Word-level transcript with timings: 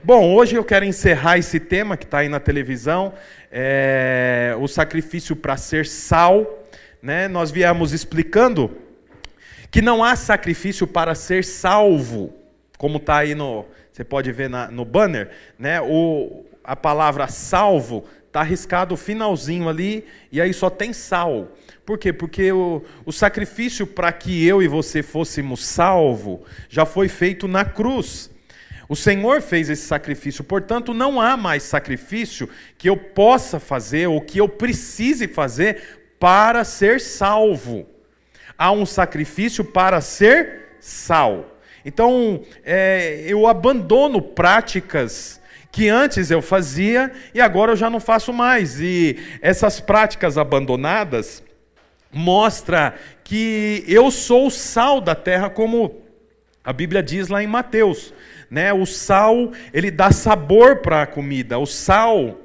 Bom, 0.00 0.34
hoje 0.34 0.56
eu 0.56 0.64
quero 0.64 0.86
encerrar 0.86 1.36
esse 1.36 1.60
tema 1.60 1.98
que 1.98 2.04
está 2.04 2.18
aí 2.18 2.28
na 2.28 2.40
televisão, 2.40 3.12
é, 3.50 4.56
o 4.58 4.66
sacrifício 4.66 5.36
para 5.36 5.56
ser 5.58 5.84
sal. 5.84 6.66
Né? 7.02 7.28
Nós 7.28 7.50
viemos 7.50 7.92
explicando 7.92 8.70
que 9.70 9.82
não 9.82 10.02
há 10.02 10.16
sacrifício 10.16 10.86
para 10.86 11.14
ser 11.14 11.44
salvo, 11.44 12.32
como 12.78 12.96
está 12.96 13.18
aí 13.18 13.34
no, 13.34 13.66
você 13.92 14.02
pode 14.02 14.32
ver 14.32 14.48
na, 14.48 14.70
no 14.70 14.84
banner, 14.86 15.30
né? 15.58 15.80
O, 15.82 16.46
a 16.64 16.74
palavra 16.74 17.28
salvo 17.28 18.04
está 18.26 18.40
arriscado 18.40 18.94
o 18.94 18.96
finalzinho 18.96 19.68
ali, 19.68 20.06
e 20.30 20.40
aí 20.40 20.54
só 20.54 20.70
tem 20.70 20.94
sal. 20.94 21.52
Por 21.84 21.98
quê? 21.98 22.14
Porque 22.14 22.50
o, 22.50 22.82
o 23.04 23.12
sacrifício 23.12 23.86
para 23.86 24.10
que 24.10 24.46
eu 24.46 24.62
e 24.62 24.68
você 24.68 25.02
fôssemos 25.02 25.62
salvo 25.62 26.42
já 26.70 26.86
foi 26.86 27.08
feito 27.08 27.46
na 27.46 27.64
cruz. 27.64 28.31
O 28.88 28.96
Senhor 28.96 29.40
fez 29.40 29.70
esse 29.70 29.86
sacrifício, 29.86 30.44
portanto, 30.44 30.92
não 30.92 31.20
há 31.20 31.36
mais 31.36 31.62
sacrifício 31.62 32.48
que 32.76 32.88
eu 32.88 32.96
possa 32.96 33.58
fazer 33.60 34.06
ou 34.06 34.20
que 34.20 34.38
eu 34.38 34.48
precise 34.48 35.28
fazer 35.28 36.02
para 36.18 36.64
ser 36.64 37.00
salvo. 37.00 37.86
Há 38.56 38.70
um 38.70 38.86
sacrifício 38.86 39.64
para 39.64 40.00
ser 40.00 40.76
sal. 40.80 41.58
Então, 41.84 42.42
é, 42.64 43.24
eu 43.26 43.46
abandono 43.46 44.20
práticas 44.20 45.40
que 45.70 45.88
antes 45.88 46.30
eu 46.30 46.42
fazia 46.42 47.10
e 47.34 47.40
agora 47.40 47.72
eu 47.72 47.76
já 47.76 47.88
não 47.88 47.98
faço 47.98 48.32
mais. 48.32 48.78
E 48.78 49.18
essas 49.40 49.80
práticas 49.80 50.36
abandonadas 50.36 51.42
mostra 52.12 52.94
que 53.24 53.82
eu 53.88 54.10
sou 54.10 54.48
o 54.48 54.50
sal 54.50 55.00
da 55.00 55.14
terra, 55.14 55.48
como 55.48 56.02
a 56.62 56.72
Bíblia 56.72 57.02
diz 57.02 57.28
lá 57.28 57.42
em 57.42 57.46
Mateus. 57.46 58.12
Né? 58.52 58.70
O 58.70 58.84
sal, 58.84 59.52
ele 59.72 59.90
dá 59.90 60.12
sabor 60.12 60.82
para 60.82 61.00
a 61.00 61.06
comida. 61.06 61.58
O 61.58 61.64
sal, 61.64 62.38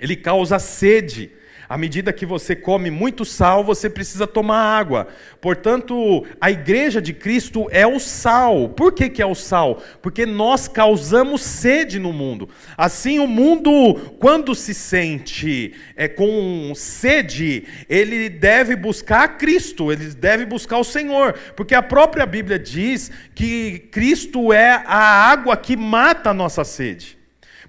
ele 0.00 0.16
causa 0.16 0.58
sede. 0.58 1.30
À 1.68 1.76
medida 1.76 2.14
que 2.14 2.24
você 2.24 2.56
come 2.56 2.90
muito 2.90 3.26
sal, 3.26 3.62
você 3.62 3.90
precisa 3.90 4.26
tomar 4.26 4.78
água. 4.78 5.08
Portanto, 5.38 6.24
a 6.40 6.50
igreja 6.50 7.02
de 7.02 7.12
Cristo 7.12 7.68
é 7.70 7.86
o 7.86 8.00
sal. 8.00 8.70
Por 8.70 8.90
que, 8.90 9.10
que 9.10 9.20
é 9.20 9.26
o 9.26 9.34
sal? 9.34 9.82
Porque 10.00 10.24
nós 10.24 10.66
causamos 10.66 11.42
sede 11.42 11.98
no 11.98 12.10
mundo. 12.10 12.48
Assim, 12.74 13.18
o 13.18 13.26
mundo, 13.26 14.16
quando 14.18 14.54
se 14.54 14.72
sente 14.72 15.74
é, 15.94 16.08
com 16.08 16.72
sede, 16.74 17.64
ele 17.86 18.30
deve 18.30 18.74
buscar 18.74 19.36
Cristo, 19.36 19.92
ele 19.92 20.06
deve 20.14 20.46
buscar 20.46 20.78
o 20.78 20.84
Senhor. 20.84 21.34
Porque 21.54 21.74
a 21.74 21.82
própria 21.82 22.24
Bíblia 22.24 22.58
diz 22.58 23.10
que 23.34 23.78
Cristo 23.90 24.54
é 24.54 24.82
a 24.86 25.30
água 25.30 25.54
que 25.54 25.76
mata 25.76 26.30
a 26.30 26.34
nossa 26.34 26.64
sede. 26.64 27.17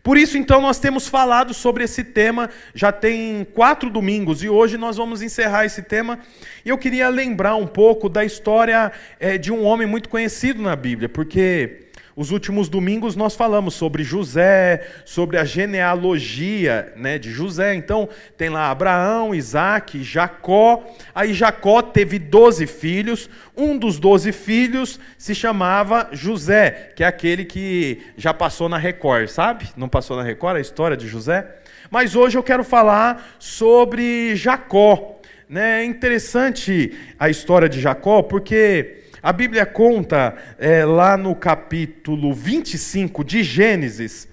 Por 0.01 0.17
isso, 0.17 0.37
então, 0.37 0.61
nós 0.61 0.79
temos 0.79 1.07
falado 1.07 1.53
sobre 1.53 1.83
esse 1.83 2.03
tema 2.03 2.49
já 2.73 2.91
tem 2.91 3.45
quatro 3.53 3.89
domingos 3.89 4.43
e 4.43 4.49
hoje 4.49 4.77
nós 4.77 4.97
vamos 4.97 5.21
encerrar 5.21 5.65
esse 5.65 5.81
tema. 5.81 6.19
E 6.63 6.69
eu 6.69 6.77
queria 6.77 7.09
lembrar 7.09 7.55
um 7.55 7.67
pouco 7.67 8.07
da 8.07 8.23
história 8.23 8.91
é, 9.19 9.37
de 9.37 9.51
um 9.51 9.63
homem 9.63 9.87
muito 9.87 10.09
conhecido 10.09 10.61
na 10.61 10.75
Bíblia, 10.75 11.09
porque 11.09 11.88
os 12.19 12.31
últimos 12.31 12.67
domingos 12.67 13.15
nós 13.15 13.33
falamos 13.33 13.75
sobre 13.75 14.03
José, 14.03 14.85
sobre 15.05 15.37
a 15.37 15.45
genealogia 15.45 16.91
né, 16.97 17.17
de 17.17 17.31
José. 17.31 17.73
Então, 17.73 18.09
tem 18.35 18.49
lá 18.49 18.69
Abraão, 18.69 19.33
Isaac, 19.33 20.03
Jacó. 20.03 20.83
Aí 21.15 21.33
Jacó 21.33 21.81
teve 21.81 22.19
doze 22.19 22.67
filhos. 22.67 23.29
Um 23.55 23.77
dos 23.77 23.99
doze 23.99 24.33
filhos 24.33 24.99
se 25.17 25.33
chamava 25.33 26.09
José, 26.11 26.91
que 26.93 27.05
é 27.05 27.07
aquele 27.07 27.45
que 27.45 28.01
já 28.17 28.33
passou 28.33 28.67
na 28.67 28.77
Record, 28.77 29.29
sabe? 29.29 29.69
Não 29.77 29.87
passou 29.87 30.17
na 30.17 30.23
Record 30.23 30.57
a 30.57 30.59
história 30.59 30.97
de 30.97 31.07
José? 31.07 31.47
Mas 31.89 32.17
hoje 32.17 32.37
eu 32.37 32.43
quero 32.43 32.65
falar 32.65 33.37
sobre 33.39 34.35
Jacó. 34.35 35.21
Né? 35.47 35.83
É 35.83 35.85
interessante 35.85 36.93
a 37.17 37.29
história 37.29 37.69
de 37.69 37.79
Jacó, 37.79 38.21
porque 38.21 38.98
a 39.21 39.33
Bíblia 39.33 39.65
conta 39.65 40.35
é, 40.57 40.85
lá 40.85 41.17
no 41.17 41.35
capítulo 41.35 42.33
25 42.33 43.23
de 43.23 43.43
Gênesis 43.43 44.27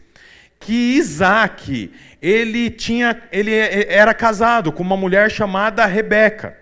que 0.59 0.97
Isaac 0.97 1.93
ele 2.21 2.71
tinha 2.71 3.23
ele 3.31 3.53
era 3.55 4.15
casado 4.15 4.73
com 4.73 4.83
uma 4.83 4.97
mulher 4.97 5.31
chamada 5.31 5.85
Rebeca. 5.87 6.57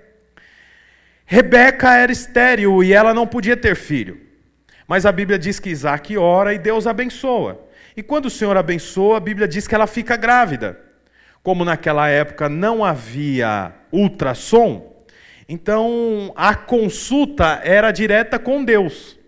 Rebeca 1.24 1.94
era 1.94 2.12
estéril 2.12 2.82
e 2.82 2.92
ela 2.92 3.14
não 3.14 3.26
podia 3.26 3.56
ter 3.56 3.74
filho. 3.74 4.20
Mas 4.86 5.06
a 5.06 5.12
Bíblia 5.12 5.38
diz 5.38 5.58
que 5.58 5.70
Isaac 5.70 6.16
ora 6.18 6.52
e 6.52 6.58
Deus 6.58 6.86
abençoa. 6.86 7.66
E 7.96 8.02
quando 8.02 8.26
o 8.26 8.30
Senhor 8.30 8.56
abençoa, 8.56 9.16
a 9.16 9.20
Bíblia 9.20 9.48
diz 9.48 9.66
que 9.66 9.74
ela 9.74 9.86
fica 9.86 10.16
grávida. 10.16 10.78
Como 11.42 11.64
naquela 11.64 12.08
época 12.08 12.48
não 12.48 12.84
havia 12.84 13.72
ultrassom, 13.92 14.93
então, 15.48 16.32
a 16.36 16.54
consulta 16.54 17.60
era 17.62 17.92
direta 17.92 18.38
com 18.38 18.64
Deus. 18.64 19.18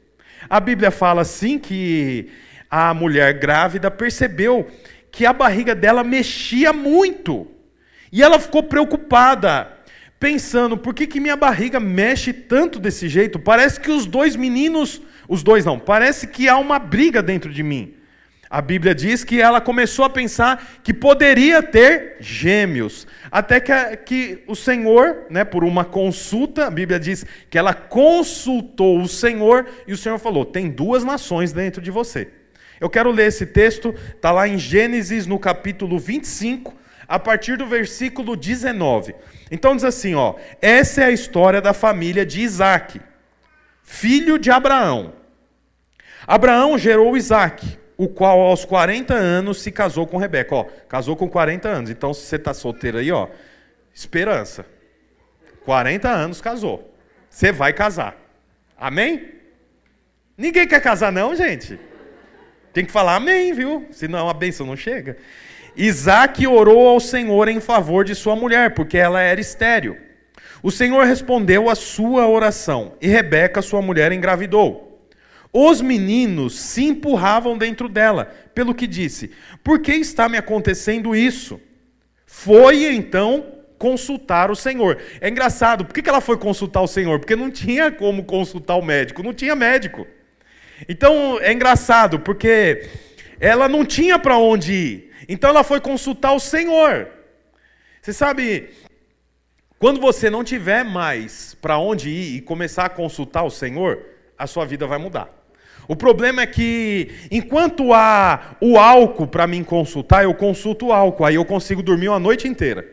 A 0.49 0.59
Bíblia 0.61 0.91
fala 0.91 1.23
assim 1.23 1.59
que 1.59 2.31
a 2.71 2.95
mulher 2.95 3.39
grávida 3.39 3.91
percebeu 3.91 4.67
que 5.11 5.27
a 5.27 5.33
barriga 5.33 5.75
dela 5.75 6.03
mexia 6.03 6.73
muito. 6.73 7.47
E 8.11 8.23
ela 8.23 8.39
ficou 8.39 8.63
preocupada, 8.63 9.71
pensando: 10.19 10.79
por 10.79 10.95
que, 10.95 11.07
que 11.07 11.21
minha 11.21 11.37
barriga 11.37 11.79
mexe 11.79 12.33
tanto 12.33 12.79
desse 12.79 13.09
jeito? 13.09 13.39
Parece 13.39 13.81
que 13.81 13.91
os 13.91 14.07
dois 14.07 14.37
meninos, 14.37 15.03
os 15.29 15.43
dois 15.43 15.65
não, 15.65 15.79
parece 15.79 16.27
que 16.29 16.49
há 16.49 16.57
uma 16.57 16.79
briga 16.79 17.23
dentro 17.23 17.53
de 17.53 17.63
mim. 17.63 17.95
A 18.49 18.61
Bíblia 18.61 18.95
diz 18.95 19.25
que 19.25 19.41
ela 19.41 19.61
começou 19.61 20.05
a 20.05 20.11
pensar 20.11 20.79
que 20.83 20.95
poderia 20.95 21.63
ter 21.63 22.17
gêmeos, 22.21 23.07
até 23.31 23.59
que, 23.59 23.97
que, 23.99 24.45
o 24.47 24.55
Senhor, 24.55 25.27
né, 25.29 25.45
por 25.45 25.65
uma 25.65 25.85
consulta, 25.85 26.67
a 26.67 26.71
Bíblia 26.71 26.99
diz 26.99 27.27
que 27.51 27.59
ela 27.59 27.75
consultou 27.75 29.01
o 29.01 29.09
Senhor 29.09 29.67
e 29.87 29.93
o 29.93 29.97
Senhor 29.97 30.19
falou: 30.19 30.45
tem 30.45 30.71
duas 30.71 31.03
nações 31.03 31.53
dentro 31.53 31.83
de 31.83 31.91
você. 31.91 32.29
Eu 32.81 32.89
quero 32.89 33.11
ler 33.11 33.29
esse 33.29 33.47
texto, 33.47 33.95
está 34.15 34.31
lá 34.31 34.47
em 34.47 34.59
Gênesis, 34.59 35.27
no 35.27 35.39
capítulo 35.39 35.99
25, 35.99 36.75
a 37.09 37.19
partir 37.19 37.57
do 37.57 37.67
versículo 37.67 38.37
19. 38.37 39.15
Então 39.51 39.75
diz 39.75 39.85
assim: 39.85 40.15
ó, 40.15 40.37
essa 40.63 41.03
é 41.03 41.07
a 41.07 41.11
história 41.11 41.61
da 41.61 41.73
família 41.73 42.25
de 42.25 42.43
Isaac, 42.43 43.01
filho 43.83 44.39
de 44.39 44.53
Abraão. 44.53 45.15
Abraão 46.29 46.79
gerou 46.79 47.17
Isaac 47.17 47.79
o 47.97 48.09
qual 48.09 48.41
aos 48.41 48.65
40 48.65 49.15
anos 49.15 49.63
se 49.63 49.73
casou 49.73 50.07
com 50.07 50.19
Rebeca. 50.19 50.55
Ó, 50.55 50.65
casou 50.89 51.17
com 51.17 51.29
40 51.29 51.69
anos. 51.69 51.91
Então, 51.91 52.13
se 52.13 52.23
você 52.23 52.37
está 52.37 52.53
solteiro 52.53 52.99
aí, 52.99 53.11
ó, 53.11 53.29
esperança. 53.95 54.67
40 55.65 56.09
anos 56.09 56.41
casou. 56.41 56.95
Você 57.31 57.51
vai 57.51 57.73
casar. 57.73 58.17
Amém? 58.79 59.33
Ninguém 60.37 60.67
quer 60.69 60.81
casar, 60.81 61.11
não, 61.11 61.35
gente. 61.35 61.79
Tem 62.73 62.85
que 62.85 62.93
falar 62.93 63.17
amém, 63.17 63.55
viu? 63.55 63.87
Senão 63.91 64.29
a 64.29 64.35
bênção 64.35 64.67
não 64.67 64.77
chega. 64.77 65.17
Isaac 65.75 66.47
orou 66.47 66.89
ao 66.89 67.01
Senhor 67.01 67.49
em 67.49 67.61
favor 67.61 68.05
de 68.05 68.15
sua 68.15 68.37
mulher, 68.37 68.75
porque 68.75 68.99
ela 68.99 69.21
era 69.21 69.41
estéril. 69.41 69.97
O 70.63 70.71
Senhor 70.71 71.05
respondeu 71.05 71.71
à 71.71 71.75
sua 71.75 72.27
oração, 72.27 72.95
e 73.01 73.09
Rebeca, 73.09 73.63
sua 73.63 73.81
mulher, 73.81 74.13
engravidou. 74.13 74.86
Os 75.59 75.81
meninos 75.81 76.61
se 76.61 76.85
empurravam 76.85 77.57
dentro 77.57 77.89
dela, 77.89 78.27
pelo 78.55 78.75
que 78.75 78.87
disse: 78.87 79.31
Por 79.65 79.81
que 79.81 79.93
está 79.93 80.29
me 80.29 80.37
acontecendo 80.37 81.17
isso? 81.17 81.59
Foi 82.27 82.85
então 82.85 83.55
consultar 83.79 84.51
o 84.51 84.55
Senhor. 84.55 84.99
É 85.19 85.31
engraçado, 85.31 85.87
por 85.87 85.95
que 85.95 86.07
ela 86.07 86.21
foi 86.21 86.37
consultar 86.37 86.83
o 86.83 86.87
Senhor? 86.87 87.19
Porque 87.19 87.35
não 87.35 87.51
tinha 87.51 87.91
como 87.91 88.23
consultar 88.25 88.77
o 88.77 88.85
médico, 88.85 89.23
não 89.23 89.33
tinha 89.33 89.57
médico. 89.57 90.07
Então 90.87 91.39
é 91.41 91.55
engraçado, 91.55 92.21
porque 92.21 92.91
ela 93.41 93.67
não 93.67 93.83
tinha 93.83 94.19
para 94.19 94.37
onde 94.37 94.75
ir. 94.75 95.13
Então 95.27 95.49
ela 95.49 95.65
foi 95.65 95.81
consultar 95.81 96.35
o 96.35 96.39
Senhor. 96.39 97.09
Você 98.03 98.13
sabe, 98.13 98.69
quando 99.79 100.03
você 100.03 100.29
não 100.29 100.45
tiver 100.45 100.85
mais 100.85 101.55
para 101.63 101.79
onde 101.79 102.11
ir 102.11 102.37
e 102.37 102.43
começar 102.43 102.85
a 102.85 102.91
consultar 102.91 103.43
o 103.43 103.51
Senhor, 103.51 104.05
a 104.37 104.47
sua 104.47 104.67
vida 104.67 104.87
vai 104.87 104.99
mudar. 104.99 105.36
O 105.89 105.95
problema 105.95 106.43
é 106.43 106.47
que, 106.47 107.11
enquanto 107.31 107.93
há 107.93 108.57
o 108.61 108.77
álcool 108.79 109.27
para 109.27 109.47
mim 109.47 109.63
consultar, 109.63 110.25
eu 110.25 110.35
consulto 110.35 110.87
o 110.87 110.93
álcool, 110.93 111.25
aí 111.25 111.37
eu 111.37 111.45
consigo 111.45 111.83
dormir 111.83 112.09
uma 112.09 112.19
noite 112.19 112.49
inteira. 112.49 112.85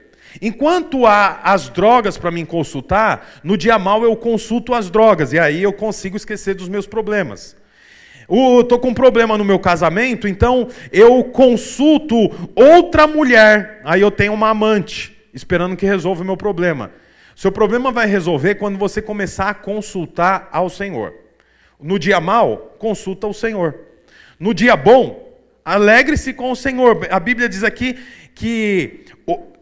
Enquanto 0.42 1.06
há 1.06 1.42
as 1.44 1.69
drogas 1.69 2.18
para 2.18 2.31
mim 2.31 2.45
consultar, 2.45 3.40
no 3.44 3.57
dia 3.57 3.78
mal 3.78 4.04
eu 4.04 4.16
consulto 4.16 4.74
as 4.74 4.90
drogas, 4.90 5.34
e 5.34 5.40
aí 5.40 5.62
eu 5.62 5.74
consigo 5.74 6.18
esquecer 6.18 6.56
dos 6.56 6.69
meus 6.69 6.88
problemas. 6.88 7.56
Estou 8.22 8.80
com 8.80 8.90
um 8.90 8.94
problema 8.94 9.38
no 9.38 9.44
meu 9.44 9.60
casamento, 9.60 10.28
então 10.28 10.68
eu 10.92 11.24
consulto 11.25 12.16
outra 12.56 13.06
mulher, 13.06 13.81
aí 13.84 14.01
eu 14.01 14.10
tenho 14.10 14.34
uma 14.34 14.50
amante, 14.50 15.16
esperando 15.34 15.75
que 15.75 15.86
resolva 15.86 16.22
o 16.22 16.25
meu 16.25 16.38
problema. 16.38 16.92
Seu 17.36 17.51
problema 17.51 17.92
vai 17.92 18.07
resolver 18.07 18.56
quando 18.56 18.78
você 18.78 19.01
começar 19.01 19.50
a 19.50 19.54
consultar 19.54 20.48
ao 20.51 20.69
Senhor. 20.69 21.23
No 21.83 22.00
dia 22.00 22.19
mal, 22.19 22.75
consulta 22.80 23.27
o 23.27 23.33
Senhor. 23.33 23.75
No 24.39 24.53
dia 24.53 24.75
bom, 24.75 25.24
Alegre-se 25.65 26.33
com 26.33 26.51
o 26.51 26.56
Senhor. 26.56 27.07
A 27.09 27.19
Bíblia 27.19 27.47
diz 27.47 27.63
aqui 27.63 27.97
que, 28.35 29.06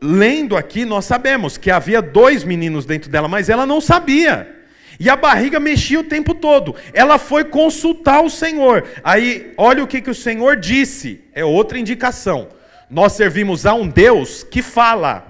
lendo 0.01 0.57
aqui, 0.57 0.83
nós 0.83 1.05
sabemos 1.05 1.57
que 1.57 1.69
havia 1.69 2.01
dois 2.01 2.43
meninos 2.43 2.85
dentro 2.85 3.09
dela, 3.09 3.27
mas 3.27 3.49
ela 3.49 3.65
não 3.65 3.79
sabia. 3.79 4.57
E 4.99 5.09
a 5.09 5.15
barriga 5.15 5.59
mexia 5.59 5.99
o 5.99 6.03
tempo 6.03 6.33
todo. 6.33 6.75
Ela 6.93 7.19
foi 7.19 7.43
consultar 7.43 8.21
o 8.21 8.29
Senhor. 8.29 8.83
Aí, 9.03 9.53
olha 9.57 9.83
o 9.83 9.87
que, 9.87 10.01
que 10.01 10.09
o 10.09 10.15
Senhor 10.15 10.57
disse. 10.57 11.23
É 11.33 11.45
outra 11.45 11.77
indicação. 11.77 12.49
Nós 12.89 13.13
servimos 13.13 13.65
a 13.65 13.73
um 13.73 13.87
Deus 13.87 14.43
que 14.43 14.61
fala. 14.61 15.27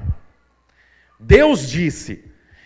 Deus 1.20 1.70
disse. 1.70 2.24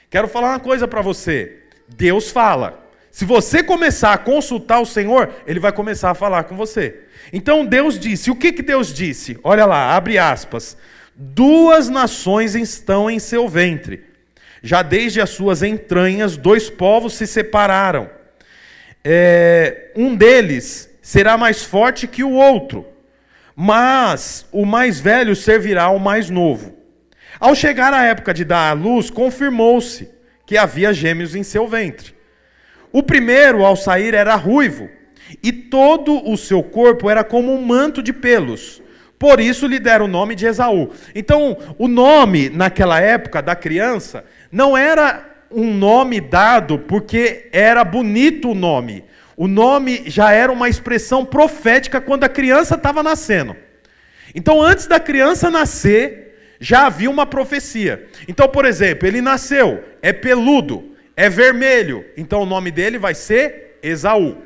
Quero 0.10 0.28
falar 0.28 0.50
uma 0.50 0.60
coisa 0.60 0.88
para 0.88 1.01
você. 1.01 1.60
Deus 1.88 2.30
fala. 2.30 2.85
Se 3.16 3.24
você 3.24 3.64
começar 3.64 4.12
a 4.12 4.18
consultar 4.18 4.82
o 4.82 4.86
Senhor, 4.86 5.30
ele 5.48 5.58
vai 5.58 5.72
começar 5.72 6.12
a 6.12 6.14
falar 6.14 6.44
com 6.44 6.58
você. 6.58 7.04
Então 7.32 7.66
Deus 7.66 7.98
disse: 7.98 8.30
o 8.30 8.36
que, 8.36 8.52
que 8.52 8.62
Deus 8.62 8.94
disse? 8.94 9.40
Olha 9.42 9.66
lá, 9.66 9.96
abre 9.96 10.18
aspas. 10.18 10.76
Duas 11.16 11.88
nações 11.88 12.56
estão 12.56 13.10
em 13.10 13.18
seu 13.18 13.48
ventre. 13.48 14.04
Já 14.62 14.82
desde 14.82 15.22
as 15.22 15.30
suas 15.30 15.64
entranhas, 15.64 16.36
dois 16.36 16.70
povos 16.70 17.14
se 17.14 17.26
separaram. 17.26 18.10
É, 19.02 19.94
um 19.96 20.14
deles 20.14 20.90
será 21.02 21.38
mais 21.38 21.64
forte 21.64 22.08
que 22.08 22.22
o 22.22 22.32
outro, 22.32 22.86
mas 23.56 24.46
o 24.52 24.66
mais 24.66 25.00
velho 25.00 25.38
servirá 25.38 25.84
ao 25.84 26.00
mais 26.00 26.30
novo. 26.30 26.76
Ao 27.40 27.56
chegar 27.56 27.94
a 27.94 28.04
época 28.04 28.34
de 28.34 28.44
dar 28.44 28.72
à 28.72 28.74
luz, 28.74 29.10
confirmou-se 29.10 30.10
que 30.46 30.58
havia 30.58 30.92
gêmeos 30.92 31.34
em 31.34 31.44
seu 31.44 31.66
ventre. 31.66 32.15
O 32.95 33.03
primeiro, 33.03 33.65
ao 33.65 33.75
sair, 33.75 34.13
era 34.13 34.36
ruivo 34.36 34.89
e 35.44 35.51
todo 35.51 36.31
o 36.31 36.38
seu 36.38 36.63
corpo 36.63 37.09
era 37.09 37.25
como 37.25 37.53
um 37.53 37.62
manto 37.62 38.01
de 38.01 38.13
pelos. 38.13 38.81
Por 39.19 39.42
isso 39.42 39.68
lhe 39.68 39.80
deram 39.80 40.06
o 40.06 40.07
nome 40.07 40.33
de 40.33 40.45
Esaú. 40.45 40.92
Então, 41.13 41.57
o 41.77 41.89
nome 41.89 42.50
naquela 42.50 43.01
época 43.01 43.42
da 43.42 43.53
criança 43.53 44.24
não 44.50 44.77
era 44.77 45.30
um 45.51 45.74
nome 45.74 46.21
dado 46.21 46.80
porque 46.80 47.50
era 47.51 47.83
bonito 47.83 48.51
o 48.51 48.56
nome. 48.56 49.03
O 49.36 49.45
nome 49.45 50.03
já 50.06 50.31
era 50.31 50.50
uma 50.50 50.69
expressão 50.69 51.25
profética 51.25 52.00
quando 52.00 52.24
a 52.24 52.30
criança 52.30 52.75
estava 52.75 53.03
nascendo. 53.03 53.57
Então, 54.33 54.62
antes 54.62 54.88
da 54.88 55.01
criança 55.01 55.51
nascer, 55.51 56.56
já 56.62 56.86
havia 56.86 57.09
uma 57.09 57.25
profecia. 57.25 58.07
Então, 58.25 58.47
por 58.47 58.63
exemplo, 58.63 59.06
ele 59.06 59.19
nasceu, 59.19 59.83
é 60.01 60.13
peludo, 60.13 60.94
é 61.16 61.30
vermelho. 61.30 62.06
Então, 62.18 62.42
o 62.42 62.46
nome 62.46 62.72
dele 62.72 62.98
vai 62.98 63.14
ser 63.14 63.80
Esaú 63.82 64.38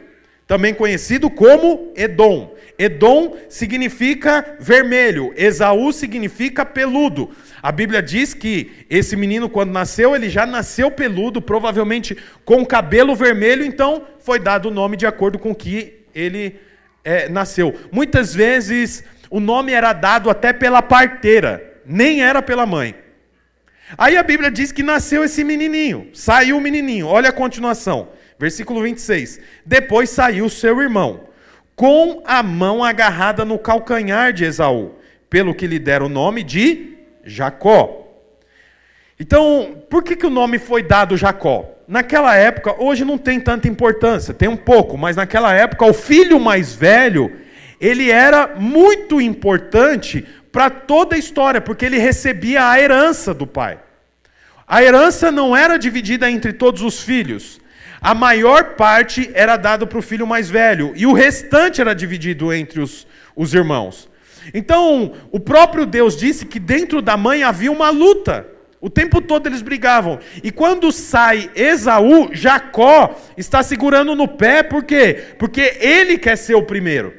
também 0.50 0.74
conhecido 0.74 1.30
como 1.30 1.94
Edom. 1.96 2.56
Edom 2.76 3.38
significa 3.48 4.58
vermelho, 4.60 5.32
Esaú 5.38 5.94
significa 5.94 6.66
peludo. 6.66 7.30
A 7.62 7.72
Bíblia 7.72 8.02
diz 8.02 8.34
que 8.34 8.72
esse 8.90 9.16
menino, 9.16 9.48
quando 9.48 9.72
nasceu, 9.72 10.16
ele 10.16 10.28
já 10.28 10.48
nasceu 10.48 10.90
peludo, 10.90 11.40
provavelmente 11.40 12.18
com 12.44 12.66
cabelo 12.66 13.16
vermelho, 13.16 13.64
então 13.64 14.08
foi 14.18 14.40
dado 14.40 14.70
o 14.70 14.74
nome 14.74 14.98
de 14.98 15.06
acordo 15.06 15.38
com 15.38 15.54
que 15.54 16.00
ele 16.16 16.60
é, 17.04 17.30
nasceu. 17.30 17.76
Muitas 17.92 18.34
vezes 18.34 19.04
o 19.30 19.40
nome 19.40 19.72
era 19.72 19.94
dado 19.94 20.32
até 20.32 20.52
pela 20.52 20.82
parteira, 20.82 21.80
nem 21.86 22.24
era 22.24 22.42
pela 22.42 22.66
mãe. 22.66 22.96
Aí 23.98 24.18
a 24.18 24.24
Bíblia 24.24 24.52
diz 24.52 24.72
que 24.72 24.84
nasceu 24.84 25.24
esse 25.24 25.44
menininho, 25.44 26.10
saiu 26.14 26.58
o 26.58 26.62
menininho, 26.62 27.08
olha 27.08 27.30
a 27.30 27.34
continuação. 27.34 28.10
Versículo 28.38 28.82
26. 28.84 29.40
Depois 29.66 30.10
saiu 30.10 30.48
seu 30.50 30.80
irmão, 30.80 31.26
com 31.76 32.24
a 32.26 32.42
mão 32.42 32.84
agarrada 32.84 33.44
no 33.44 33.60
calcanhar 33.60 34.32
de 34.32 34.46
Esaú, 34.46 34.96
pelo 35.30 35.54
que 35.54 35.68
lhe 35.68 35.80
deram 35.80 36.06
o 36.06 36.10
nome 36.10 36.44
de 36.44 36.98
Jacó. 37.26 38.08
Então, 39.20 39.84
por 39.90 40.02
que, 40.04 40.16
que 40.16 40.26
o 40.26 40.30
nome 40.30 40.58
foi 40.58 40.82
dado 40.82 41.18
Jacó? 41.18 41.70
Naquela 41.86 42.36
época, 42.36 42.82
hoje 42.82 43.04
não 43.04 43.18
tem 43.18 43.40
tanta 43.40 43.68
importância, 43.68 44.34
tem 44.34 44.48
um 44.48 44.56
pouco, 44.56 44.98
mas 44.98 45.18
naquela 45.18 45.54
época, 45.54 45.86
o 45.86 45.94
filho 45.94 46.40
mais 46.40 46.74
velho, 46.74 47.36
ele 47.82 48.10
era 48.10 48.56
muito 48.56 49.20
importante 49.20 50.26
para 50.52 50.70
toda 50.70 51.16
a 51.16 51.20
história, 51.20 51.62
porque 51.62 51.86
ele 51.86 51.98
recebia 51.98 52.70
a 52.70 52.80
herança 52.80 53.34
do 53.34 53.46
pai. 53.46 53.80
A 54.68 54.84
herança 54.84 55.32
não 55.32 55.56
era 55.56 55.78
dividida 55.78 56.30
entre 56.30 56.54
todos 56.54 56.82
os 56.82 57.02
filhos. 57.02 57.60
A 58.02 58.14
maior 58.14 58.76
parte 58.76 59.30
era 59.34 59.58
dado 59.58 59.86
para 59.86 60.00
o 60.00 60.02
filho 60.02 60.26
mais 60.26 60.50
velho, 60.50 60.94
e 60.96 61.06
o 61.06 61.14
restante 61.14 61.82
era 61.82 61.94
dividido 61.94 62.54
entre 62.54 62.80
os, 62.80 63.06
os 63.36 63.54
irmãos. 63.54 64.10
Então, 64.54 65.14
o 65.32 65.40
próprio 65.40 65.86
Deus 65.86 66.16
disse 66.16 66.46
que 66.46 66.60
dentro 66.60 67.02
da 67.02 67.18
mãe 67.18 67.44
havia 67.44 67.72
uma 67.72 67.90
luta. 67.90 68.48
O 68.82 68.90
tempo 68.90 69.22
todo 69.22 69.48
eles 69.48 69.62
brigavam. 69.62 70.20
E 70.42 70.52
quando 70.52 70.92
sai 70.92 71.52
Esaú, 71.54 72.30
Jacó 72.32 73.20
está 73.36 73.62
segurando 73.62 74.16
no 74.16 74.28
pé, 74.28 74.64
por 74.64 74.84
quê? 74.84 75.34
Porque 75.38 75.78
ele 75.82 76.18
quer 76.18 76.38
ser 76.38 76.56
o 76.56 76.64
primeiro. 76.64 77.14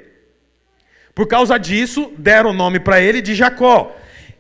Por 1.15 1.27
causa 1.27 1.59
disso, 1.59 2.13
deram 2.17 2.51
o 2.51 2.55
nome 2.55 2.81
para 2.81 3.01
ele 3.01 3.21
de 3.21 3.35
Jacó. 3.35 3.97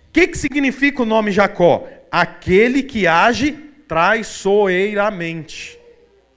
O 0.08 0.12
que, 0.12 0.28
que 0.28 0.38
significa 0.38 1.02
o 1.02 1.06
nome 1.06 1.30
Jacó? 1.30 1.86
Aquele 2.10 2.82
que 2.82 3.06
age 3.06 3.52
traiçoeiramente. 3.86 5.78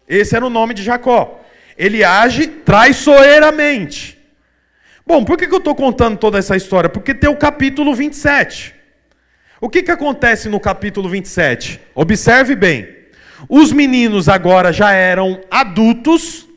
Esse 0.08 0.36
era 0.36 0.46
o 0.46 0.50
nome 0.50 0.74
de 0.74 0.84
Jacó. 0.84 1.40
Ele 1.78 2.04
age 2.04 2.48
traiçoeiramente. 2.48 4.18
Bom, 5.06 5.26
por 5.26 5.38
que, 5.38 5.46
eu 5.46 5.58
estou 5.58 5.76
contando 5.76 6.18
toda 6.18 6.38
essa 6.38 6.56
história? 6.56 6.90
Porque 6.90 7.14
tem 7.14 7.30
o 7.30 7.36
capítulo 7.36 7.94
27. 7.94 8.74
O 9.60 9.70
que, 9.70 9.84
que 9.84 9.92
acontece 9.92 10.50
no 10.50 10.60
capítulo 10.60 11.10
27? 11.10 11.80
Observe 11.94 12.56
bem. 12.56 12.88
Os 13.50 13.72
meninos 13.72 14.30
agora 14.30 14.72
já 14.72 14.94
eram 14.94 15.42
adultos, 15.52 16.48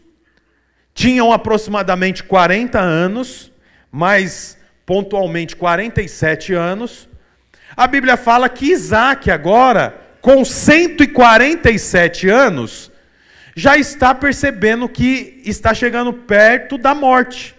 tinham 0.94 1.32
aproximadamente 1.32 2.22
40 2.22 2.78
anos, 2.78 3.52
mais 3.96 4.58
pontualmente 4.84 5.56
47 5.56 6.52
anos. 6.52 7.08
A 7.74 7.86
Bíblia 7.86 8.18
fala 8.18 8.46
que 8.46 8.66
Isaac, 8.66 9.30
agora, 9.30 9.98
com 10.20 10.44
147 10.44 12.28
anos, 12.28 12.92
já 13.54 13.78
está 13.78 14.14
percebendo 14.14 14.86
que 14.86 15.40
está 15.46 15.72
chegando 15.72 16.12
perto 16.12 16.76
da 16.76 16.94
morte. 16.94 17.56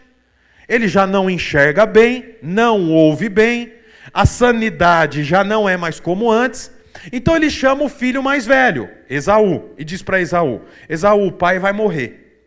Ele 0.69 0.87
já 0.87 1.07
não 1.07 1.27
enxerga 1.27 1.87
bem, 1.87 2.35
não 2.43 2.91
ouve 2.91 3.29
bem, 3.29 3.73
a 4.13 4.27
sanidade 4.27 5.23
já 5.23 5.44
não 5.44 5.67
é 5.67 5.75
mais 5.75 5.99
como 5.99 6.31
antes. 6.31 6.71
Então 7.11 7.35
ele 7.35 7.49
chama 7.49 7.83
o 7.83 7.89
filho 7.89 8.21
mais 8.21 8.45
velho, 8.45 8.87
Esaú, 9.09 9.71
e 9.75 9.83
diz 9.83 10.03
para 10.03 10.21
Esaú: 10.21 10.61
Esaú, 10.87 11.25
o 11.25 11.31
pai 11.31 11.57
vai 11.57 11.73
morrer. 11.73 12.45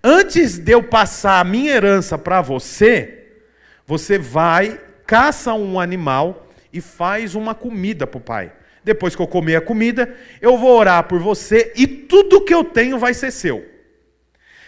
Antes 0.00 0.58
de 0.58 0.70
eu 0.70 0.84
passar 0.84 1.40
a 1.40 1.44
minha 1.44 1.72
herança 1.72 2.16
para 2.16 2.40
você, 2.40 3.21
você 3.86 4.18
vai, 4.18 4.80
caça 5.06 5.54
um 5.54 5.78
animal 5.78 6.46
e 6.72 6.80
faz 6.80 7.34
uma 7.34 7.54
comida 7.54 8.06
para 8.06 8.18
o 8.18 8.20
pai. 8.20 8.52
Depois 8.84 9.14
que 9.14 9.22
eu 9.22 9.26
comer 9.26 9.56
a 9.56 9.60
comida, 9.60 10.14
eu 10.40 10.58
vou 10.58 10.76
orar 10.76 11.04
por 11.04 11.20
você 11.20 11.72
e 11.76 11.86
tudo 11.86 12.44
que 12.44 12.52
eu 12.52 12.64
tenho 12.64 12.98
vai 12.98 13.14
ser 13.14 13.30
seu. 13.30 13.64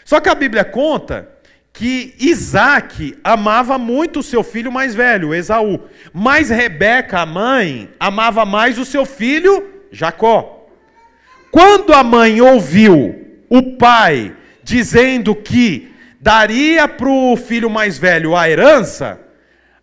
Só 0.04 0.21
que 0.21 0.28
a 0.28 0.35
Bíblia 0.35 0.64
conta 0.64 1.30
que 1.73 2.14
Isaac 2.21 3.18
amava 3.25 3.76
muito 3.76 4.21
o 4.21 4.23
seu 4.23 4.44
filho 4.44 4.71
mais 4.71 4.94
velho, 4.94 5.35
Esaú. 5.35 5.80
Mas 6.12 6.49
Rebeca, 6.49 7.21
a 7.21 7.26
mãe, 7.26 7.90
amava 7.99 8.44
mais 8.44 8.78
o 8.78 8.85
seu 8.85 9.04
filho, 9.04 9.68
Jacó. 9.90 10.68
Quando 11.50 11.92
a 11.92 12.04
mãe 12.04 12.40
ouviu 12.40 13.38
o 13.49 13.76
pai 13.76 14.37
dizendo 14.62 15.35
que 15.35 15.94
daria 16.25 16.88
para 16.88 17.07
o 17.07 17.37
filho 17.37 17.69
mais 17.69 17.99
velho 17.99 18.35
a 18.35 18.49
herança, 18.49 19.21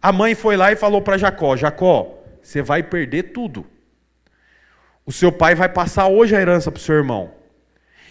a 0.01 0.11
mãe 0.11 0.33
foi 0.33 0.57
lá 0.57 0.71
e 0.71 0.75
falou 0.75 0.99
para 0.99 1.15
Jacó: 1.15 1.55
Jacó, 1.55 2.19
você 2.41 2.63
vai 2.63 2.81
perder 2.81 3.31
tudo. 3.31 3.63
O 5.05 5.11
seu 5.11 5.31
pai 5.31 5.53
vai 5.53 5.69
passar 5.69 6.07
hoje 6.07 6.35
a 6.35 6.41
herança 6.41 6.71
para 6.71 6.79
o 6.79 6.81
seu 6.81 6.95
irmão. 6.95 7.29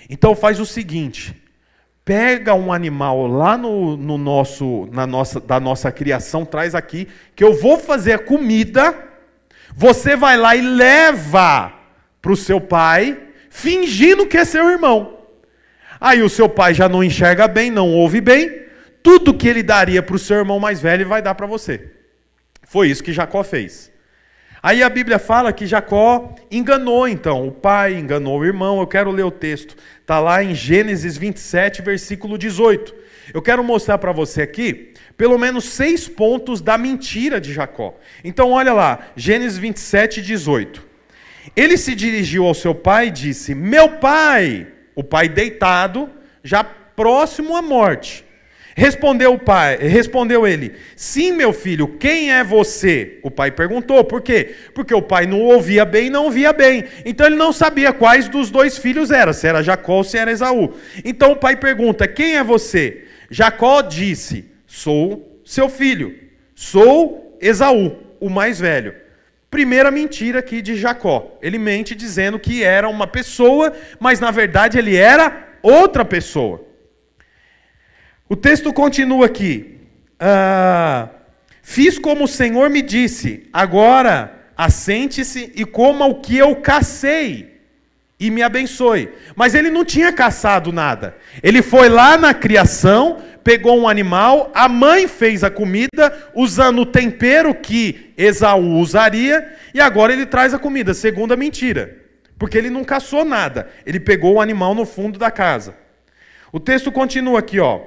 Então 0.09 0.37
faz 0.37 0.61
o 0.61 0.65
seguinte: 0.65 1.43
pega 2.05 2.55
um 2.55 2.73
animal 2.73 3.27
lá 3.27 3.59
no, 3.59 3.97
no, 3.97 4.17
nosso, 4.17 4.89
na 4.93 5.09
nossa, 5.09 5.41
da 5.41 5.59
nossa 5.59 5.91
criação, 5.91 6.45
traz 6.45 6.73
aqui, 6.73 7.09
que 7.35 7.43
eu 7.43 7.61
vou 7.61 7.79
fazer 7.79 8.13
a 8.13 8.19
comida. 8.21 8.95
Você 9.75 10.15
vai 10.15 10.37
lá 10.37 10.55
e 10.55 10.61
leva 10.61 11.73
para 12.23 12.31
o 12.31 12.37
seu 12.37 12.61
pai, 12.61 13.21
fingindo 13.51 14.25
que 14.25 14.37
é 14.37 14.45
seu 14.45 14.71
irmão. 14.71 15.20
Aí 16.01 16.23
o 16.23 16.29
seu 16.31 16.49
pai 16.49 16.73
já 16.73 16.89
não 16.89 17.05
enxerga 17.05 17.47
bem, 17.47 17.71
não 17.71 17.89
ouve 17.89 18.21
bem. 18.21 18.63
Tudo 19.03 19.35
que 19.35 19.47
ele 19.47 19.63
daria 19.63 20.03
para 20.03 20.17
o 20.17 20.19
seu 20.19 20.39
irmão 20.39 20.59
mais 20.59 20.81
velho, 20.81 21.07
vai 21.07 21.21
dar 21.21 21.35
para 21.35 21.47
você. 21.47 21.91
Foi 22.65 22.89
isso 22.89 23.03
que 23.03 23.13
Jacó 23.13 23.43
fez. 23.43 23.91
Aí 24.63 24.83
a 24.83 24.89
Bíblia 24.91 25.19
fala 25.19 25.53
que 25.53 25.67
Jacó 25.67 26.35
enganou 26.51 27.09
então 27.09 27.49
o 27.49 27.53
pai, 27.53 27.95
enganou 27.95 28.39
o 28.39 28.45
irmão. 28.45 28.79
Eu 28.79 28.87
quero 28.87 29.11
ler 29.11 29.25
o 29.25 29.31
texto. 29.31 29.75
Está 30.01 30.21
lá 30.21 30.43
em 30.43 30.55
Gênesis 30.55 31.17
27, 31.17 31.83
versículo 31.83 32.39
18. 32.39 32.95
Eu 33.33 33.41
quero 33.41 33.65
mostrar 33.65 33.99
para 33.99 34.13
você 34.13 34.43
aqui 34.43 34.93
pelo 35.17 35.39
menos 35.39 35.65
seis 35.65 36.09
pontos 36.09 36.61
da 36.61 36.79
mentira 36.79 37.41
de 37.41 37.53
Jacó. 37.53 37.95
Então, 38.25 38.53
olha 38.53 38.73
lá, 38.73 39.01
Gênesis 39.17 39.59
27, 39.59 40.23
18. 40.23 40.83
Ele 41.57 41.77
se 41.77 41.95
dirigiu 41.95 42.45
ao 42.45 42.55
seu 42.55 42.75
pai 42.75 43.09
e 43.09 43.11
disse: 43.11 43.55
Meu 43.55 43.89
pai, 43.99 44.67
o 45.01 45.03
pai 45.03 45.31
deitado, 45.31 46.11
já 46.45 46.63
próximo 46.63 47.57
à 47.57 47.63
morte. 47.63 48.23
Respondeu 48.77 49.33
o 49.33 49.39
pai, 49.39 49.79
respondeu 49.79 50.47
ele: 50.47 50.75
Sim, 50.95 51.33
meu 51.33 51.55
filho, 51.55 51.89
quem 51.99 52.31
é 52.31 52.45
você? 52.45 53.19
O 53.23 53.31
pai 53.31 53.51
perguntou. 53.51 54.05
Por 54.05 54.21
quê? 54.21 54.55
Porque 54.75 54.95
o 54.95 55.01
pai 55.01 55.27
não 55.27 55.41
ouvia 55.41 55.87
bem 55.87 56.09
e 56.09 56.11
não 56.11 56.27
ouvia 56.27 56.53
bem. 56.53 56.85
Então 57.05 57.27
ele 57.27 57.37
não 57.37 57.51
sabia 57.51 57.95
quais 57.95 58.29
dos 58.29 58.51
dois 58.51 58.77
filhos 58.77 59.11
era, 59.11 59.33
se 59.33 59.47
era 59.47 59.63
Jacó 59.63 59.95
ou 59.95 60.05
se 60.05 60.19
era 60.19 60.31
Esaú. 60.31 60.75
Então 61.03 61.33
o 61.33 61.37
pai 61.37 61.57
pergunta: 61.57 62.07
Quem 62.07 62.37
é 62.37 62.45
você? 62.45 63.05
Jacó 63.31 63.81
disse: 63.81 64.45
Sou 64.67 65.41
seu 65.47 65.71
filho. 65.71 66.15
Sou 66.55 67.39
Esaú, 67.41 67.97
o 68.21 68.29
mais 68.29 68.61
velho. 68.61 68.95
Primeira 69.51 69.91
mentira 69.91 70.39
aqui 70.39 70.63
de 70.63 70.77
Jacó. 70.77 71.37
Ele 71.43 71.59
mente 71.59 71.95
dizendo 71.95 72.39
que 72.39 72.63
era 72.63 72.89
uma 72.89 73.07
pessoa, 73.07 73.73
mas 73.99 74.21
na 74.21 74.31
verdade 74.31 74.79
ele 74.79 74.97
era 74.97 75.49
outra 75.63 76.05
pessoa. 76.05 76.65
O 78.29 78.37
texto 78.37 78.73
continua 78.73 79.27
aqui. 79.27 79.79
Ah, 80.19 81.09
Fiz 81.63 82.01
como 82.01 82.25
o 82.25 82.29
Senhor 82.29 82.69
me 82.69 82.83
disse, 82.83 83.49
agora 83.53 84.49
assente-se 84.57 85.53
e 85.55 85.65
coma 85.65 86.05
o 86.05 86.17
que 86.17 86.37
eu 86.37 86.57
cacei 86.57 87.61
e 88.19 88.29
me 88.29 88.43
abençoe. 88.43 89.09
Mas 89.37 89.55
ele 89.55 89.71
não 89.71 89.85
tinha 89.85 90.13
caçado 90.13 90.73
nada. 90.73 91.17
Ele 91.43 91.63
foi 91.63 91.89
lá 91.89 92.17
na 92.17 92.35
criação, 92.35 93.23
pegou 93.43 93.79
um 93.79 93.89
animal, 93.89 94.51
a 94.55 94.69
mãe 94.69 95.09
fez 95.09 95.43
a 95.43 95.51
comida 95.51 96.31
usando 96.35 96.83
o 96.83 96.87
tempero 96.87 97.55
que 97.55 98.13
Esaú 98.17 98.79
usaria, 98.79 99.57
e 99.75 99.81
agora 99.81 100.13
ele 100.13 100.27
traz 100.27 100.53
a 100.55 100.59
comida. 100.59 100.95
Segunda 100.95 101.37
mentira. 101.37 101.99
Porque 102.39 102.57
ele 102.57 102.71
não 102.71 102.85
caçou 102.85 103.25
nada. 103.25 103.69
Ele 103.85 104.01
pegou 104.01 104.35
o 104.35 104.41
animal 104.41 104.75
no 104.75 104.87
fundo 104.87 105.19
da 105.19 105.31
casa. 105.31 105.75
O 106.53 106.59
texto 106.59 106.91
continua 106.91 107.39
aqui, 107.39 107.61
ó. 107.61 107.81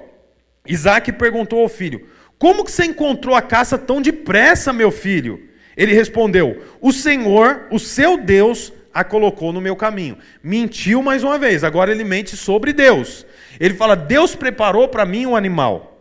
Isaac 0.67 1.11
perguntou 1.13 1.59
ao 1.59 1.67
filho: 1.67 2.07
Como 2.37 2.63
que 2.63 2.71
você 2.71 2.85
encontrou 2.85 3.35
a 3.35 3.41
caça 3.41 3.77
tão 3.77 4.01
depressa, 4.01 4.71
meu 4.71 4.91
filho? 4.91 5.49
Ele 5.75 5.93
respondeu: 5.93 6.61
O 6.79 6.93
Senhor, 6.93 7.67
o 7.71 7.79
seu 7.79 8.17
Deus, 8.17 8.71
a 8.93 9.03
colocou 9.03 9.51
no 9.51 9.59
meu 9.59 9.75
caminho. 9.75 10.17
Mentiu 10.41 11.01
mais 11.01 11.23
uma 11.23 11.37
vez, 11.37 11.63
agora 11.63 11.91
ele 11.91 12.03
mente 12.03 12.37
sobre 12.37 12.71
Deus. 12.71 13.25
Ele 13.59 13.73
fala: 13.73 13.95
Deus 13.95 14.35
preparou 14.35 14.87
para 14.87 15.05
mim 15.05 15.25
um 15.25 15.35
animal. 15.35 15.91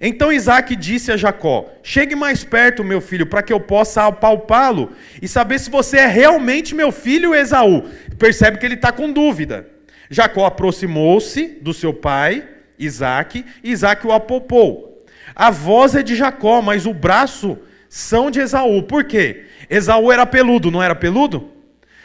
Então 0.00 0.32
Isaac 0.32 0.74
disse 0.76 1.10
a 1.10 1.16
Jacó: 1.16 1.68
Chegue 1.82 2.14
mais 2.14 2.44
perto, 2.44 2.84
meu 2.84 3.00
filho, 3.00 3.26
para 3.26 3.42
que 3.42 3.52
eu 3.52 3.60
possa 3.60 4.06
apalpá-lo 4.06 4.92
e 5.20 5.28
saber 5.28 5.58
se 5.58 5.70
você 5.70 5.98
é 5.98 6.06
realmente 6.06 6.74
meu 6.74 6.92
filho 6.92 7.34
Esaú. 7.34 7.84
Percebe 8.18 8.58
que 8.58 8.66
ele 8.66 8.74
está 8.74 8.92
com 8.92 9.12
dúvida. 9.12 9.68
Jacó 10.10 10.44
aproximou-se 10.44 11.58
do 11.60 11.74
seu 11.74 11.92
pai 11.92 12.46
Isaac, 12.78 13.44
e 13.62 13.70
Isaac 13.70 14.06
o 14.06 14.12
apopou. 14.12 15.04
A 15.34 15.50
voz 15.50 15.94
é 15.94 16.02
de 16.02 16.14
Jacó, 16.14 16.62
mas 16.62 16.86
o 16.86 16.94
braço 16.94 17.58
são 17.88 18.30
de 18.30 18.40
Esaú. 18.40 18.82
Por 18.82 19.04
quê? 19.04 19.46
Esaú 19.68 20.12
era 20.12 20.26
peludo, 20.26 20.70
não 20.70 20.82
era 20.82 20.94
peludo? 20.94 21.50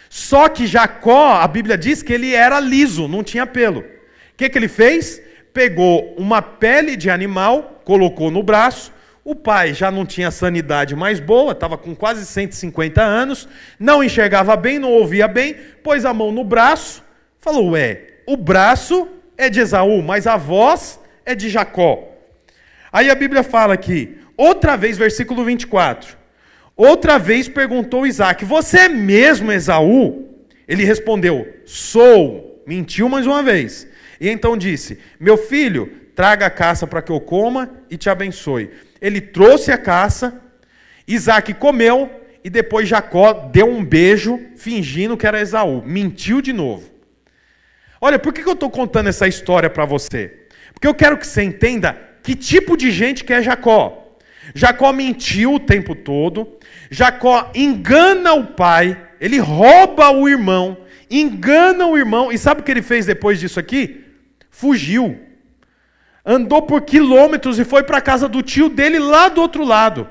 Só 0.09 0.49
que 0.49 0.67
Jacó, 0.67 1.35
a 1.35 1.47
Bíblia 1.47 1.77
diz 1.77 2.03
que 2.03 2.11
ele 2.11 2.33
era 2.33 2.59
liso, 2.59 3.07
não 3.07 3.23
tinha 3.23 3.45
pelo. 3.45 3.83
Que, 4.41 4.49
que 4.49 4.57
ele 4.57 4.67
fez? 4.67 5.21
Pegou 5.53 6.15
uma 6.17 6.41
pele 6.41 6.95
de 6.95 7.11
animal, 7.11 7.79
colocou 7.85 8.31
no 8.31 8.41
braço. 8.41 8.91
O 9.23 9.35
pai 9.35 9.71
já 9.71 9.91
não 9.91 10.03
tinha 10.03 10.31
sanidade 10.31 10.95
mais 10.95 11.19
boa, 11.19 11.51
estava 11.51 11.77
com 11.77 11.93
quase 11.93 12.25
150 12.25 13.03
anos, 13.03 13.47
não 13.79 14.03
enxergava 14.03 14.55
bem, 14.55 14.79
não 14.79 14.93
ouvia 14.93 15.27
bem, 15.27 15.53
pôs 15.83 16.05
a 16.05 16.11
mão 16.11 16.31
no 16.31 16.43
braço, 16.43 17.03
falou: 17.39 17.73
Ué, 17.73 18.01
o 18.25 18.35
braço 18.35 19.07
é 19.37 19.47
de 19.47 19.59
Esaú, 19.59 20.01
mas 20.01 20.25
a 20.25 20.37
voz 20.37 20.99
é 21.23 21.35
de 21.35 21.47
Jacó. 21.47 22.09
Aí 22.91 23.11
a 23.11 23.15
Bíblia 23.15 23.43
fala 23.43 23.75
aqui, 23.75 24.17
outra 24.35 24.75
vez, 24.75 24.97
versículo 24.97 25.45
24. 25.45 26.17
Outra 26.75 27.19
vez 27.19 27.47
perguntou 27.47 28.07
Isaac: 28.07 28.43
Você 28.43 28.79
é 28.79 28.89
mesmo 28.89 29.51
Esaú? 29.51 30.29
Ele 30.67 30.83
respondeu: 30.83 31.47
Sou. 31.63 32.49
Mentiu 32.65 33.09
mais 33.09 33.27
uma 33.27 33.43
vez. 33.43 33.90
E 34.21 34.29
então 34.29 34.55
disse: 34.55 34.99
Meu 35.19 35.35
filho, 35.35 35.91
traga 36.15 36.45
a 36.45 36.51
caça 36.51 36.85
para 36.85 37.01
que 37.01 37.11
eu 37.11 37.19
coma 37.19 37.71
e 37.89 37.97
te 37.97 38.07
abençoe. 38.07 38.69
Ele 39.01 39.19
trouxe 39.19 39.71
a 39.71 39.77
caça, 39.79 40.39
Isaac 41.07 41.55
comeu 41.55 42.21
e 42.43 42.49
depois 42.49 42.87
Jacó 42.87 43.33
deu 43.51 43.67
um 43.67 43.83
beijo 43.83 44.39
fingindo 44.55 45.17
que 45.17 45.25
era 45.25 45.41
Esaú. 45.41 45.81
Mentiu 45.83 46.39
de 46.39 46.53
novo. 46.53 46.87
Olha, 47.99 48.19
por 48.19 48.31
que 48.31 48.47
eu 48.47 48.53
estou 48.53 48.69
contando 48.69 49.09
essa 49.09 49.27
história 49.27 49.69
para 49.69 49.85
você? 49.85 50.45
Porque 50.71 50.87
eu 50.87 50.93
quero 50.93 51.17
que 51.17 51.25
você 51.25 51.41
entenda 51.41 51.97
que 52.21 52.35
tipo 52.35 52.77
de 52.77 52.91
gente 52.91 53.23
que 53.23 53.33
é 53.33 53.41
Jacó. 53.41 54.17
Jacó 54.53 54.93
mentiu 54.93 55.55
o 55.55 55.59
tempo 55.59 55.95
todo, 55.95 56.59
Jacó 56.89 57.51
engana 57.55 58.33
o 58.33 58.47
pai, 58.47 58.97
ele 59.19 59.39
rouba 59.39 60.11
o 60.11 60.27
irmão, 60.27 60.77
engana 61.09 61.87
o 61.87 61.97
irmão, 61.97 62.31
e 62.31 62.37
sabe 62.37 62.61
o 62.61 62.63
que 62.63 62.71
ele 62.71 62.81
fez 62.81 63.05
depois 63.05 63.39
disso 63.39 63.59
aqui? 63.59 64.10
Fugiu. 64.61 65.19
Andou 66.23 66.61
por 66.61 66.83
quilômetros 66.83 67.57
e 67.57 67.65
foi 67.65 67.81
para 67.81 67.97
a 67.97 68.01
casa 68.01 68.29
do 68.29 68.43
tio 68.43 68.69
dele 68.69 68.99
lá 68.99 69.27
do 69.27 69.41
outro 69.41 69.65
lado. 69.65 70.07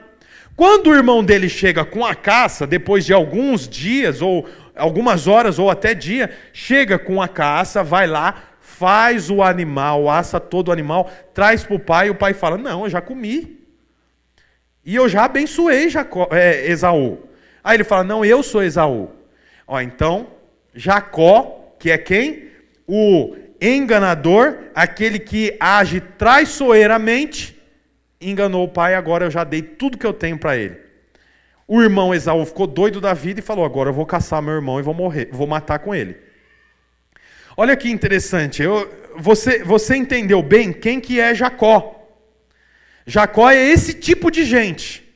Quando 0.57 0.89
o 0.89 0.95
irmão 0.95 1.23
dele 1.23 1.49
chega 1.49 1.85
com 1.85 2.05
a 2.05 2.17
caça, 2.17 2.67
depois 2.67 3.07
de 3.07 3.13
alguns 3.13 3.69
dias 3.69 4.21
ou 4.21 4.49
algumas 4.75 5.29
horas 5.29 5.61
ou 5.61 5.71
até 5.71 5.95
dia, 5.95 6.37
chega 6.53 6.99
com 6.99 7.23
a 7.23 7.29
caça, 7.29 7.85
vai 7.85 8.09
lá, 8.09 8.43
faz 8.61 9.31
o 9.31 9.41
animal, 9.41 10.11
assa 10.11 10.41
todo 10.41 10.71
o 10.71 10.73
animal, 10.73 11.09
traz 11.33 11.63
para 11.63 11.77
o 11.77 11.79
pai 11.79 12.09
e 12.09 12.11
o 12.11 12.17
pai 12.17 12.35
fala: 12.35 12.59
Não, 12.59 12.83
eu 12.83 12.91
já 12.91 13.01
comi. 13.01 13.57
E 14.85 14.97
eu 14.97 15.09
já 15.09 15.27
abençoei 15.27 15.89
Jacó, 15.89 16.27
é, 16.33 16.67
Esaú. 16.69 17.21
Aí 17.63 17.77
ele 17.77 17.85
fala: 17.85 18.03
Não, 18.03 18.25
eu 18.25 18.43
sou 18.43 18.65
Esaú. 18.65 19.13
Ó, 19.65 19.81
então, 19.81 20.27
Jacó, 20.75 21.73
que 21.79 21.89
é 21.93 21.99
quem? 21.99 22.51
O 22.85 23.37
enganador, 23.61 24.57
aquele 24.75 25.19
que 25.19 25.57
age 25.61 26.01
traiçoeiramente, 26.01 27.61
enganou 28.21 28.65
o 28.65 28.69
pai, 28.69 28.95
agora 28.95 29.27
eu 29.27 29.31
já 29.31 29.45
dei 29.45 29.63
tudo 29.63 29.99
que 29.99 30.07
eu 30.07 30.13
tenho 30.13 30.39
para 30.39 30.57
ele. 30.57 30.77
O 31.69 31.81
irmão 31.81 32.15
Esaú 32.15 32.45
ficou 32.45 32.67
doido 32.67 33.01
da 33.01 33.15
vida 33.15 33.41
e 33.41 33.43
falou: 33.43 33.65
Agora 33.65 33.91
eu 33.91 33.95
vou 33.95 34.05
caçar 34.05 34.43
meu 34.43 34.55
irmão 34.55 34.81
e 34.81 34.83
vou 34.83 34.95
morrer, 34.95 35.29
vou 35.31 35.47
matar 35.47 35.79
com 35.79 35.95
ele. 35.95 36.17
Olha 37.57 37.77
que 37.77 37.91
interessante, 37.91 38.63
eu, 38.63 38.93
você, 39.17 39.63
você 39.63 39.95
entendeu 39.95 40.43
bem 40.43 40.73
quem 40.73 41.01
que 41.01 41.21
é 41.21 41.35
Jacó. 41.35 41.97
Jacó 43.07 43.51
é 43.51 43.57
esse 43.57 43.95
tipo 43.95 44.31
de 44.31 44.45
gente. 44.45 45.09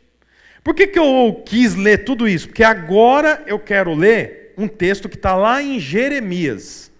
Por 0.62 0.74
que, 0.74 0.86
que 0.86 0.98
eu 0.98 1.42
quis 1.44 1.74
ler 1.74 2.04
tudo 2.04 2.28
isso? 2.28 2.48
Porque 2.48 2.64
agora 2.64 3.42
eu 3.46 3.58
quero 3.58 3.94
ler 3.94 4.54
um 4.56 4.66
texto 4.66 5.08
que 5.08 5.16
está 5.16 5.34
lá 5.34 5.62
em 5.62 5.78
Jeremias. 5.78 6.90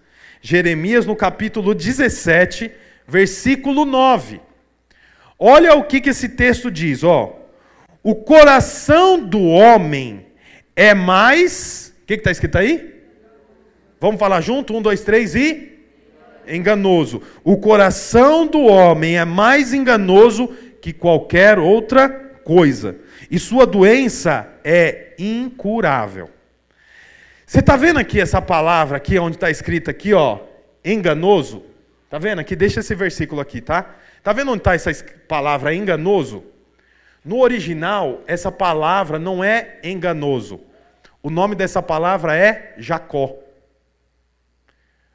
Jeremias, 0.46 1.06
no 1.06 1.16
capítulo 1.16 1.74
17, 1.74 2.70
versículo 3.08 3.86
9. 3.86 4.42
Olha 5.38 5.74
o 5.74 5.84
que, 5.84 6.02
que 6.02 6.10
esse 6.10 6.28
texto 6.28 6.70
diz, 6.70 7.02
ó. 7.02 7.40
O 8.02 8.14
coração 8.14 9.18
do 9.18 9.40
homem 9.42 10.26
é 10.76 10.92
mais. 10.92 11.94
O 12.02 12.04
que 12.04 12.12
está 12.12 12.30
escrito 12.30 12.58
aí? 12.58 12.94
Vamos 13.98 14.20
falar 14.20 14.42
junto? 14.42 14.76
Um, 14.76 14.82
dois, 14.82 15.00
três 15.00 15.34
e. 15.34 15.78
Enganoso. 16.46 17.22
O 17.42 17.56
coração 17.56 18.46
do 18.46 18.64
homem 18.64 19.16
é 19.16 19.24
mais 19.24 19.72
enganoso 19.72 20.48
que 20.82 20.92
qualquer 20.92 21.58
outra 21.58 22.06
coisa. 22.44 22.96
E 23.30 23.38
sua 23.38 23.64
doença 23.64 24.46
é 24.62 25.14
incurável. 25.18 26.28
Você 27.54 27.61
está 27.61 27.76
vendo 27.76 28.00
aqui 28.00 28.20
essa 28.20 28.42
palavra 28.42 28.96
aqui, 28.96 29.16
onde 29.16 29.37
está 29.37 29.49
escrito 29.49 29.88
aqui, 29.88 30.12
ó, 30.12 30.40
enganoso? 30.84 31.62
Está 32.04 32.18
vendo 32.18 32.40
aqui? 32.40 32.56
Deixa 32.56 32.80
esse 32.80 32.96
versículo 32.96 33.40
aqui, 33.40 33.61
tá? 33.61 33.94
Está 34.18 34.32
vendo 34.32 34.50
onde 34.50 34.58
está 34.58 34.75
essa 34.75 34.92
palavra 35.28 35.73
enganoso? 35.73 36.42
No 37.25 37.38
original, 37.38 38.23
essa 38.26 38.50
palavra 38.50 39.20
não 39.20 39.44
é 39.44 39.78
enganoso. 39.84 40.62
O 41.23 41.30
nome 41.30 41.54
dessa 41.54 41.80
palavra 41.80 42.37
é 42.37 42.75
Jacó. 42.76 43.37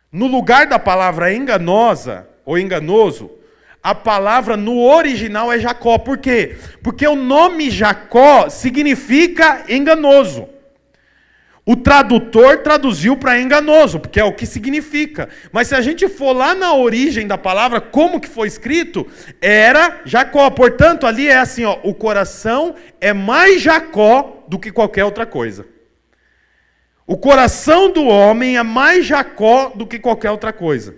No 0.09 0.25
lugar 0.25 0.65
da 0.65 0.79
palavra 0.79 1.33
enganosa 1.33 2.25
ou 2.45 2.57
enganoso, 2.57 3.29
a 3.83 3.93
palavra 3.93 4.55
no 4.55 4.79
original 4.79 5.51
é 5.51 5.59
Jacó. 5.59 5.97
Por 5.97 6.17
quê? 6.17 6.55
Porque 6.81 7.05
o 7.05 7.17
nome 7.17 7.69
Jacó 7.69 8.47
significa 8.49 9.65
enganoso. 9.67 10.47
O 11.71 11.75
tradutor 11.75 12.63
traduziu 12.63 13.15
para 13.15 13.39
enganoso, 13.39 13.99
porque 13.99 14.19
é 14.19 14.23
o 14.23 14.33
que 14.33 14.47
significa. 14.47 15.29
Mas 15.51 15.67
se 15.67 15.75
a 15.75 15.81
gente 15.81 16.09
for 16.09 16.33
lá 16.33 16.55
na 16.55 16.73
origem 16.73 17.27
da 17.27 17.37
palavra, 17.37 17.79
como 17.79 18.19
que 18.19 18.27
foi 18.27 18.47
escrito, 18.47 19.05
era 19.39 20.01
Jacó. 20.03 20.49
Portanto, 20.49 21.05
ali 21.05 21.27
é 21.27 21.37
assim, 21.37 21.65
ó, 21.65 21.77
o 21.83 21.93
coração 21.93 22.73
é 22.99 23.13
mais 23.13 23.61
Jacó 23.61 24.43
do 24.47 24.57
que 24.57 24.71
qualquer 24.71 25.05
outra 25.05 25.27
coisa. 25.27 25.63
O 27.05 27.15
coração 27.15 27.91
do 27.91 28.03
homem 28.03 28.57
é 28.57 28.63
mais 28.63 29.05
Jacó 29.05 29.71
do 29.75 29.85
que 29.85 29.99
qualquer 29.99 30.31
outra 30.31 30.51
coisa. 30.51 30.95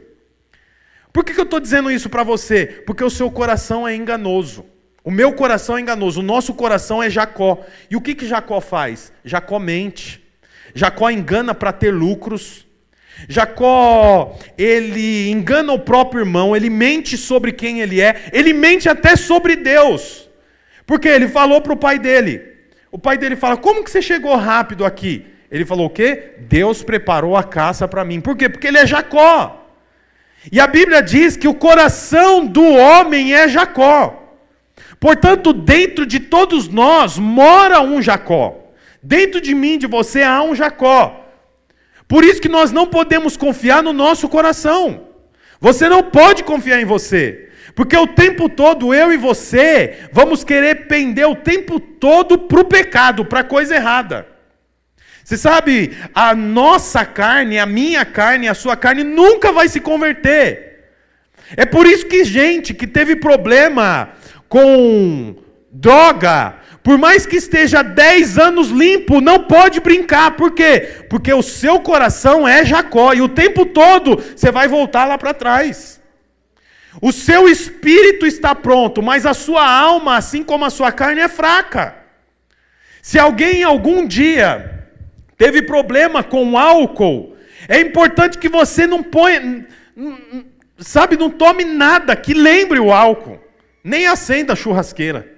Por 1.11 1.25
que, 1.25 1.33
que 1.33 1.39
eu 1.41 1.43
estou 1.43 1.59
dizendo 1.59 1.91
isso 1.91 2.09
para 2.09 2.23
você? 2.23 2.65
Porque 2.87 3.03
o 3.03 3.09
seu 3.09 3.29
coração 3.29 3.85
é 3.85 3.93
enganoso. 3.93 4.65
O 5.03 5.11
meu 5.11 5.33
coração 5.33 5.77
é 5.77 5.81
enganoso. 5.81 6.21
O 6.21 6.23
nosso 6.23 6.53
coração 6.53 7.03
é 7.03 7.09
Jacó. 7.09 7.59
E 7.89 7.97
o 7.97 8.01
que, 8.01 8.15
que 8.15 8.25
Jacó 8.25 8.61
faz? 8.61 9.11
Jacó 9.25 9.59
mente. 9.59 10.20
Jacó 10.73 11.09
engana 11.09 11.53
para 11.53 11.71
ter 11.71 11.91
lucros. 11.91 12.65
Jacó, 13.27 14.37
ele 14.57 15.29
engana 15.29 15.73
o 15.73 15.79
próprio 15.79 16.21
irmão, 16.21 16.55
ele 16.55 16.69
mente 16.69 17.17
sobre 17.17 17.51
quem 17.51 17.79
ele 17.81 18.01
é, 18.01 18.29
ele 18.33 18.51
mente 18.51 18.89
até 18.89 19.15
sobre 19.15 19.55
Deus. 19.55 20.29
Porque 20.85 21.07
ele 21.07 21.27
falou 21.27 21.61
para 21.61 21.73
o 21.73 21.77
pai 21.77 21.99
dele. 21.99 22.41
O 22.91 22.97
pai 22.97 23.17
dele 23.17 23.35
fala: 23.35 23.57
Como 23.57 23.83
que 23.83 23.91
você 23.91 24.01
chegou 24.01 24.35
rápido 24.35 24.83
aqui? 24.83 25.25
Ele 25.49 25.65
falou 25.65 25.87
o 25.87 25.89
quê? 25.89 26.35
Deus 26.39 26.81
preparou 26.81 27.35
a 27.35 27.43
caça 27.43 27.87
para 27.87 28.05
mim. 28.05 28.21
Por 28.21 28.35
quê? 28.35 28.49
Porque 28.49 28.67
ele 28.67 28.77
é 28.77 28.85
Jacó. 28.85 29.67
E 30.51 30.59
a 30.59 30.65
Bíblia 30.65 31.03
diz 31.03 31.35
que 31.35 31.47
o 31.47 31.53
coração 31.53 32.45
do 32.45 32.63
homem 32.63 33.33
é 33.33 33.47
Jacó. 33.47 34.17
Portanto, 34.99 35.51
dentro 35.51 36.05
de 36.05 36.19
todos 36.19 36.67
nós 36.67 37.17
mora 37.17 37.81
um 37.81 38.01
Jacó. 38.01 38.60
Dentro 39.01 39.41
de 39.41 39.53
mim, 39.55 39.77
de 39.77 39.87
você, 39.87 40.21
há 40.21 40.41
um 40.43 40.55
Jacó. 40.55 41.25
Por 42.07 42.23
isso 42.23 42.41
que 42.41 42.49
nós 42.49 42.71
não 42.71 42.87
podemos 42.87 43.37
confiar 43.37 43.81
no 43.81 43.93
nosso 43.93 44.27
coração. 44.29 45.07
Você 45.59 45.87
não 45.87 46.03
pode 46.03 46.43
confiar 46.43 46.81
em 46.81 46.85
você. 46.85 47.49
Porque 47.75 47.95
o 47.95 48.07
tempo 48.07 48.49
todo 48.49 48.93
eu 48.93 49.13
e 49.13 49.17
você 49.17 50.09
vamos 50.11 50.43
querer 50.43 50.87
pender 50.87 51.27
o 51.27 51.35
tempo 51.35 51.79
todo 51.79 52.37
para 52.37 52.59
o 52.59 52.65
pecado, 52.65 53.23
para 53.25 53.39
a 53.39 53.45
coisa 53.45 53.75
errada. 53.75 54.27
Você 55.23 55.37
sabe, 55.37 55.95
a 56.13 56.35
nossa 56.35 57.05
carne, 57.05 57.57
a 57.57 57.65
minha 57.65 58.03
carne, 58.03 58.49
a 58.49 58.53
sua 58.53 58.75
carne 58.75 59.03
nunca 59.03 59.51
vai 59.51 59.69
se 59.69 59.79
converter. 59.79 60.89
É 61.55 61.65
por 61.65 61.85
isso 61.85 62.05
que 62.07 62.25
gente 62.25 62.73
que 62.73 62.87
teve 62.87 63.15
problema 63.15 64.09
com 64.49 65.35
droga, 65.71 66.55
por 66.83 66.97
mais 66.97 67.25
que 67.25 67.35
esteja 67.35 67.83
10 67.83 68.37
anos 68.39 68.69
limpo, 68.69 69.21
não 69.21 69.43
pode 69.43 69.79
brincar. 69.79 70.35
Por 70.35 70.51
quê? 70.51 71.05
Porque 71.09 71.31
o 71.31 71.43
seu 71.43 71.79
coração 71.79 72.47
é 72.47 72.65
Jacó 72.65 73.13
e 73.13 73.21
o 73.21 73.29
tempo 73.29 73.65
todo 73.65 74.17
você 74.35 74.51
vai 74.51 74.67
voltar 74.67 75.05
lá 75.05 75.17
para 75.17 75.33
trás. 75.33 76.01
O 76.99 77.11
seu 77.11 77.47
espírito 77.47 78.25
está 78.25 78.55
pronto, 78.55 79.01
mas 79.01 79.25
a 79.25 79.33
sua 79.33 79.65
alma, 79.65 80.17
assim 80.17 80.43
como 80.43 80.65
a 80.65 80.69
sua 80.69 80.91
carne, 80.91 81.21
é 81.21 81.27
fraca. 81.29 81.95
Se 83.01 83.17
alguém 83.17 83.63
algum 83.63 84.05
dia 84.05 84.87
teve 85.37 85.61
problema 85.61 86.23
com 86.23 86.57
álcool, 86.57 87.35
é 87.67 87.79
importante 87.79 88.37
que 88.37 88.49
você 88.49 88.85
não 88.87 89.03
ponha, 89.03 89.67
sabe, 90.79 91.15
não 91.15 91.29
tome 91.29 91.63
nada 91.63 92.15
que 92.15 92.33
lembre 92.33 92.79
o 92.79 92.91
álcool, 92.91 93.39
nem 93.83 94.07
acenda 94.07 94.53
a 94.53 94.55
churrasqueira. 94.55 95.30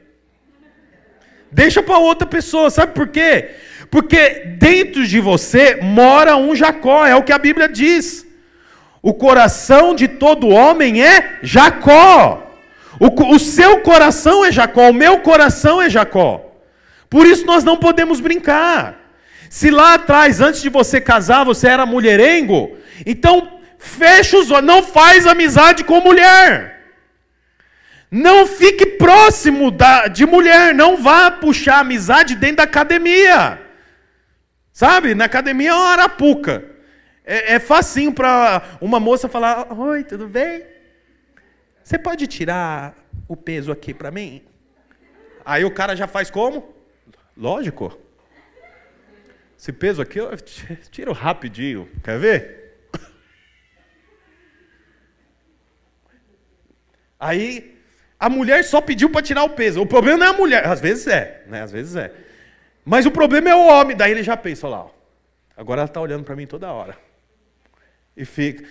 Deixa 1.54 1.84
para 1.84 1.98
outra 1.98 2.28
pessoa, 2.28 2.70
sabe 2.70 2.94
por 2.94 3.08
quê? 3.08 3.52
Porque 3.92 4.56
dentro 4.58 5.06
de 5.06 5.20
você 5.20 5.78
mora 5.82 6.36
um 6.36 6.56
Jacó, 6.56 7.06
é 7.06 7.16
o 7.16 7.24
que 7.24 7.32
a 7.32 7.38
Bíblia 7.38 7.70
diz. 7.70 8.26
O 9.02 9.14
coração 9.14 9.94
de 9.94 10.08
todo 10.08 10.50
homem 10.50 11.04
é 11.04 11.40
Jacó. 11.44 12.52
O, 13.00 13.36
o 13.36 13.40
seu 13.40 13.82
coração 13.82 14.44
é 14.44 14.52
Jacó, 14.52 14.90
o 14.90 14.94
meu 14.94 15.20
coração 15.20 15.82
é 15.82 15.90
Jacó. 15.90 16.44
Por 17.10 17.28
isso 17.28 17.46
nós 17.46 17.64
não 17.64 17.78
podemos 17.78 18.20
brincar. 18.20 19.00
Se 19.48 19.70
lá 19.70 19.94
atrás, 19.94 20.42
antes 20.42 20.64
de 20.64 20.70
você 20.70 21.00
casar, 21.00 21.44
você 21.44 21.68
era 21.68 21.86
mulherengo, 21.86 22.76
então 23.06 23.60
fecha 23.78 24.40
os 24.40 24.50
olhos, 24.50 24.66
não 24.66 24.82
faz 24.82 25.28
amizade 25.28 25.84
com 25.84 26.02
mulher. 26.02 26.83
Não 28.14 28.46
fique 28.46 28.86
próximo 28.86 29.72
da, 29.72 30.06
de 30.08 30.24
mulher, 30.24 30.72
não 30.72 31.02
vá 31.02 31.32
puxar 31.32 31.80
amizade 31.80 32.36
dentro 32.36 32.58
da 32.58 32.64
academia. 32.64 33.60
Sabe, 34.72 35.16
na 35.16 35.26
academia 35.26 35.72
é 35.72 35.74
uma 35.74 35.88
arapuca. 35.94 36.64
É, 37.26 37.56
é 37.56 37.60
facinho 37.60 38.14
para 38.14 38.78
uma 38.80 39.00
moça 39.00 39.28
falar: 39.28 39.74
Oi, 39.74 40.04
tudo 40.04 40.28
bem? 40.28 40.64
Você 41.84 41.98
pode 41.98 42.28
tirar 42.28 42.96
o 43.28 43.36
peso 43.36 43.72
aqui 43.72 43.96
para 43.96 44.12
mim? 44.12 44.44
Aí 45.44 45.66
o 45.66 45.74
cara 45.74 45.96
já 45.96 46.06
faz 46.06 46.30
como? 46.30 46.72
Lógico. 47.36 48.00
Esse 49.58 49.74
peso 49.74 50.04
aqui 50.04 50.20
eu 50.20 50.30
tiro 50.92 51.14
rapidinho. 51.14 51.90
Quer 52.04 52.20
ver? 52.20 52.78
Aí 57.20 57.73
a 58.24 58.30
mulher 58.30 58.64
só 58.64 58.80
pediu 58.80 59.10
para 59.10 59.22
tirar 59.22 59.44
o 59.44 59.50
peso. 59.50 59.82
O 59.82 59.86
problema 59.86 60.20
não 60.20 60.26
é 60.28 60.30
a 60.30 60.34
mulher, 60.34 60.66
às 60.66 60.80
vezes 60.80 61.08
é, 61.08 61.42
né? 61.46 61.62
Às 61.62 61.74
vezes 61.74 61.94
é. 61.98 62.10
Mas 62.86 63.06
o 63.06 63.12
problema 63.12 63.50
é 63.50 63.56
o 63.56 63.68
homem. 63.68 63.98
Daí 63.98 64.12
ele 64.12 64.24
já 64.24 64.38
pensa 64.38 64.66
lá, 64.66 64.86
ó. 64.86 64.90
agora 65.58 65.82
ela 65.82 65.90
está 65.90 66.00
olhando 66.00 66.24
para 66.24 66.34
mim 66.34 66.48
toda 66.48 66.72
hora. 66.72 66.98
E 68.16 68.24
fica. 68.24 68.64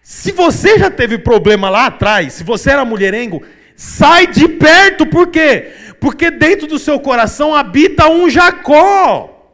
Se 0.00 0.30
você 0.30 0.78
já 0.78 0.88
teve 0.88 1.18
problema 1.18 1.68
lá 1.68 1.86
atrás, 1.86 2.34
se 2.34 2.44
você 2.44 2.70
era 2.70 2.84
mulherengo, 2.84 3.44
sai 3.74 4.28
de 4.28 4.46
perto, 4.46 5.04
por 5.04 5.26
quê? 5.32 5.72
Porque 5.98 6.30
dentro 6.30 6.68
do 6.68 6.78
seu 6.78 7.00
coração 7.00 7.52
habita 7.52 8.08
um 8.08 8.30
Jacó. 8.30 9.52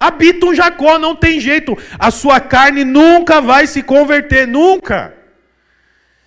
Habita 0.00 0.46
um 0.46 0.54
Jacó, 0.54 0.98
não 0.98 1.14
tem 1.14 1.38
jeito. 1.38 1.76
A 1.98 2.10
sua 2.10 2.40
carne 2.40 2.84
nunca 2.84 3.42
vai 3.42 3.66
se 3.66 3.82
converter, 3.82 4.48
nunca. 4.48 5.12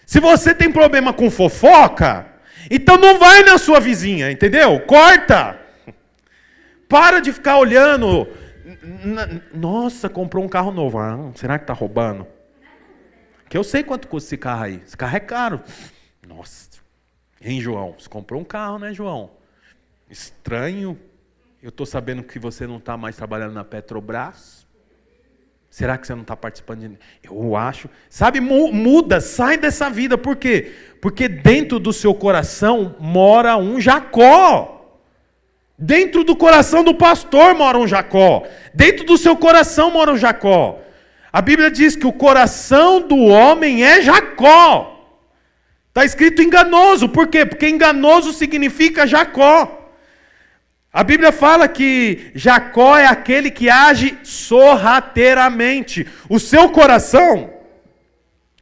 Se 0.06 0.20
você 0.20 0.54
tem 0.54 0.72
problema 0.72 1.12
com 1.12 1.32
fofoca, 1.32 2.30
então 2.70 2.98
não 2.98 3.18
vai 3.18 3.44
na 3.44 3.58
sua 3.58 3.80
vizinha, 3.80 4.32
entendeu? 4.32 4.80
Corta. 4.82 5.60
Para 6.88 7.20
de 7.20 7.32
ficar 7.32 7.58
olhando. 7.58 8.28
Nossa, 9.54 10.10
comprou 10.10 10.44
um 10.44 10.50
carro 10.50 10.72
novo. 10.72 11.00
Ah, 11.00 11.32
será 11.36 11.58
que 11.58 11.64
está 11.64 11.74
roubando? 11.74 12.28
Que 13.50 13.58
eu 13.58 13.64
sei 13.64 13.84
quanto 13.84 14.08
custa 14.08 14.30
esse 14.30 14.38
carro 14.38 14.64
aí. 14.64 14.82
Esse 14.86 14.96
carro 14.96 15.16
é 15.16 15.20
caro. 15.20 15.62
Nossa. 16.28 16.70
Hein, 17.42 17.60
João? 17.60 17.96
Você 17.98 18.08
comprou 18.08 18.40
um 18.40 18.46
carro, 18.46 18.78
né, 18.78 18.94
João? 18.94 19.32
Estranho. 20.10 21.00
Eu 21.62 21.70
estou 21.70 21.86
sabendo 21.86 22.24
que 22.24 22.40
você 22.40 22.68
não 22.68 22.78
está 22.78 22.96
mais 22.98 23.16
trabalhando 23.16 23.54
na 23.54 23.64
Petrobras. 23.64 24.61
Será 25.72 25.98
que 25.98 26.06
você 26.06 26.14
não 26.14 26.24
está 26.24 26.36
participando 26.36 26.82
de. 26.82 26.98
Eu 27.24 27.56
acho. 27.56 27.90
Sabe, 28.10 28.42
muda, 28.42 29.22
sai 29.22 29.56
dessa 29.56 29.90
vida. 29.90 30.18
Por 30.18 30.36
quê? 30.36 30.74
Porque 31.00 31.30
dentro 31.30 31.80
do 31.80 31.94
seu 31.94 32.14
coração 32.14 32.98
mora 33.00 33.56
um 33.56 33.80
Jacó. 33.80 35.00
Dentro 35.80 36.26
do 36.26 36.36
coração 36.36 36.84
do 36.84 36.94
pastor 36.94 37.56
mora 37.56 37.80
um 37.80 37.88
Jacó. 37.88 38.44
Dentro 38.74 39.06
do 39.06 39.18
seu 39.18 39.36
coração 39.38 39.90
mora 39.90 40.12
um 40.12 40.18
Jacó. 40.18 40.82
A 41.32 41.42
Bíblia 41.42 41.72
diz 41.72 41.96
que 41.96 42.06
o 42.06 42.12
coração 42.12 43.02
do 43.08 43.16
homem 43.16 43.82
é 43.82 44.02
Jacó. 44.02 45.00
Está 45.88 46.04
escrito 46.04 46.42
enganoso. 46.42 47.08
Por 47.08 47.28
quê? 47.28 47.46
Porque 47.46 47.70
enganoso 47.70 48.34
significa 48.34 49.08
Jacó. 49.08 49.81
A 50.94 51.04
Bíblia 51.04 51.32
fala 51.32 51.70
que 51.70 52.32
Jacó 52.36 52.98
é 52.98 53.06
aquele 53.06 53.50
que 53.50 53.70
age 53.70 54.18
sorrateiramente. 54.24 56.06
O 56.28 56.38
seu 56.38 56.70
coração, 56.70 57.54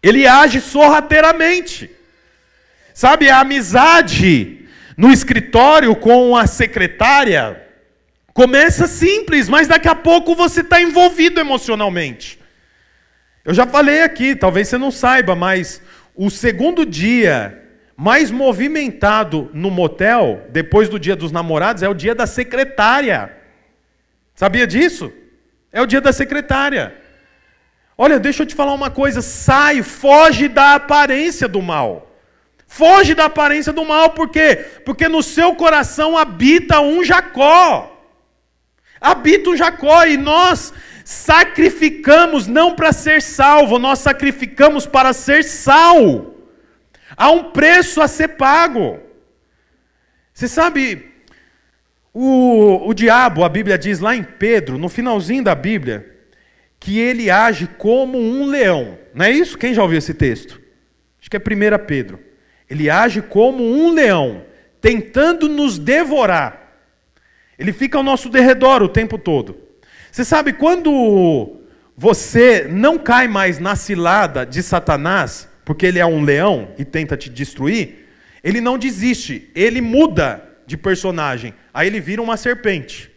ele 0.01 0.27
age 0.27 0.61
sorrateiramente. 0.61 1.89
Sabe, 2.93 3.29
a 3.29 3.39
amizade 3.39 4.67
no 4.95 5.11
escritório 5.11 5.95
com 5.95 6.35
a 6.37 6.45
secretária 6.45 7.65
começa 8.31 8.85
simples, 8.85 9.49
mas 9.49 9.67
daqui 9.67 9.87
a 9.87 9.95
pouco 9.95 10.35
você 10.35 10.61
está 10.61 10.79
envolvido 10.79 11.39
emocionalmente. 11.39 12.39
Eu 13.43 13.55
já 13.55 13.65
falei 13.65 14.03
aqui, 14.03 14.35
talvez 14.35 14.67
você 14.67 14.77
não 14.77 14.91
saiba, 14.91 15.33
mas 15.35 15.81
o 16.15 16.29
segundo 16.29 16.85
dia 16.85 17.68
mais 17.99 18.31
movimentado 18.31 19.51
no 19.53 19.69
motel, 19.69 20.45
depois 20.51 20.87
do 20.87 20.97
dia 20.97 21.17
dos 21.17 21.33
namorados, 21.33 21.83
é 21.83 21.89
o 21.89 21.93
dia 21.93 22.15
da 22.15 22.25
secretária. 22.25 23.35
Sabia 24.33 24.65
disso? 24.65 25.11
É 25.69 25.81
o 25.81 25.85
dia 25.85 25.99
da 25.99 26.13
secretária. 26.13 26.95
Olha, 27.97 28.17
deixa 28.17 28.43
eu 28.43 28.47
te 28.47 28.55
falar 28.55 28.73
uma 28.73 28.89
coisa: 28.89 29.21
sai, 29.21 29.83
foge 29.83 30.47
da 30.47 30.75
aparência 30.75 31.45
do 31.45 31.61
mal. 31.61 32.09
Foge 32.65 33.13
da 33.13 33.25
aparência 33.25 33.73
do 33.73 33.83
mal, 33.83 34.11
por 34.11 34.29
quê? 34.29 34.65
Porque 34.85 35.09
no 35.09 35.21
seu 35.21 35.53
coração 35.55 36.17
habita 36.17 36.79
um 36.79 37.03
Jacó. 37.03 38.01
Habita 39.01 39.49
um 39.49 39.57
Jacó, 39.57 40.05
e 40.05 40.15
nós 40.15 40.71
sacrificamos 41.03 42.47
não 42.47 42.75
para 42.75 42.93
ser 42.93 43.21
salvo, 43.21 43.77
nós 43.77 43.99
sacrificamos 43.99 44.85
para 44.85 45.11
ser 45.11 45.43
sal. 45.43 46.38
Há 47.15 47.31
um 47.31 47.51
preço 47.51 48.01
a 48.01 48.07
ser 48.07 48.29
pago. 48.29 48.99
Você 50.33 50.47
sabe, 50.47 51.11
o, 52.13 52.87
o 52.87 52.93
diabo, 52.93 53.43
a 53.43 53.49
Bíblia 53.49 53.77
diz 53.77 53.99
lá 53.99 54.15
em 54.15 54.23
Pedro, 54.23 54.77
no 54.77 54.89
finalzinho 54.89 55.43
da 55.43 55.55
Bíblia, 55.55 56.17
que 56.79 56.97
ele 56.97 57.29
age 57.29 57.67
como 57.77 58.17
um 58.17 58.45
leão. 58.45 58.97
Não 59.13 59.25
é 59.25 59.31
isso? 59.31 59.57
Quem 59.57 59.73
já 59.73 59.81
ouviu 59.81 59.97
esse 59.97 60.13
texto? 60.13 60.61
Acho 61.19 61.29
que 61.29 61.35
é 61.35 61.39
1 61.39 61.85
Pedro. 61.85 62.19
Ele 62.69 62.89
age 62.89 63.21
como 63.21 63.63
um 63.63 63.91
leão, 63.91 64.45
tentando 64.79 65.49
nos 65.49 65.77
devorar. 65.77 66.59
Ele 67.57 67.73
fica 67.73 67.97
ao 67.97 68.03
nosso 68.03 68.29
derredor 68.29 68.81
o 68.81 68.87
tempo 68.87 69.17
todo. 69.17 69.57
Você 70.09 70.23
sabe, 70.23 70.53
quando 70.53 71.57
você 71.97 72.65
não 72.69 72.97
cai 72.97 73.27
mais 73.27 73.59
na 73.59 73.75
cilada 73.75 74.45
de 74.45 74.63
Satanás, 74.63 75.48
porque 75.69 75.85
ele 75.85 75.99
é 75.99 76.05
um 76.05 76.23
leão 76.23 76.73
e 76.79 76.83
tenta 76.83 77.15
te 77.15 77.29
destruir, 77.29 78.07
ele 78.43 78.59
não 78.59 78.75
desiste, 78.75 79.51
ele 79.53 79.81
muda 79.81 80.43
de 80.65 80.75
personagem. 80.75 81.53
Aí 81.71 81.85
ele 81.85 81.99
vira 81.99 82.23
uma 82.23 82.37
serpente. 82.37 83.11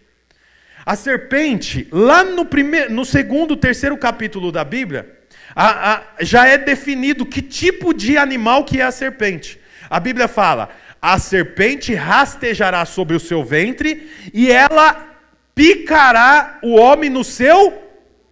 A 0.85 0.95
serpente, 0.95 1.89
lá 1.91 2.23
no, 2.23 2.45
primeiro, 2.45 2.93
no 2.93 3.07
segundo, 3.07 3.57
terceiro 3.57 3.97
capítulo 3.97 4.53
da 4.53 4.65
Bíblia, 4.65 5.19
a, 5.57 5.95
a, 5.95 6.03
já 6.21 6.47
é 6.47 6.59
definido 6.59 7.25
que 7.25 7.41
tipo 7.41 7.95
de 7.95 8.19
animal 8.19 8.67
que 8.67 8.83
é 8.83 8.85
a 8.85 8.91
serpente. 8.91 9.59
A 9.89 9.99
Bíblia 9.99 10.29
fala: 10.29 10.69
a 11.01 11.19
serpente 11.19 11.95
rastejará 11.95 12.85
sobre 12.85 13.17
o 13.17 13.21
seu 13.21 13.43
ventre 13.43 14.11
e 14.31 14.53
ela 14.53 15.09
picará 15.55 16.59
o 16.63 16.75
homem 16.75 17.09
no 17.09 17.25
seu 17.25 17.83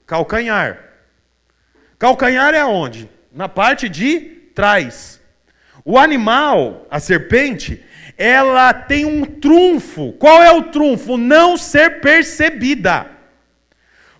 calcanhar. 0.06 0.78
Calcanhar 1.98 2.52
é 2.52 2.66
onde? 2.66 3.08
Na 3.32 3.48
parte 3.48 3.88
de 3.88 4.20
trás. 4.54 5.20
O 5.84 5.98
animal, 5.98 6.86
a 6.90 7.00
serpente, 7.00 7.82
ela 8.16 8.72
tem 8.74 9.04
um 9.04 9.24
trunfo. 9.24 10.12
Qual 10.12 10.42
é 10.42 10.52
o 10.52 10.64
trunfo? 10.64 11.16
Não 11.16 11.56
ser 11.56 12.00
percebida. 12.00 13.06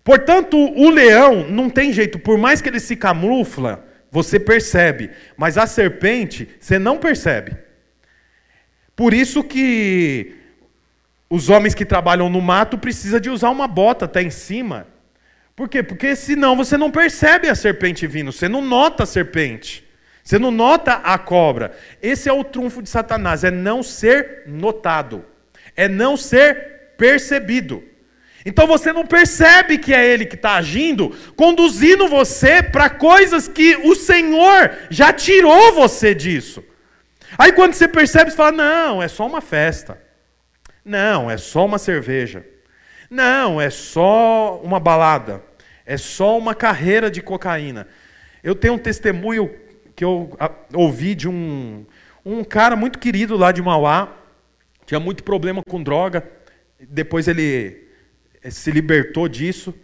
Portanto, 0.03 0.57
o 0.57 0.88
leão 0.88 1.49
não 1.49 1.68
tem 1.68 1.92
jeito, 1.92 2.18
por 2.18 2.38
mais 2.38 2.62
que 2.62 2.68
ele 2.68 2.81
se 2.81 2.96
camufla, 2.96 3.85
você 4.11 4.40
percebe, 4.40 5.11
mas 5.37 5.59
a 5.59 5.66
serpente 5.66 6.49
você 6.59 6.79
não 6.79 6.99
percebe. 6.99 7.57
Por 8.96 9.14
isso 9.14 9.44
que 9.44 10.35
os 11.29 11.49
homens 11.49 11.75
que 11.75 11.85
trabalham 11.85 12.29
no 12.29 12.40
mato 12.40 12.77
precisam 12.77 13.20
de 13.20 13.31
usar 13.31 13.51
uma 13.51 13.68
bota 13.68 14.07
até 14.07 14.20
em 14.20 14.31
cima. 14.31 14.87
Por 15.61 15.68
quê? 15.68 15.83
Porque 15.83 16.16
senão 16.16 16.57
você 16.57 16.79
não 16.79 16.90
percebe 16.90 17.46
a 17.46 17.55
serpente 17.55 18.07
vindo, 18.07 18.33
você 18.33 18.49
não 18.49 18.62
nota 18.62 19.03
a 19.03 19.07
serpente. 19.07 19.87
Você 20.25 20.38
não 20.38 20.51
nota 20.51 20.94
a 20.94 21.18
cobra. 21.18 21.77
Esse 22.01 22.31
é 22.31 22.33
o 22.33 22.42
trunfo 22.42 22.81
de 22.81 22.88
Satanás, 22.88 23.44
é 23.44 23.51
não 23.51 23.83
ser 23.83 24.44
notado, 24.46 25.23
é 25.77 25.87
não 25.87 26.16
ser 26.16 26.94
percebido. 26.96 27.85
Então 28.46 28.66
você 28.66 28.90
não 28.90 29.05
percebe 29.05 29.77
que 29.77 29.92
é 29.92 30.03
ele 30.03 30.25
que 30.25 30.35
está 30.35 30.55
agindo, 30.55 31.14
conduzindo 31.37 32.09
você 32.09 32.62
para 32.62 32.88
coisas 32.88 33.46
que 33.46 33.77
o 33.85 33.94
Senhor 33.94 34.70
já 34.88 35.12
tirou 35.12 35.75
você 35.75 36.14
disso. 36.14 36.64
Aí 37.37 37.53
quando 37.53 37.75
você 37.75 37.87
percebe, 37.87 38.31
você 38.31 38.37
fala: 38.38 38.53
não, 38.53 39.03
é 39.03 39.09
só 39.09 39.27
uma 39.27 39.42
festa. 39.42 40.01
Não, 40.83 41.31
é 41.31 41.37
só 41.37 41.66
uma 41.66 41.77
cerveja. 41.77 42.46
Não, 43.11 43.61
é 43.61 43.68
só 43.68 44.59
uma 44.64 44.81
balada. 44.81 45.50
É 45.90 45.96
só 45.96 46.38
uma 46.38 46.55
carreira 46.55 47.11
de 47.11 47.20
cocaína. 47.20 47.88
Eu 48.44 48.55
tenho 48.55 48.74
um 48.74 48.79
testemunho 48.79 49.50
que 49.96 50.05
eu 50.05 50.38
ouvi 50.72 51.16
de 51.16 51.29
um, 51.29 51.85
um 52.24 52.44
cara 52.44 52.76
muito 52.76 52.96
querido 52.96 53.37
lá 53.37 53.50
de 53.50 53.61
Mauá, 53.61 54.16
tinha 54.87 55.00
muito 55.00 55.24
problema 55.24 55.64
com 55.68 55.83
droga, 55.83 56.22
depois 56.79 57.26
ele 57.26 57.88
eh, 58.40 58.50
se 58.50 58.70
libertou 58.70 59.26
disso, 59.26 59.74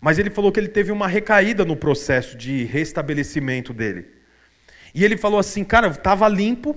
mas 0.00 0.18
ele 0.18 0.28
falou 0.28 0.50
que 0.50 0.58
ele 0.58 0.66
teve 0.66 0.90
uma 0.90 1.06
recaída 1.06 1.64
no 1.64 1.76
processo 1.76 2.36
de 2.36 2.64
restabelecimento 2.64 3.72
dele. 3.72 4.06
E 4.92 5.04
ele 5.04 5.16
falou 5.16 5.38
assim, 5.38 5.62
cara, 5.62 5.86
estava 5.86 6.26
limpo, 6.26 6.74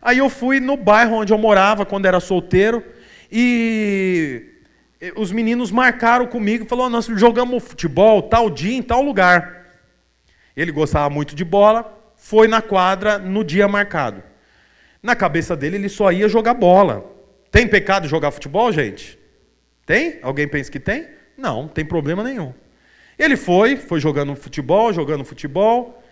aí 0.00 0.16
eu 0.16 0.30
fui 0.30 0.58
no 0.58 0.74
bairro 0.74 1.16
onde 1.16 1.34
eu 1.34 1.38
morava 1.38 1.84
quando 1.84 2.06
era 2.06 2.18
solteiro, 2.18 2.82
e 3.30 4.49
os 5.16 5.32
meninos 5.32 5.70
marcaram 5.70 6.26
comigo 6.26 6.64
e 6.64 6.68
falaram, 6.68 6.90
nós 6.90 7.06
jogamos 7.06 7.62
futebol 7.62 8.22
tal 8.22 8.50
dia 8.50 8.76
em 8.76 8.82
tal 8.82 9.02
lugar. 9.02 9.66
Ele 10.54 10.70
gostava 10.70 11.08
muito 11.08 11.34
de 11.34 11.44
bola, 11.44 11.98
foi 12.16 12.46
na 12.46 12.60
quadra 12.60 13.18
no 13.18 13.42
dia 13.42 13.66
marcado. 13.66 14.22
Na 15.02 15.16
cabeça 15.16 15.56
dele, 15.56 15.76
ele 15.76 15.88
só 15.88 16.12
ia 16.12 16.28
jogar 16.28 16.52
bola. 16.52 17.10
Tem 17.50 17.66
pecado 17.66 18.06
jogar 18.06 18.30
futebol, 18.30 18.70
gente? 18.70 19.18
Tem? 19.86 20.18
Alguém 20.22 20.46
pensa 20.46 20.70
que 20.70 20.78
tem? 20.78 21.08
Não, 21.36 21.62
não 21.62 21.68
tem 21.68 21.84
problema 21.84 22.22
nenhum. 22.22 22.52
Ele 23.18 23.36
foi, 23.36 23.76
foi 23.76 24.00
jogando 24.00 24.36
futebol, 24.36 24.92
jogando 24.92 25.24
futebol. 25.24 26.02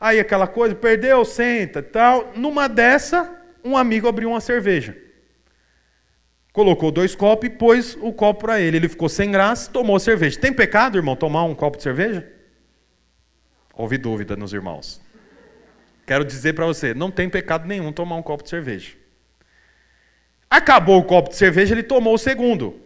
Aí 0.00 0.18
aquela 0.18 0.48
coisa, 0.48 0.74
perdeu, 0.74 1.24
senta 1.24 1.82
tal. 1.82 2.32
Numa 2.34 2.68
dessa, 2.68 3.32
um 3.64 3.76
amigo 3.76 4.08
abriu 4.08 4.30
uma 4.30 4.40
cerveja. 4.40 5.03
Colocou 6.54 6.92
dois 6.92 7.16
copos 7.16 7.48
e 7.48 7.50
pôs 7.50 7.98
o 8.00 8.12
copo 8.12 8.42
para 8.42 8.60
ele. 8.60 8.76
Ele 8.76 8.88
ficou 8.88 9.08
sem 9.08 9.28
graça, 9.28 9.68
tomou 9.68 9.98
cerveja. 9.98 10.38
Tem 10.38 10.52
pecado, 10.52 10.96
irmão, 10.96 11.16
tomar 11.16 11.42
um 11.42 11.52
copo 11.52 11.76
de 11.76 11.82
cerveja? 11.82 12.30
Houve 13.74 13.98
dúvida 13.98 14.36
nos 14.36 14.52
irmãos. 14.52 15.00
Quero 16.06 16.24
dizer 16.24 16.52
para 16.52 16.64
você, 16.64 16.94
não 16.94 17.10
tem 17.10 17.28
pecado 17.28 17.66
nenhum 17.66 17.92
tomar 17.92 18.14
um 18.14 18.22
copo 18.22 18.44
de 18.44 18.50
cerveja. 18.50 18.92
Acabou 20.48 21.00
o 21.00 21.04
copo 21.04 21.30
de 21.30 21.34
cerveja, 21.34 21.74
ele 21.74 21.82
tomou 21.82 22.14
o 22.14 22.18
segundo. 22.18 22.80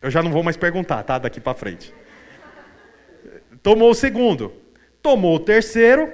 Eu 0.00 0.08
já 0.08 0.22
não 0.22 0.30
vou 0.30 0.44
mais 0.44 0.56
perguntar, 0.56 1.02
tá? 1.02 1.18
Daqui 1.18 1.40
para 1.40 1.54
frente. 1.54 1.92
Tomou 3.64 3.90
o 3.90 3.94
segundo. 3.94 4.52
Tomou 5.02 5.34
o 5.34 5.40
terceiro. 5.40 6.08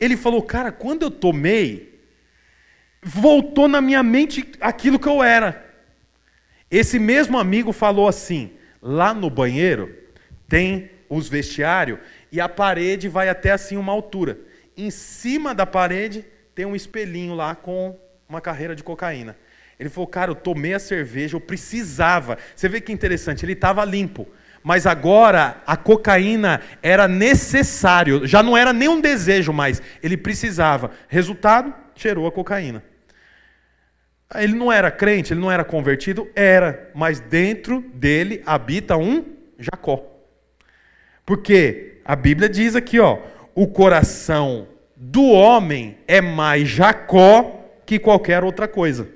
Ele 0.00 0.16
falou, 0.16 0.40
cara, 0.40 0.72
quando 0.72 1.02
eu 1.02 1.10
tomei, 1.10 1.87
voltou 3.02 3.68
na 3.68 3.80
minha 3.80 4.02
mente 4.02 4.52
aquilo 4.60 4.98
que 4.98 5.08
eu 5.08 5.22
era. 5.22 5.66
Esse 6.70 6.98
mesmo 6.98 7.38
amigo 7.38 7.72
falou 7.72 8.08
assim: 8.08 8.52
lá 8.80 9.14
no 9.14 9.30
banheiro 9.30 9.96
tem 10.48 10.90
os 11.08 11.28
vestiários 11.28 11.98
e 12.30 12.40
a 12.40 12.48
parede 12.48 13.08
vai 13.08 13.28
até 13.28 13.50
assim 13.50 13.76
uma 13.76 13.92
altura 13.92 14.38
em 14.78 14.90
cima 14.90 15.52
da 15.52 15.66
parede 15.66 16.24
tem 16.54 16.64
um 16.64 16.76
espelhinho 16.76 17.34
lá 17.34 17.54
com 17.56 17.98
uma 18.28 18.40
carreira 18.40 18.76
de 18.76 18.84
cocaína. 18.84 19.36
Ele 19.78 19.88
falou, 19.88 20.06
cara, 20.06 20.30
eu 20.30 20.36
tomei 20.36 20.72
a 20.72 20.78
cerveja, 20.78 21.36
eu 21.36 21.40
precisava. 21.40 22.38
Você 22.54 22.68
vê 22.68 22.80
que 22.80 22.92
interessante, 22.92 23.44
ele 23.44 23.52
estava 23.52 23.84
limpo. 23.84 24.26
Mas 24.62 24.86
agora 24.86 25.62
a 25.66 25.76
cocaína 25.76 26.60
era 26.82 27.08
necessário, 27.08 28.26
já 28.26 28.42
não 28.42 28.56
era 28.56 28.72
nem 28.72 28.88
um 28.88 29.00
desejo 29.00 29.52
mais, 29.52 29.82
ele 30.02 30.16
precisava. 30.16 30.90
Resultado, 31.08 31.72
cheirou 32.00 32.26
a 32.26 32.32
cocaína. 32.32 32.82
Ele 34.34 34.54
não 34.54 34.70
era 34.70 34.90
crente, 34.90 35.32
ele 35.32 35.40
não 35.40 35.50
era 35.50 35.64
convertido? 35.64 36.28
Era, 36.34 36.90
mas 36.94 37.18
dentro 37.18 37.80
dele 37.94 38.42
habita 38.44 38.96
um 38.96 39.24
Jacó. 39.58 40.04
Porque 41.24 42.00
a 42.04 42.14
Bíblia 42.14 42.48
diz 42.48 42.76
aqui, 42.76 43.00
ó, 43.00 43.18
o 43.54 43.66
coração 43.66 44.68
do 44.94 45.24
homem 45.30 45.98
é 46.06 46.20
mais 46.20 46.68
Jacó 46.68 47.64
que 47.86 47.98
qualquer 47.98 48.44
outra 48.44 48.68
coisa. 48.68 49.08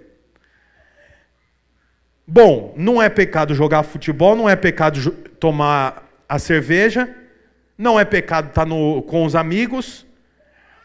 Bom, 2.26 2.72
não 2.76 3.02
é 3.02 3.08
pecado 3.08 3.54
jogar 3.54 3.82
futebol, 3.82 4.34
não 4.34 4.48
é 4.48 4.56
pecado 4.56 5.10
tomar 5.38 6.08
a 6.28 6.38
cerveja, 6.38 7.14
não 7.76 8.00
é 8.00 8.04
pecado 8.04 8.48
estar 8.48 8.64
no, 8.64 9.02
com 9.02 9.24
os 9.24 9.34
amigos, 9.34 10.06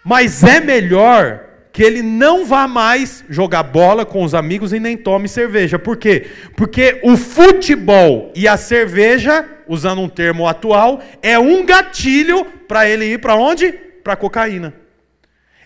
mas 0.04 0.44
é 0.44 0.60
melhor 0.60 1.47
que 1.78 1.84
ele 1.84 2.02
não 2.02 2.44
vá 2.44 2.68
mais 2.68 3.24
jogar 3.30 3.62
bola 3.62 4.04
com 4.04 4.24
os 4.24 4.34
amigos 4.34 4.74
e 4.74 4.80
nem 4.80 4.98
tome 4.98 5.28
cerveja. 5.28 5.78
Por 5.78 5.96
quê? 5.96 6.26
Porque 6.56 7.00
o 7.04 7.16
futebol 7.16 8.32
e 8.34 8.48
a 8.48 8.58
cerveja 8.58 9.48
usando 9.68 10.02
um 10.02 10.10
termo 10.10 10.48
atual, 10.48 11.04
é 11.22 11.38
um 11.38 11.64
gatilho 11.64 12.46
para 12.68 12.90
ele 12.90 13.06
ir 13.06 13.20
para 13.20 13.36
onde? 13.36 13.72
Para 14.04 14.16
cocaína. 14.16 14.74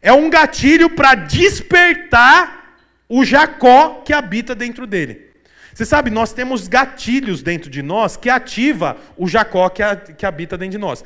É 0.02 0.12
um 0.12 0.30
gatilho 0.30 0.90
para 0.90 1.16
despertar 1.16 2.76
o 3.08 3.24
Jacó 3.24 4.02
que 4.04 4.12
habita 4.12 4.54
dentro 4.54 4.86
dele. 4.86 5.30
Você 5.74 5.86
sabe, 5.86 6.10
nós 6.10 6.34
temos 6.34 6.68
gatilhos 6.68 7.42
dentro 7.42 7.70
de 7.70 7.82
nós 7.82 8.18
que 8.18 8.30
ativa 8.30 8.98
o 9.16 9.30
Jacó 9.30 9.70
que, 9.70 9.82
a, 9.82 9.96
que 9.96 10.26
habita 10.26 10.58
dentro 10.58 10.74
de 10.74 10.78
nós. 10.78 11.06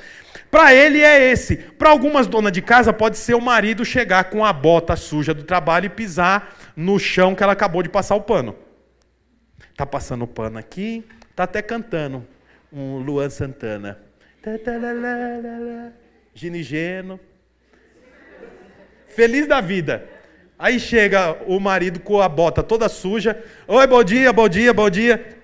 Para 0.56 0.74
ele 0.74 1.02
é 1.02 1.22
esse. 1.22 1.58
Para 1.58 1.90
algumas 1.90 2.28
donas 2.28 2.50
de 2.50 2.62
casa 2.62 2.94
pode 2.94 3.18
ser 3.18 3.34
o 3.34 3.42
marido 3.42 3.84
chegar 3.84 4.30
com 4.30 4.46
a 4.46 4.54
bota 4.54 4.96
suja 4.96 5.34
do 5.34 5.44
trabalho 5.44 5.88
e 5.88 5.90
pisar 5.90 6.56
no 6.78 6.98
chão 6.98 7.36
que 7.36 7.44
ela 7.44 7.52
acabou 7.52 7.84
de 7.84 7.90
passar 7.90 8.16
o 8.16 8.22
pano. 8.22 8.56
Tá 9.76 9.86
passando 9.86 10.24
o 10.24 10.28
pano 10.28 10.58
aqui, 10.58 11.06
tá 11.36 11.44
até 11.44 11.62
cantando. 11.62 12.26
um 12.72 13.00
Luan 13.00 13.30
Santana. 13.30 14.00
Ginigeno. 16.34 17.20
Feliz 19.10 19.48
da 19.48 19.60
vida. 19.60 20.08
Aí 20.58 20.80
chega 20.80 21.34
o 21.48 21.60
marido 21.60 22.00
com 22.00 22.22
a 22.22 22.30
bota 22.30 22.64
toda 22.64 22.88
suja. 22.88 23.44
Oi, 23.68 23.88
bom 23.88 24.06
dia, 24.06 24.32
bom 24.32 24.48
dia, 24.48 24.74
bom 24.74 24.90
dia. 24.90 25.38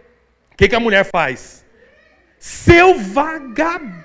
O 0.53 0.55
que, 0.55 0.69
que 0.69 0.75
a 0.75 0.79
mulher 0.79 1.03
faz? 1.03 1.65
Seu 2.39 2.97
vagabundo. 2.97 4.00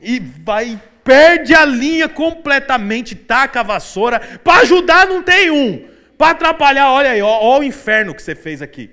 E 0.00 0.18
vai, 0.18 0.80
perde 1.04 1.54
a 1.54 1.64
linha 1.64 2.08
completamente, 2.08 3.14
taca 3.14 3.60
a 3.60 3.64
vassoura. 3.64 4.20
Para 4.42 4.62
ajudar 4.62 5.06
não 5.06 5.22
tem 5.22 5.50
um. 5.50 5.88
Para 6.16 6.32
atrapalhar, 6.32 6.90
olha 6.90 7.10
aí, 7.10 7.22
ó, 7.22 7.28
ó 7.28 7.58
o 7.58 7.64
inferno 7.64 8.14
que 8.14 8.22
você 8.22 8.34
fez 8.34 8.60
aqui. 8.60 8.90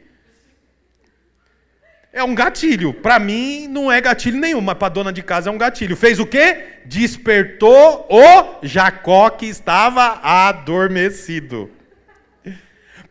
É 2.12 2.24
um 2.24 2.34
gatilho. 2.34 2.94
Para 2.94 3.20
mim 3.20 3.68
não 3.68 3.92
é 3.92 4.02
gatilho 4.02 4.40
nenhum, 4.40 4.62
mas 4.62 4.78
para 4.78 4.90
dona 4.90 5.14
de 5.14 5.22
casa 5.22 5.50
é 5.50 5.54
um 5.54 5.58
gatilho. 5.58 5.96
Fez 5.96 6.20
o 6.20 6.26
quê? 6.26 6.80
Despertou 6.86 8.08
o 8.10 8.66
Jacó 8.66 9.30
que 9.30 9.46
estava 9.46 10.20
adormecido. 10.24 11.70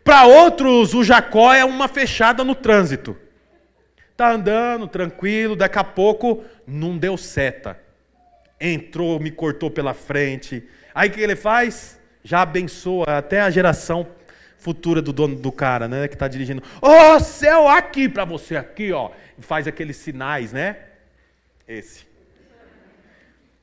Para 0.02 0.24
outros, 0.24 0.94
o 0.94 1.04
Jacó 1.04 1.52
é 1.52 1.64
uma 1.64 1.88
fechada 1.88 2.42
no 2.42 2.54
trânsito. 2.54 3.16
Tá 4.16 4.30
andando 4.30 4.88
tranquilo, 4.88 5.54
daqui 5.54 5.78
a 5.78 5.84
pouco 5.84 6.42
não 6.66 6.96
deu 6.96 7.16
seta. 7.16 7.85
Entrou, 8.60 9.20
me 9.20 9.30
cortou 9.30 9.70
pela 9.70 9.94
frente. 9.94 10.62
Aí 10.94 11.08
o 11.08 11.12
que 11.12 11.20
ele 11.20 11.36
faz? 11.36 12.00
Já 12.24 12.42
abençoa 12.42 13.18
até 13.18 13.40
a 13.40 13.50
geração 13.50 14.06
futura 14.58 15.00
do 15.00 15.12
dono 15.12 15.36
do 15.36 15.52
cara, 15.52 15.86
né, 15.86 16.08
que 16.08 16.14
está 16.14 16.26
dirigindo. 16.26 16.62
Ó 16.80 17.14
oh, 17.16 17.20
céu, 17.20 17.68
aqui 17.68 18.08
para 18.08 18.24
você, 18.24 18.56
aqui, 18.56 18.92
ó. 18.92 19.10
E 19.38 19.42
faz 19.42 19.68
aqueles 19.68 19.96
sinais, 19.96 20.52
né? 20.52 20.76
Esse. 21.68 22.06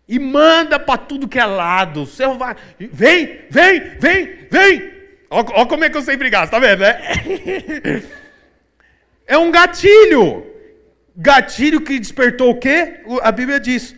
E 0.08 0.20
manda 0.20 0.80
para 0.80 0.98
tudo 0.98 1.28
que 1.28 1.40
é 1.40 1.46
lado. 1.46 2.04
O 2.04 2.08
céu 2.08 2.38
vai. 2.38 2.56
Vem, 2.80 3.42
vem, 3.50 3.80
vem, 4.00 4.48
vem. 4.50 4.94
Ó, 5.30 5.66
como 5.66 5.84
é 5.84 5.90
que 5.90 5.98
eu 5.98 6.02
sei 6.02 6.16
brigar, 6.16 6.50
tá 6.50 6.60
vendo, 6.60 6.82
né? 6.82 8.04
É 9.26 9.38
um 9.38 9.50
gatilho. 9.52 10.46
Gatilho 11.16 11.82
que 11.82 11.98
despertou 11.98 12.52
o 12.52 12.60
quê? 12.60 13.02
A 13.22 13.32
Bíblia 13.32 13.60
diz: 13.60 13.96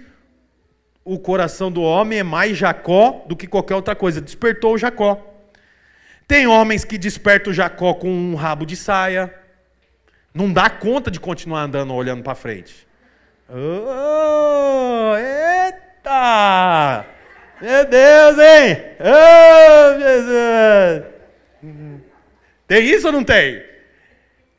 o 1.05 1.19
coração 1.19 1.71
do 1.71 1.83
homem 1.83 2.19
é 2.19 2.23
mais 2.23 2.57
Jacó 2.57 3.23
do 3.27 3.35
que 3.35 3.45
qualquer 3.45 3.75
outra 3.75 3.95
coisa. 3.95 4.19
Despertou 4.19 4.73
o 4.73 4.77
Jacó. 4.77 5.23
Tem 6.27 6.47
homens 6.47 6.83
que 6.83 6.97
despertam 6.97 7.53
Jacó 7.53 7.93
com 7.93 8.09
um 8.09 8.33
rabo 8.33 8.65
de 8.65 8.75
saia. 8.75 9.31
Não 10.33 10.51
dá 10.51 10.67
conta 10.67 11.11
de 11.11 11.19
continuar 11.19 11.61
andando 11.61 11.93
olhando 11.93 12.23
para 12.23 12.33
frente. 12.33 12.87
Oh, 13.47 15.15
eita! 15.15 17.05
Meu 17.61 17.85
Deus, 17.85 18.37
hein? 18.39 18.77
Oh, 18.99 19.99
Jesus! 19.99 21.05
Tem 22.67 22.83
isso 22.83 23.05
ou 23.05 23.13
não 23.13 23.23
tem? 23.23 23.63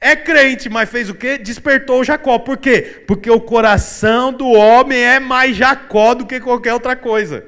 É 0.00 0.14
crente, 0.14 0.68
mas 0.68 0.90
fez 0.90 1.08
o 1.08 1.14
quê? 1.14 1.38
Despertou 1.38 2.04
Jacó. 2.04 2.38
Por 2.38 2.56
quê? 2.58 3.04
Porque 3.06 3.30
o 3.30 3.40
coração 3.40 4.32
do 4.32 4.46
homem 4.48 4.98
é 5.02 5.18
mais 5.18 5.56
Jacó 5.56 6.14
do 6.14 6.26
que 6.26 6.38
qualquer 6.38 6.74
outra 6.74 6.94
coisa. 6.94 7.44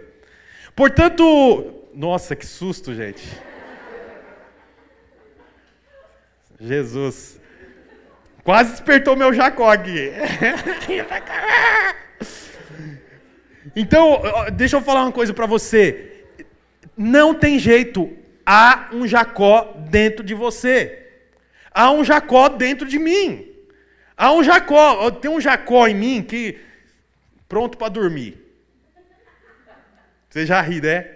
Portanto, 0.74 1.84
nossa, 1.94 2.34
que 2.34 2.46
susto, 2.46 2.94
gente. 2.94 3.22
Jesus. 6.60 7.40
Quase 8.42 8.70
despertou 8.72 9.14
meu 9.14 9.32
Jacó 9.32 9.70
aqui. 9.70 10.12
Então, 13.76 14.22
deixa 14.54 14.76
eu 14.76 14.80
falar 14.80 15.02
uma 15.02 15.12
coisa 15.12 15.32
para 15.32 15.46
você. 15.46 16.24
Não 16.96 17.34
tem 17.34 17.58
jeito. 17.58 18.10
Há 18.44 18.88
um 18.92 19.06
Jacó 19.06 19.74
dentro 19.90 20.24
de 20.24 20.34
você. 20.34 21.07
Há 21.78 21.92
um 21.92 22.02
Jacó 22.02 22.48
dentro 22.48 22.88
de 22.88 22.98
mim. 22.98 23.46
Há 24.16 24.32
um 24.32 24.42
Jacó. 24.42 25.12
Tem 25.12 25.30
um 25.30 25.40
Jacó 25.40 25.86
em 25.86 25.94
mim 25.94 26.24
que. 26.24 26.58
Pronto 27.48 27.78
para 27.78 27.88
dormir. 27.88 28.36
Você 30.28 30.44
já 30.44 30.60
ri, 30.60 30.80
né? 30.80 31.08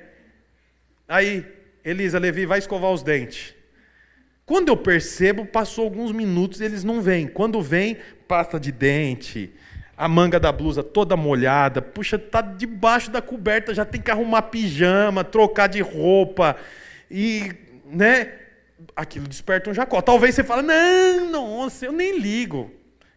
Aí, 1.08 1.44
Elisa, 1.84 2.16
Levi, 2.16 2.46
vai 2.46 2.60
escovar 2.60 2.92
os 2.92 3.02
dentes. 3.02 3.52
Quando 4.46 4.68
eu 4.68 4.76
percebo, 4.76 5.44
passou 5.44 5.82
alguns 5.82 6.12
minutos 6.12 6.60
e 6.60 6.64
eles 6.64 6.84
não 6.84 7.02
vêm. 7.02 7.26
Quando 7.26 7.60
vem, 7.60 7.96
pasta 8.28 8.60
de 8.60 8.70
dente, 8.70 9.52
a 9.96 10.06
manga 10.06 10.38
da 10.38 10.52
blusa 10.52 10.84
toda 10.84 11.16
molhada, 11.16 11.82
puxa, 11.82 12.16
tá 12.16 12.40
debaixo 12.40 13.10
da 13.10 13.20
coberta, 13.20 13.74
já 13.74 13.84
tem 13.84 14.00
que 14.00 14.12
arrumar 14.12 14.42
pijama, 14.42 15.24
trocar 15.24 15.66
de 15.66 15.80
roupa 15.80 16.56
e, 17.10 17.52
né? 17.84 18.41
Aquilo 18.94 19.26
desperta 19.26 19.70
um 19.70 19.74
Jacó. 19.74 20.00
Talvez 20.00 20.34
você 20.34 20.44
fale: 20.44 20.62
"Não, 20.62 21.30
nossa, 21.30 21.86
eu 21.86 21.92
nem 21.92 22.18
ligo. 22.18 22.70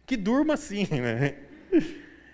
Que 0.04 0.16
durma 0.16 0.54
assim, 0.54 0.86
né?" 0.92 1.34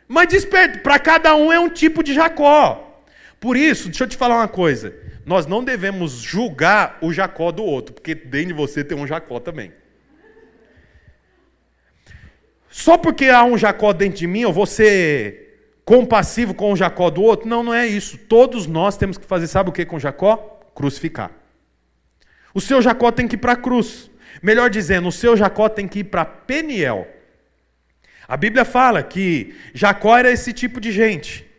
Mas 0.07 0.29
desperta, 0.29 0.79
para 0.81 0.99
cada 0.99 1.35
um 1.35 1.53
é 1.53 1.59
um 1.59 1.69
tipo 1.69 2.03
de 2.03 2.15
Jacó. 2.15 3.03
Por 3.41 3.57
isso, 3.57 3.89
deixa 3.89 4.05
eu 4.05 4.09
te 4.09 4.17
falar 4.17 4.37
uma 4.37 4.49
coisa 4.49 4.95
nós 5.25 5.47
não 5.47 5.63
devemos 5.63 6.13
julgar 6.13 6.99
o 7.01 7.13
Jacó 7.13 7.53
do 7.53 7.65
outro, 7.65 7.95
porque 7.95 8.15
dentro 8.15 8.49
de 8.49 8.53
você 8.53 8.83
tem 8.83 8.99
um 8.99 9.07
Jacó 9.07 9.39
também. 9.39 9.73
Só 12.69 12.97
porque 12.97 13.27
há 13.27 13.45
um 13.45 13.57
Jacó 13.57 13.93
dentro 13.93 14.19
de 14.19 14.27
mim, 14.27 14.41
eu 14.41 14.53
vou 14.53 14.67
ser 14.67 15.79
compassivo 15.85 16.55
com 16.55 16.73
o 16.73 16.77
Jacó 16.77 17.11
do 17.11 17.23
outro? 17.23 17.49
Não, 17.49 17.63
não 17.63 17.75
é 17.75 17.87
isso. 17.87 18.19
Todos 18.19 18.67
nós 18.67 18.97
temos 18.97 19.19
que 19.19 19.27
fazer, 19.27 19.47
sabe 19.47 19.71
o 19.71 19.73
que 19.73 19.85
com 19.85 19.99
Jacó? 19.99 20.61
Crucificar. 20.75 21.31
O 22.55 22.61
seu 22.61 22.83
Jacó 22.83 23.11
tem 23.11 23.27
que 23.29 23.35
ir 23.35 23.39
para 23.39 23.53
a 23.53 23.57
cruz. 23.57 24.11
Melhor 24.43 24.71
dizendo, 24.71 25.09
o 25.09 25.13
seu 25.13 25.37
Jacó 25.37 25.69
tem 25.69 25.87
que 25.87 26.01
ir 26.01 26.05
para 26.05 26.25
Peniel. 26.25 27.07
A 28.27 28.37
Bíblia 28.37 28.65
fala 28.65 29.03
que 29.03 29.55
Jacó 29.75 30.17
era 30.17 30.31
esse 30.31 30.53
tipo 30.53 30.81
de 30.81 30.91
gente 30.93 31.53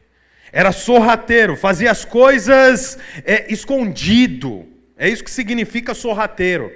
era 0.54 0.72
sorrateiro, 0.72 1.56
fazia 1.56 1.90
as 1.90 2.06
coisas 2.06 3.00
é, 3.26 3.52
escondido. 3.52 4.68
É 4.96 5.10
isso 5.10 5.24
que 5.24 5.32
significa 5.32 5.96
sorrateiro. 5.96 6.72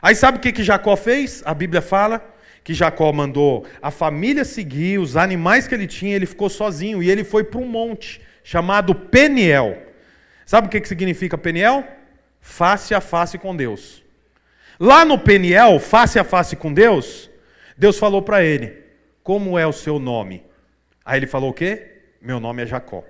Aí 0.00 0.14
sabe 0.14 0.38
o 0.38 0.40
que, 0.40 0.52
que 0.52 0.62
Jacó 0.62 0.96
fez? 0.96 1.42
A 1.44 1.52
Bíblia 1.52 1.82
fala 1.82 2.24
que 2.62 2.72
Jacó 2.72 3.12
mandou 3.12 3.66
a 3.82 3.90
família 3.90 4.44
seguir, 4.44 5.00
os 5.00 5.16
animais 5.16 5.66
que 5.66 5.74
ele 5.74 5.88
tinha, 5.88 6.14
ele 6.14 6.24
ficou 6.24 6.48
sozinho 6.48 7.02
e 7.02 7.10
ele 7.10 7.24
foi 7.24 7.42
para 7.42 7.58
um 7.58 7.66
monte 7.66 8.20
chamado 8.44 8.94
Peniel. 8.94 9.76
Sabe 10.46 10.68
o 10.68 10.70
que, 10.70 10.80
que 10.80 10.88
significa 10.88 11.36
Peniel? 11.36 11.84
Face 12.40 12.94
a 12.94 13.00
face 13.00 13.38
com 13.38 13.54
Deus. 13.54 14.02
Lá 14.78 15.04
no 15.04 15.18
Peniel, 15.18 15.78
face 15.78 16.18
a 16.18 16.24
face 16.24 16.56
com 16.56 16.72
Deus, 16.72 17.30
Deus 17.76 17.98
falou 17.98 18.22
para 18.22 18.42
ele: 18.42 18.78
Como 19.22 19.58
é 19.58 19.66
o 19.66 19.72
seu 19.72 19.98
nome? 19.98 20.42
Aí 21.04 21.18
ele 21.18 21.26
falou 21.26 21.50
o 21.50 21.54
quê? 21.54 21.98
Meu 22.20 22.40
nome 22.40 22.62
é 22.62 22.66
Jacó. 22.66 23.04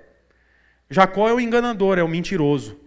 Jacó 0.89 1.29
é 1.29 1.33
o 1.33 1.39
enganador, 1.39 1.97
é 1.97 2.03
o 2.03 2.07
mentiroso. 2.07 2.77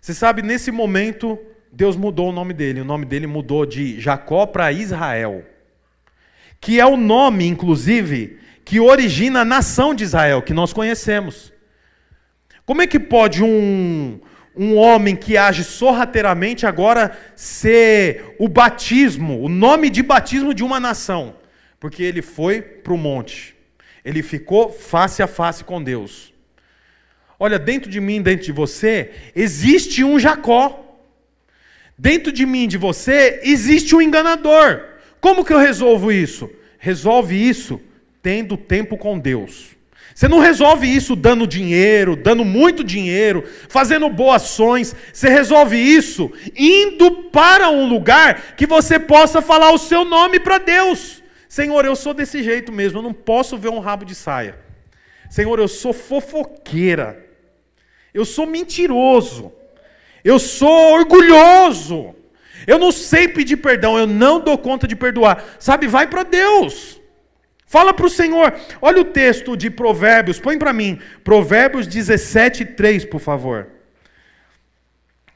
Você 0.00 0.12
sabe, 0.12 0.42
nesse 0.42 0.70
momento, 0.70 1.38
Deus 1.72 1.96
mudou 1.96 2.28
o 2.28 2.32
nome 2.32 2.52
dele. 2.52 2.82
O 2.82 2.84
nome 2.84 3.06
dele 3.06 3.26
mudou 3.26 3.64
de 3.64 3.98
Jacó 3.98 4.46
para 4.46 4.70
Israel. 4.70 5.44
Que 6.60 6.78
é 6.78 6.86
o 6.86 6.96
nome, 6.96 7.46
inclusive, 7.46 8.38
que 8.64 8.80
origina 8.80 9.40
a 9.40 9.44
nação 9.44 9.94
de 9.94 10.04
Israel, 10.04 10.42
que 10.42 10.52
nós 10.52 10.72
conhecemos. 10.72 11.52
Como 12.66 12.82
é 12.82 12.86
que 12.86 13.00
pode 13.00 13.42
um, 13.42 14.20
um 14.56 14.76
homem 14.76 15.16
que 15.16 15.36
age 15.36 15.64
sorrateiramente 15.64 16.66
agora 16.66 17.16
ser 17.34 18.34
o 18.38 18.48
batismo, 18.48 19.40
o 19.40 19.48
nome 19.48 19.90
de 19.90 20.02
batismo 20.02 20.54
de 20.54 20.62
uma 20.62 20.78
nação? 20.78 21.36
Porque 21.80 22.02
ele 22.02 22.22
foi 22.22 22.62
para 22.62 22.92
o 22.92 22.98
monte. 22.98 23.54
Ele 24.04 24.22
ficou 24.22 24.70
face 24.70 25.22
a 25.22 25.26
face 25.26 25.64
com 25.64 25.82
Deus. 25.82 26.32
Olha, 27.38 27.58
dentro 27.58 27.90
de 27.90 28.00
mim, 28.00 28.22
dentro 28.22 28.44
de 28.44 28.52
você, 28.52 29.10
existe 29.34 30.04
um 30.04 30.18
Jacó. 30.18 30.80
Dentro 31.96 32.32
de 32.32 32.44
mim, 32.46 32.66
de 32.66 32.76
você, 32.76 33.40
existe 33.42 33.94
um 33.94 34.00
enganador. 34.00 34.82
Como 35.20 35.44
que 35.44 35.52
eu 35.52 35.58
resolvo 35.58 36.12
isso? 36.12 36.50
Resolve 36.78 37.36
isso 37.36 37.80
tendo 38.22 38.56
tempo 38.56 38.96
com 38.96 39.18
Deus. 39.18 39.73
Você 40.14 40.28
não 40.28 40.38
resolve 40.38 40.86
isso 40.86 41.16
dando 41.16 41.44
dinheiro, 41.44 42.14
dando 42.14 42.44
muito 42.44 42.84
dinheiro, 42.84 43.42
fazendo 43.68 44.08
boas 44.08 44.42
ações. 44.42 44.94
Você 45.12 45.28
resolve 45.28 45.76
isso 45.76 46.30
indo 46.56 47.10
para 47.32 47.68
um 47.68 47.88
lugar 47.88 48.54
que 48.56 48.64
você 48.64 48.98
possa 48.98 49.42
falar 49.42 49.72
o 49.72 49.78
seu 49.78 50.04
nome 50.04 50.38
para 50.38 50.58
Deus. 50.58 51.20
Senhor, 51.48 51.84
eu 51.84 51.96
sou 51.96 52.14
desse 52.14 52.44
jeito 52.44 52.70
mesmo, 52.70 52.98
eu 52.98 53.02
não 53.02 53.12
posso 53.12 53.58
ver 53.58 53.70
um 53.70 53.80
rabo 53.80 54.04
de 54.04 54.14
saia. 54.14 54.56
Senhor, 55.28 55.58
eu 55.58 55.66
sou 55.66 55.92
fofoqueira. 55.92 57.24
Eu 58.12 58.24
sou 58.24 58.46
mentiroso. 58.46 59.52
Eu 60.22 60.38
sou 60.38 60.94
orgulhoso. 60.94 62.14
Eu 62.68 62.78
não 62.78 62.92
sei 62.92 63.26
pedir 63.26 63.56
perdão, 63.56 63.98
eu 63.98 64.06
não 64.06 64.38
dou 64.38 64.56
conta 64.56 64.86
de 64.86 64.94
perdoar. 64.94 65.44
Sabe, 65.58 65.88
vai 65.88 66.06
para 66.06 66.22
Deus. 66.22 67.00
Fala 67.66 67.92
para 67.92 68.06
o 68.06 68.10
Senhor. 68.10 68.54
Olha 68.80 69.00
o 69.00 69.04
texto 69.04 69.56
de 69.56 69.70
Provérbios, 69.70 70.38
põe 70.38 70.58
para 70.58 70.72
mim. 70.72 71.00
Provérbios 71.22 71.86
17, 71.86 72.64
3, 72.64 73.04
por 73.04 73.20
favor. 73.20 73.68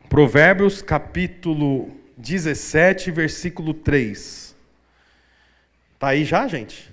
Provérbios 0.09 0.81
capítulo 0.81 1.91
17, 2.17 3.11
versículo 3.11 3.75
3. 3.75 4.57
Tá 5.99 6.09
aí 6.09 6.25
já, 6.25 6.47
gente? 6.47 6.93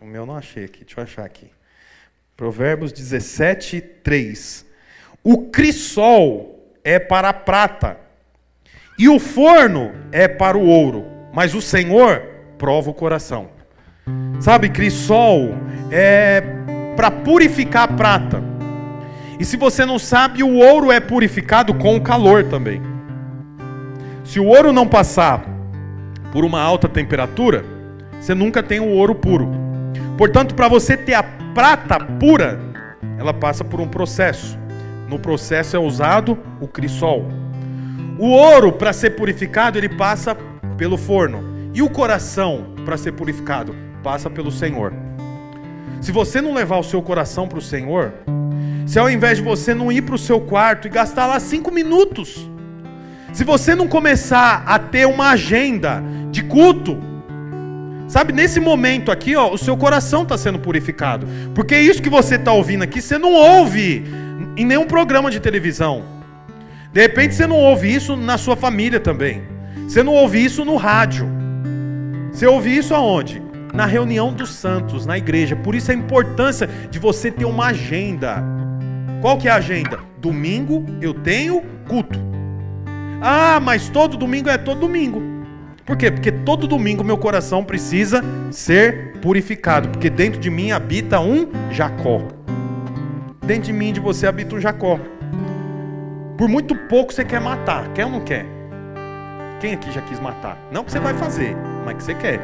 O 0.00 0.06
meu 0.06 0.24
não 0.24 0.36
achei 0.36 0.64
aqui, 0.64 0.84
deixa 0.84 1.00
eu 1.00 1.04
achar 1.04 1.24
aqui. 1.24 1.50
Provérbios 2.36 2.92
17, 2.92 3.80
3. 3.80 4.64
O 5.22 5.50
crisol 5.50 6.74
é 6.82 6.98
para 6.98 7.28
a 7.28 7.34
prata, 7.34 8.00
e 8.98 9.08
o 9.08 9.18
forno 9.18 9.92
é 10.10 10.26
para 10.26 10.56
o 10.56 10.66
ouro, 10.66 11.06
mas 11.34 11.54
o 11.54 11.60
Senhor 11.60 12.29
prova 12.60 12.90
o 12.90 12.94
coração. 12.94 13.48
Sabe, 14.38 14.68
crisol 14.68 15.54
é 15.90 16.42
para 16.94 17.10
purificar 17.10 17.84
a 17.84 17.88
prata. 17.88 18.42
E 19.38 19.44
se 19.46 19.56
você 19.56 19.86
não 19.86 19.98
sabe, 19.98 20.42
o 20.42 20.58
ouro 20.58 20.92
é 20.92 21.00
purificado 21.00 21.72
com 21.72 21.96
o 21.96 22.00
calor 22.02 22.44
também. 22.44 22.82
Se 24.22 24.38
o 24.38 24.46
ouro 24.46 24.74
não 24.74 24.86
passar 24.86 25.42
por 26.30 26.44
uma 26.44 26.60
alta 26.60 26.86
temperatura, 26.86 27.64
você 28.20 28.34
nunca 28.34 28.62
tem 28.62 28.78
o 28.78 28.90
ouro 28.90 29.14
puro. 29.14 29.48
Portanto, 30.18 30.54
para 30.54 30.68
você 30.68 30.98
ter 30.98 31.14
a 31.14 31.22
prata 31.54 31.98
pura, 31.98 32.60
ela 33.18 33.32
passa 33.32 33.64
por 33.64 33.80
um 33.80 33.88
processo. 33.88 34.58
No 35.08 35.18
processo 35.18 35.74
é 35.74 35.78
usado 35.78 36.38
o 36.60 36.68
crisol. 36.68 37.26
O 38.18 38.28
ouro, 38.28 38.70
para 38.70 38.92
ser 38.92 39.16
purificado, 39.16 39.78
ele 39.78 39.88
passa 39.88 40.36
pelo 40.76 40.98
forno. 40.98 41.49
E 41.72 41.82
o 41.82 41.90
coração, 41.90 42.74
para 42.84 42.96
ser 42.96 43.12
purificado, 43.12 43.74
passa 44.02 44.28
pelo 44.28 44.50
Senhor. 44.50 44.92
Se 46.00 46.12
você 46.12 46.40
não 46.40 46.54
levar 46.54 46.78
o 46.78 46.84
seu 46.84 47.02
coração 47.02 47.46
para 47.46 47.58
o 47.58 47.62
Senhor, 47.62 48.12
se 48.86 48.98
ao 48.98 49.10
invés 49.10 49.38
de 49.38 49.44
você 49.44 49.74
não 49.74 49.92
ir 49.92 50.02
para 50.02 50.14
o 50.14 50.18
seu 50.18 50.40
quarto 50.40 50.86
e 50.86 50.90
gastar 50.90 51.26
lá 51.26 51.38
cinco 51.38 51.70
minutos 51.70 52.50
se 53.32 53.44
você 53.44 53.74
não 53.74 53.86
começar 53.86 54.64
a 54.66 54.78
ter 54.78 55.06
uma 55.06 55.30
agenda 55.30 56.02
de 56.30 56.42
culto, 56.42 56.98
sabe, 58.08 58.32
nesse 58.32 58.58
momento 58.58 59.12
aqui, 59.12 59.36
ó, 59.36 59.52
o 59.52 59.58
seu 59.58 59.76
coração 59.76 60.24
está 60.24 60.36
sendo 60.36 60.58
purificado. 60.58 61.26
Porque 61.54 61.78
isso 61.78 62.02
que 62.02 62.10
você 62.10 62.34
está 62.34 62.52
ouvindo 62.52 62.82
aqui, 62.82 63.00
você 63.00 63.18
não 63.18 63.32
ouve 63.32 64.04
em 64.56 64.64
nenhum 64.64 64.86
programa 64.86 65.30
de 65.30 65.38
televisão. 65.38 66.04
De 66.92 67.00
repente 67.00 67.34
você 67.34 67.46
não 67.46 67.56
ouve 67.56 67.94
isso 67.94 68.16
na 68.16 68.36
sua 68.36 68.56
família 68.56 68.98
também. 68.98 69.42
Você 69.86 70.02
não 70.02 70.12
ouve 70.12 70.44
isso 70.44 70.64
no 70.64 70.76
rádio. 70.76 71.28
Você 72.32 72.46
ouve 72.46 72.76
isso 72.76 72.94
aonde? 72.94 73.42
Na 73.72 73.86
reunião 73.86 74.32
dos 74.32 74.50
santos, 74.50 75.06
na 75.06 75.18
igreja. 75.18 75.54
Por 75.56 75.74
isso 75.74 75.90
a 75.90 75.94
importância 75.94 76.68
de 76.90 76.98
você 76.98 77.30
ter 77.30 77.44
uma 77.44 77.66
agenda. 77.66 78.42
Qual 79.20 79.38
que 79.38 79.48
é 79.48 79.50
a 79.50 79.56
agenda? 79.56 79.98
Domingo 80.18 80.84
eu 81.00 81.14
tenho 81.14 81.62
culto. 81.88 82.18
Ah, 83.20 83.60
mas 83.60 83.88
todo 83.88 84.16
domingo 84.16 84.48
é 84.48 84.56
todo 84.56 84.80
domingo. 84.80 85.22
Por 85.84 85.96
quê? 85.96 86.10
Porque 86.10 86.30
todo 86.30 86.66
domingo 86.66 87.02
meu 87.02 87.18
coração 87.18 87.64
precisa 87.64 88.22
ser 88.50 89.18
purificado, 89.20 89.88
porque 89.88 90.08
dentro 90.08 90.40
de 90.40 90.48
mim 90.48 90.70
habita 90.70 91.20
um 91.20 91.48
Jacó. 91.70 92.22
Dentro 93.44 93.64
de 93.64 93.72
mim 93.72 93.92
de 93.92 94.00
você 94.00 94.26
habita 94.26 94.54
um 94.54 94.60
Jacó. 94.60 94.98
Por 96.38 96.48
muito 96.48 96.74
pouco 96.74 97.12
você 97.12 97.24
quer 97.24 97.40
matar, 97.40 97.88
quer 97.92 98.06
ou 98.06 98.12
não 98.12 98.20
quer? 98.20 98.46
Quem 99.60 99.74
aqui 99.74 99.92
já 99.92 100.00
quis 100.00 100.18
matar? 100.18 100.56
Não 100.72 100.84
que 100.84 100.92
você 100.92 101.00
vai 101.00 101.12
fazer, 101.12 101.54
mas 101.84 101.96
que 101.96 102.02
você 102.02 102.14
quer. 102.14 102.40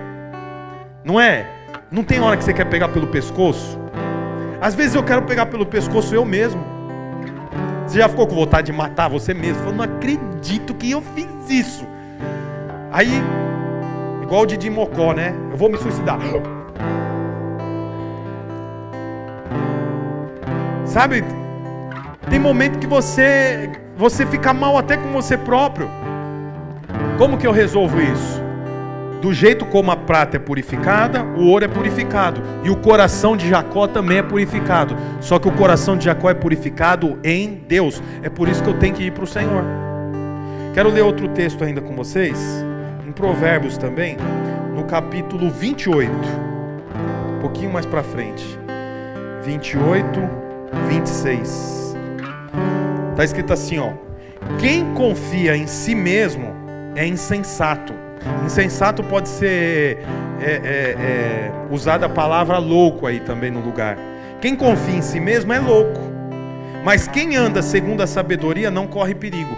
Não 1.05 1.21
é? 1.21 1.47
Não 1.91 2.03
tem 2.03 2.21
hora 2.21 2.37
que 2.37 2.45
você 2.45 2.53
quer 2.53 2.67
pegar 2.67 2.89
pelo 2.89 3.07
pescoço? 3.07 3.79
Às 4.61 4.75
vezes 4.75 4.95
eu 4.95 5.03
quero 5.03 5.23
pegar 5.23 5.47
pelo 5.47 5.65
pescoço 5.65 6.15
eu 6.15 6.25
mesmo. 6.25 6.63
Você 7.87 7.99
já 7.99 8.09
ficou 8.09 8.27
com 8.27 8.35
vontade 8.35 8.67
de 8.67 8.73
matar 8.73 9.09
você 9.09 9.33
mesmo? 9.33 9.59
Falou, 9.61 9.75
não 9.75 9.85
acredito 9.85 10.75
que 10.75 10.91
eu 10.91 11.01
fiz 11.01 11.29
isso. 11.49 11.87
Aí, 12.91 13.23
igual 14.23 14.43
o 14.43 14.47
Didi 14.47 14.69
Mocó, 14.69 15.13
né? 15.13 15.35
Eu 15.51 15.57
vou 15.57 15.71
me 15.71 15.79
suicidar. 15.79 16.19
Sabe? 20.85 21.23
Tem 22.29 22.39
momento 22.41 22.79
que 22.79 22.87
você 22.87 23.71
você 23.97 24.27
fica 24.27 24.53
mal 24.53 24.77
até 24.77 24.97
com 24.97 25.11
você 25.13 25.39
próprio. 25.39 25.89
Como 27.19 27.39
que 27.39 27.47
eu 27.47 27.53
resolvo 27.53 28.01
isso? 28.01 28.46
Do 29.21 29.33
jeito 29.33 29.65
como 29.65 29.91
a 29.91 29.97
prata 29.97 30.37
é 30.37 30.41
purificada, 30.41 31.25
o 31.25 31.47
ouro 31.47 31.65
é 31.65 31.69
purificado. 31.69 32.43
E 32.63 32.71
o 32.71 32.77
coração 32.77 33.37
de 33.37 33.49
Jacó 33.49 33.87
também 33.87 34.19
é 34.19 34.23
purificado. 34.23 34.95
Só 35.21 35.39
que 35.39 35.49
o 35.49 35.53
coração 35.53 35.97
de 35.97 36.05
Jacó 36.05 36.29
é 36.29 36.35
purificado 36.35 37.19
em 37.25 37.63
Deus. 37.67 38.03
É 38.23 38.29
por 38.29 38.49
isso 38.49 38.63
que 38.63 38.69
eu 38.69 38.79
tenho 38.79 38.95
que 38.95 39.05
ir 39.05 39.13
para 39.13 39.25
o 39.25 39.27
Senhor. 39.27 39.65
Quero 40.75 40.91
ler 40.91 41.03
outro 41.03 41.29
texto 41.29 41.65
ainda 41.65 41.81
com 41.81 41.97
vocês. 41.97 42.39
Em 43.07 43.13
Provérbios 43.13 43.79
também, 43.79 44.17
no 44.75 44.85
capítulo 44.85 45.51
28. 45.51 46.13
Um 47.37 47.41
pouquinho 47.41 47.73
mais 47.73 47.87
para 47.87 48.03
frente. 48.03 48.45
28, 49.43 50.21
26. 50.89 51.97
Está 53.13 53.25
escrito 53.25 53.53
assim, 53.53 53.79
ó. 53.79 53.93
Quem 54.59 54.93
confia 54.93 55.57
em 55.57 55.67
si 55.67 55.95
mesmo 55.95 56.55
é 56.95 57.07
insensato 57.07 58.06
Insensato 58.45 59.03
pode 59.03 59.29
ser 59.29 59.99
é, 60.41 60.51
é, 60.51 60.97
é, 60.99 61.53
usada 61.71 62.07
a 62.07 62.09
palavra 62.09 62.59
louco 62.59 63.07
aí 63.07 63.21
também 63.21 63.51
no 63.51 63.61
lugar. 63.61 63.99
Quem 64.41 64.55
confia 64.55 64.97
em 64.97 65.03
si 65.03 65.19
mesmo 65.19 65.53
é 65.53 65.59
louco. 65.59 66.01
Mas 66.85 67.09
quem 67.09 67.37
anda 67.37 67.63
segundo 67.63 68.03
a 68.03 68.07
sabedoria 68.07 68.71
não 68.71 68.87
corre 68.87 69.15
perigo. 69.15 69.57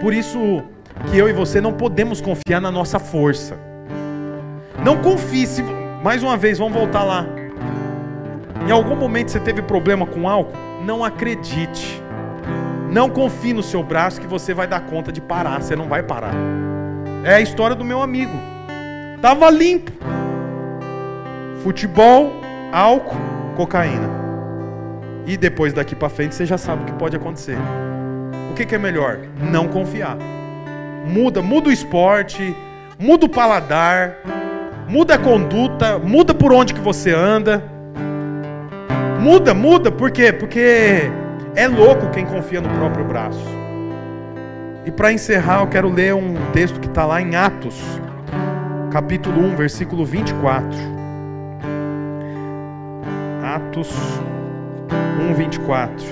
Por 0.00 0.12
isso 0.12 0.62
que 1.10 1.16
eu 1.16 1.28
e 1.28 1.32
você 1.32 1.60
não 1.60 1.72
podemos 1.72 2.20
confiar 2.20 2.60
na 2.60 2.70
nossa 2.70 2.98
força. 2.98 3.56
Não 4.84 4.98
confie, 4.98 5.46
se, 5.46 5.62
mais 6.02 6.22
uma 6.22 6.36
vez, 6.36 6.58
vamos 6.58 6.74
voltar 6.74 7.02
lá. 7.02 7.26
Em 8.66 8.70
algum 8.70 8.96
momento 8.96 9.30
você 9.30 9.40
teve 9.40 9.62
problema 9.62 10.06
com 10.06 10.28
álcool? 10.28 10.52
Não 10.84 11.02
acredite. 11.02 12.02
Não 12.90 13.08
confie 13.08 13.52
no 13.52 13.62
seu 13.62 13.82
braço 13.82 14.20
que 14.20 14.26
você 14.26 14.52
vai 14.52 14.66
dar 14.66 14.80
conta 14.80 15.10
de 15.10 15.20
parar, 15.20 15.62
você 15.62 15.74
não 15.74 15.88
vai 15.88 16.02
parar. 16.02 16.34
É 17.24 17.34
a 17.34 17.40
história 17.40 17.74
do 17.74 17.84
meu 17.84 18.02
amigo. 18.02 18.32
Tava 19.20 19.50
limpo. 19.50 19.92
Futebol, 21.62 22.32
álcool, 22.72 23.16
cocaína. 23.56 24.08
E 25.26 25.36
depois 25.36 25.72
daqui 25.72 25.96
para 25.96 26.08
frente 26.08 26.34
você 26.34 26.46
já 26.46 26.56
sabe 26.56 26.82
o 26.82 26.86
que 26.86 26.92
pode 26.92 27.16
acontecer. 27.16 27.58
O 28.50 28.54
que, 28.54 28.64
que 28.64 28.74
é 28.74 28.78
melhor? 28.78 29.18
Não 29.40 29.66
confiar. 29.66 30.16
Muda, 31.06 31.42
muda 31.42 31.68
o 31.68 31.72
esporte, 31.72 32.54
muda 32.98 33.26
o 33.26 33.28
paladar, 33.28 34.16
muda 34.88 35.14
a 35.14 35.18
conduta, 35.18 35.98
muda 35.98 36.32
por 36.32 36.52
onde 36.52 36.72
que 36.72 36.80
você 36.80 37.12
anda. 37.12 37.62
Muda, 39.20 39.52
muda, 39.52 39.90
por 39.90 40.10
quê? 40.10 40.32
Porque 40.32 41.10
é 41.56 41.66
louco 41.66 42.10
quem 42.10 42.24
confia 42.24 42.60
no 42.60 42.68
próprio 42.68 43.04
braço. 43.04 43.55
E 44.86 44.90
para 44.92 45.12
encerrar, 45.12 45.62
eu 45.62 45.66
quero 45.66 45.88
ler 45.88 46.14
um 46.14 46.36
texto 46.52 46.78
que 46.78 46.86
está 46.86 47.04
lá 47.04 47.20
em 47.20 47.34
Atos, 47.34 47.74
capítulo 48.92 49.42
1, 49.42 49.56
versículo 49.56 50.04
24. 50.04 50.68
Atos 53.42 53.90
1, 55.28 55.34
24. 55.34 56.06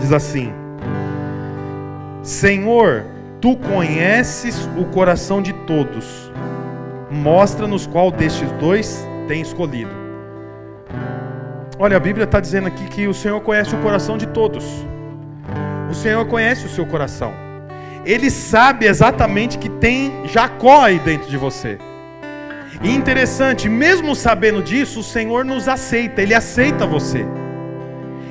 Diz 0.00 0.12
assim: 0.12 0.52
Senhor, 2.24 3.04
tu 3.40 3.56
conheces 3.56 4.68
o 4.76 4.84
coração 4.86 5.40
de 5.40 5.52
todos, 5.52 6.32
mostra-nos 7.08 7.86
qual 7.86 8.10
destes 8.10 8.50
dois 8.58 9.06
tem 9.28 9.40
escolhido 9.40 10.01
Olha, 11.84 11.96
a 11.96 12.00
Bíblia 12.00 12.26
está 12.26 12.38
dizendo 12.38 12.68
aqui 12.68 12.84
que 12.84 13.08
o 13.08 13.12
Senhor 13.12 13.40
conhece 13.40 13.74
o 13.74 13.78
coração 13.78 14.16
de 14.16 14.28
todos. 14.28 14.64
O 15.90 15.92
Senhor 15.92 16.24
conhece 16.26 16.64
o 16.64 16.68
seu 16.68 16.86
coração. 16.86 17.32
Ele 18.04 18.30
sabe 18.30 18.86
exatamente 18.86 19.58
que 19.58 19.68
tem 19.68 20.12
Jacó 20.28 20.84
aí 20.84 21.00
dentro 21.00 21.28
de 21.28 21.36
você. 21.36 21.78
E 22.84 22.88
interessante, 22.88 23.68
mesmo 23.68 24.14
sabendo 24.14 24.62
disso, 24.62 25.00
o 25.00 25.02
Senhor 25.02 25.44
nos 25.44 25.66
aceita, 25.66 26.22
Ele 26.22 26.34
aceita 26.34 26.86
você. 26.86 27.26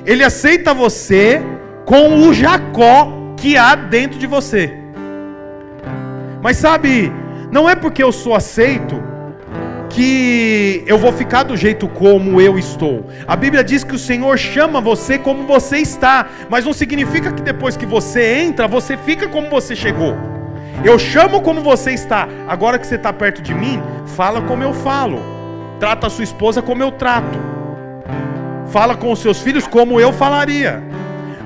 Ele 0.06 0.24
aceita 0.24 0.74
você 0.74 1.42
com 1.86 2.26
o 2.26 2.34
Jacó 2.34 3.34
que 3.36 3.58
há 3.58 3.76
dentro 3.76 4.18
de 4.18 4.28
você. 4.28 4.74
Mas 6.42 6.56
sabe, 6.56 7.12
não 7.52 7.70
é 7.70 7.76
porque 7.76 8.02
eu 8.02 8.14
sou 8.14 8.34
aceito 8.34 9.11
que 9.94 10.84
eu 10.88 10.98
vou 10.98 11.12
ficar 11.12 11.44
do 11.44 11.56
jeito 11.56 11.88
como 11.88 12.40
eu 12.40 12.58
estou. 12.58 13.06
A 13.28 13.36
Bíblia 13.36 13.64
diz 13.64 13.84
que 13.84 13.96
o 13.96 14.00
Senhor 14.00 14.38
chama 14.38 14.80
você 14.80 15.18
como 15.18 15.46
você 15.46 15.78
está, 15.78 16.28
mas 16.50 16.66
não 16.66 16.74
significa 16.74 17.32
que 17.32 17.42
depois 17.42 17.76
que 17.76 17.86
você 17.86 18.42
entra, 18.42 18.68
você 18.68 18.98
fica 18.98 19.28
como 19.28 19.50
você 19.50 19.76
chegou. 19.76 20.16
Eu 20.84 20.98
chamo 20.98 21.42
como 21.42 21.62
você 21.62 21.92
está. 21.92 22.28
Agora 22.48 22.80
que 22.80 22.88
você 22.88 22.96
está 22.96 23.12
perto 23.12 23.42
de 23.42 23.54
mim, 23.54 23.82
fala 24.16 24.42
como 24.42 24.64
eu 24.64 24.74
falo. 24.74 25.22
Trata 25.80 26.08
a 26.08 26.10
sua 26.10 26.24
esposa 26.24 26.62
como 26.62 26.82
eu 26.82 26.92
trato. 26.92 27.38
Fala 28.68 28.96
com 28.96 29.12
os 29.12 29.20
seus 29.20 29.40
filhos 29.40 29.68
como 29.68 30.00
eu 30.00 30.14
falaria. 30.14 30.82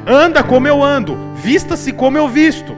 Anda 0.06 0.44
como 0.44 0.68
eu 0.68 0.84
ando. 0.84 1.18
Vista-se 1.36 1.92
como 1.92 2.18
eu 2.18 2.28
visto. 2.28 2.76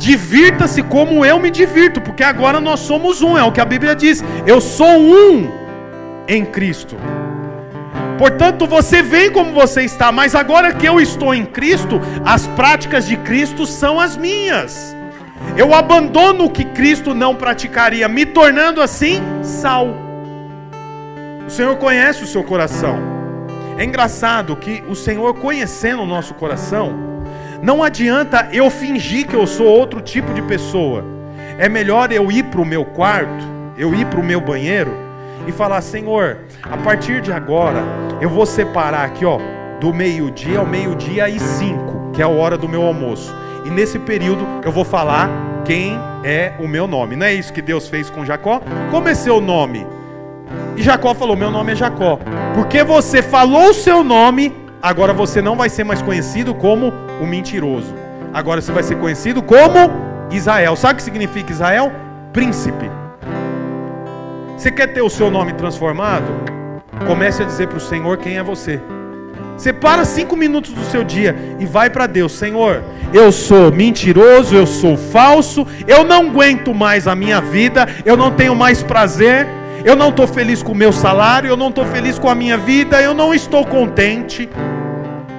Divirta-se 0.00 0.82
como 0.82 1.26
eu 1.26 1.38
me 1.38 1.50
divirto, 1.50 2.00
porque 2.00 2.24
agora 2.24 2.58
nós 2.58 2.80
somos 2.80 3.20
um, 3.20 3.36
é 3.36 3.44
o 3.44 3.52
que 3.52 3.60
a 3.60 3.66
Bíblia 3.66 3.94
diz. 3.94 4.24
Eu 4.46 4.58
sou 4.58 4.98
um 4.98 5.52
em 6.26 6.42
Cristo. 6.42 6.96
Portanto, 8.16 8.66
você 8.66 9.02
vem 9.02 9.30
como 9.30 9.52
você 9.52 9.82
está, 9.82 10.10
mas 10.10 10.34
agora 10.34 10.72
que 10.72 10.86
eu 10.86 11.02
estou 11.02 11.34
em 11.34 11.44
Cristo, 11.44 12.00
as 12.24 12.46
práticas 12.46 13.06
de 13.06 13.18
Cristo 13.18 13.66
são 13.66 14.00
as 14.00 14.16
minhas. 14.16 14.96
Eu 15.54 15.74
abandono 15.74 16.44
o 16.44 16.50
que 16.50 16.64
Cristo 16.64 17.12
não 17.14 17.36
praticaria, 17.36 18.08
me 18.08 18.24
tornando 18.24 18.80
assim 18.80 19.20
sal. 19.42 19.88
O 21.46 21.50
Senhor 21.50 21.76
conhece 21.76 22.24
o 22.24 22.26
seu 22.26 22.42
coração. 22.42 22.98
É 23.76 23.84
engraçado 23.84 24.56
que 24.56 24.82
o 24.88 24.94
Senhor, 24.94 25.34
conhecendo 25.34 26.04
o 26.04 26.06
nosso 26.06 26.32
coração, 26.32 27.09
não 27.62 27.82
adianta 27.82 28.48
eu 28.52 28.70
fingir 28.70 29.26
que 29.26 29.34
eu 29.34 29.46
sou 29.46 29.66
outro 29.66 30.00
tipo 30.00 30.32
de 30.32 30.40
pessoa. 30.42 31.04
É 31.58 31.68
melhor 31.68 32.10
eu 32.10 32.30
ir 32.32 32.44
para 32.44 32.60
o 32.60 32.64
meu 32.64 32.84
quarto, 32.84 33.44
eu 33.76 33.94
ir 33.94 34.06
para 34.06 34.20
o 34.20 34.24
meu 34.24 34.40
banheiro 34.40 34.92
e 35.46 35.52
falar: 35.52 35.80
Senhor, 35.82 36.38
a 36.62 36.76
partir 36.78 37.20
de 37.20 37.32
agora 37.32 37.82
eu 38.20 38.30
vou 38.30 38.46
separar 38.46 39.04
aqui, 39.04 39.24
ó, 39.24 39.38
do 39.78 39.92
meio-dia 39.92 40.58
ao 40.58 40.66
meio-dia 40.66 41.28
e 41.28 41.38
cinco, 41.38 42.10
que 42.12 42.22
é 42.22 42.24
a 42.24 42.28
hora 42.28 42.56
do 42.56 42.68
meu 42.68 42.82
almoço. 42.82 43.34
E 43.64 43.70
nesse 43.70 43.98
período 43.98 44.46
eu 44.64 44.72
vou 44.72 44.84
falar 44.84 45.28
quem 45.64 45.98
é 46.24 46.52
o 46.58 46.66
meu 46.66 46.86
nome. 46.86 47.14
Não 47.14 47.26
é 47.26 47.34
isso 47.34 47.52
que 47.52 47.62
Deus 47.62 47.88
fez 47.88 48.08
com 48.08 48.24
Jacó? 48.24 48.62
Como 48.90 49.08
é 49.08 49.14
seu 49.14 49.40
nome? 49.40 49.86
E 50.76 50.82
Jacó 50.82 51.14
falou: 51.14 51.36
Meu 51.36 51.50
nome 51.50 51.72
é 51.72 51.76
Jacó. 51.76 52.18
Porque 52.54 52.82
você 52.82 53.22
falou 53.22 53.70
o 53.70 53.74
seu 53.74 54.02
nome, 54.02 54.50
agora 54.82 55.12
você 55.12 55.40
não 55.42 55.56
vai 55.56 55.68
ser 55.68 55.84
mais 55.84 56.02
conhecido 56.02 56.54
como 56.54 56.92
o 57.20 57.26
mentiroso. 57.26 57.94
Agora 58.32 58.60
você 58.60 58.72
vai 58.72 58.82
ser 58.82 58.96
conhecido 58.96 59.42
como 59.42 59.78
Israel. 60.30 60.76
Sabe 60.76 60.94
o 60.94 60.96
que 60.96 61.02
significa 61.02 61.50
Israel? 61.52 61.92
Príncipe. 62.32 62.90
Você 64.56 64.70
quer 64.70 64.88
ter 64.88 65.02
o 65.02 65.10
seu 65.10 65.30
nome 65.30 65.52
transformado? 65.54 66.26
Comece 67.06 67.42
a 67.42 67.46
dizer 67.46 67.68
para 67.68 67.78
o 67.78 67.80
Senhor 67.80 68.18
quem 68.18 68.36
é 68.36 68.42
você. 68.42 68.80
Separa 69.56 70.06
cinco 70.06 70.36
minutos 70.36 70.72
do 70.72 70.82
seu 70.84 71.04
dia 71.04 71.36
e 71.58 71.66
vai 71.66 71.90
para 71.90 72.06
Deus, 72.06 72.32
Senhor. 72.32 72.82
Eu 73.12 73.30
sou 73.30 73.70
mentiroso, 73.70 74.54
eu 74.54 74.66
sou 74.66 74.96
falso, 74.96 75.66
eu 75.86 76.04
não 76.04 76.30
aguento 76.30 76.72
mais 76.72 77.06
a 77.06 77.14
minha 77.14 77.40
vida, 77.40 77.86
eu 78.04 78.16
não 78.16 78.30
tenho 78.30 78.54
mais 78.54 78.82
prazer, 78.82 79.46
eu 79.84 79.96
não 79.96 80.10
estou 80.10 80.26
feliz 80.26 80.62
com 80.62 80.72
o 80.72 80.74
meu 80.74 80.92
salário, 80.92 81.48
eu 81.48 81.56
não 81.56 81.68
estou 81.68 81.84
feliz 81.86 82.18
com 82.18 82.28
a 82.28 82.34
minha 82.34 82.56
vida, 82.56 83.00
eu 83.00 83.14
não 83.14 83.32
estou 83.32 83.64
contente. 83.64 84.48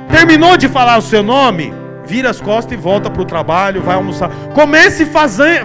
Terminou 0.09 0.57
de 0.57 0.67
falar 0.67 0.97
o 0.97 1.01
seu 1.01 1.23
nome? 1.23 1.73
Vira 2.05 2.29
as 2.29 2.41
costas 2.41 2.73
e 2.73 2.75
volta 2.75 3.09
para 3.09 3.21
o 3.21 3.25
trabalho, 3.25 3.81
vai 3.81 3.95
almoçar. 3.95 4.29
Comece 4.53 5.07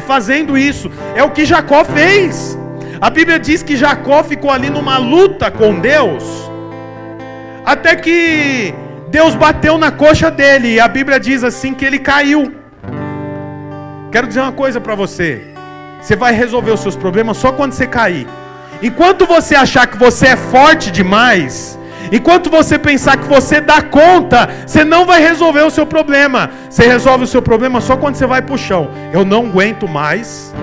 fazendo 0.07 0.57
isso. 0.57 0.91
É 1.15 1.23
o 1.23 1.31
que 1.31 1.45
Jacó 1.45 1.85
fez. 1.85 2.57
A 3.01 3.11
Bíblia 3.11 3.39
diz 3.39 3.63
que 3.63 3.77
Jacó 3.77 4.23
ficou 4.23 4.51
ali 4.51 4.71
numa 4.71 4.97
luta 4.99 5.51
com 5.51 5.79
Deus, 5.81 6.25
até 7.65 7.95
que 7.95 8.73
Deus 9.09 9.35
bateu 9.35 9.77
na 9.77 9.91
coxa 9.91 10.31
dele, 10.31 10.75
e 10.75 10.81
a 10.81 10.89
Bíblia 10.89 11.21
diz 11.21 11.45
assim 11.45 11.75
que 11.75 11.85
ele 11.85 11.99
caiu. 11.99 12.55
Quero 14.11 14.27
dizer 14.27 14.41
uma 14.41 14.53
coisa 14.53 14.81
para 14.81 14.95
você: 14.95 15.43
você 16.01 16.17
vai 16.17 16.33
resolver 16.33 16.71
os 16.71 16.81
seus 16.81 16.97
problemas 16.97 17.37
só 17.37 17.53
quando 17.53 17.73
você 17.73 17.87
cair. 17.87 18.27
Enquanto 18.83 19.27
você 19.27 19.55
achar 19.55 19.87
que 19.87 19.97
você 19.97 20.29
é 20.29 20.37
forte 20.37 20.91
demais, 20.91 21.77
Enquanto 22.13 22.51
você 22.51 22.79
pensar 22.79 23.17
que 23.17 23.27
você 23.27 23.61
dá 23.61 23.83
conta, 23.83 24.49
você 24.67 24.85
não 24.85 25.05
vai 25.05 25.21
resolver 25.21 25.63
o 25.63 25.71
seu 25.71 25.87
problema. 25.87 26.51
Você 26.69 26.87
resolve 26.87 27.25
o 27.25 27.27
seu 27.27 27.43
problema 27.43 27.81
só 27.81 27.97
quando 27.97 28.15
você 28.15 28.27
vai 28.27 28.43
para 28.43 28.55
o 28.55 28.59
chão. 28.59 28.91
Eu 29.13 29.25
não 29.25 29.47
aguento 29.47 29.89
mais. 29.89 30.55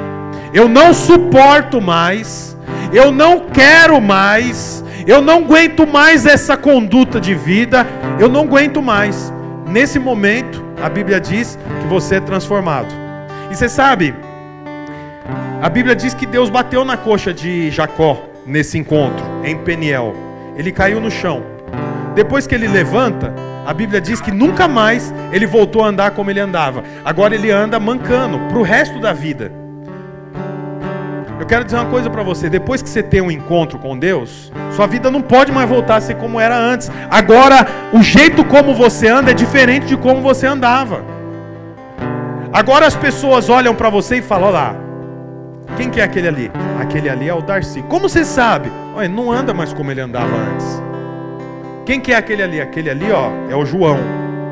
Eu 0.53 0.69
não 0.69 0.93
suporto 0.93 1.81
mais. 1.81 2.57
Eu 2.93 3.11
não 3.11 3.47
quero 3.51 3.99
mais. 3.99 4.83
Eu 5.05 5.21
não 5.21 5.39
aguento 5.39 5.85
mais 5.85 6.25
essa 6.25 6.55
conduta 6.55 7.19
de 7.19 7.35
vida. 7.35 7.85
Eu 8.19 8.29
não 8.29 8.41
aguento 8.41 8.81
mais. 8.81 9.33
Nesse 9.67 9.99
momento, 9.99 10.63
a 10.81 10.87
Bíblia 10.87 11.19
diz 11.19 11.57
que 11.81 11.87
você 11.87 12.15
é 12.15 12.19
transformado. 12.19 12.93
E 13.51 13.55
você 13.55 13.67
sabe, 13.67 14.15
a 15.63 15.69
Bíblia 15.69 15.95
diz 15.95 16.13
que 16.13 16.27
Deus 16.27 16.51
bateu 16.51 16.85
na 16.85 16.97
coxa 16.97 17.33
de 17.33 17.71
Jacó 17.71 18.21
nesse 18.45 18.77
encontro 18.77 19.25
em 19.43 19.57
Peniel 19.57 20.13
ele 20.55 20.71
caiu 20.71 20.99
no 20.99 21.09
chão. 21.09 21.43
Depois 22.15 22.45
que 22.45 22.53
ele 22.53 22.67
levanta, 22.67 23.33
a 23.65 23.73
Bíblia 23.73 23.99
diz 23.99 24.21
que 24.21 24.31
nunca 24.31 24.67
mais 24.67 25.13
ele 25.31 25.45
voltou 25.45 25.83
a 25.83 25.87
andar 25.87 26.11
como 26.11 26.29
ele 26.29 26.39
andava. 26.39 26.83
Agora 27.03 27.33
ele 27.33 27.49
anda 27.49 27.79
mancando 27.79 28.39
para 28.49 28.57
o 28.57 28.61
resto 28.63 28.99
da 28.99 29.13
vida. 29.13 29.51
Eu 31.39 31.45
quero 31.45 31.65
dizer 31.65 31.77
uma 31.77 31.89
coisa 31.89 32.09
para 32.09 32.23
você: 32.23 32.49
depois 32.49 32.81
que 32.81 32.89
você 32.89 33.01
tem 33.01 33.21
um 33.21 33.31
encontro 33.31 33.79
com 33.79 33.97
Deus, 33.97 34.51
sua 34.75 34.85
vida 34.85 35.09
não 35.09 35.21
pode 35.21 35.51
mais 35.51 35.67
voltar 35.67 35.97
a 35.97 36.01
ser 36.01 36.15
como 36.15 36.39
era 36.39 36.55
antes. 36.55 36.91
Agora, 37.09 37.67
o 37.91 38.03
jeito 38.03 38.45
como 38.45 38.75
você 38.75 39.07
anda 39.07 39.31
é 39.31 39.33
diferente 39.33 39.87
de 39.87 39.97
como 39.97 40.21
você 40.21 40.45
andava. 40.45 41.03
Agora 42.51 42.85
as 42.85 42.95
pessoas 42.95 43.49
olham 43.49 43.73
para 43.73 43.89
você 43.89 44.17
e 44.17 44.21
falam: 44.21 44.49
olha 44.49 44.53
lá, 44.53 44.75
quem 45.77 45.89
que 45.89 45.99
é 45.99 46.03
aquele 46.03 46.27
ali? 46.27 46.51
Aquele 46.79 47.09
ali 47.09 47.27
é 47.27 47.33
o 47.33 47.41
Darcy. 47.41 47.81
Como 47.83 48.07
você 48.07 48.23
sabe? 48.23 48.71
Olha, 48.95 49.09
não 49.09 49.31
anda 49.31 49.53
mais 49.53 49.73
como 49.73 49.91
ele 49.91 50.01
andava 50.01 50.35
antes. 50.35 50.81
Quem 51.85 51.99
que 51.99 52.13
é 52.13 52.15
aquele 52.15 52.43
ali? 52.43 52.61
Aquele 52.61 52.89
ali, 52.89 53.11
ó, 53.11 53.29
é 53.49 53.55
o 53.55 53.65
João. 53.65 53.97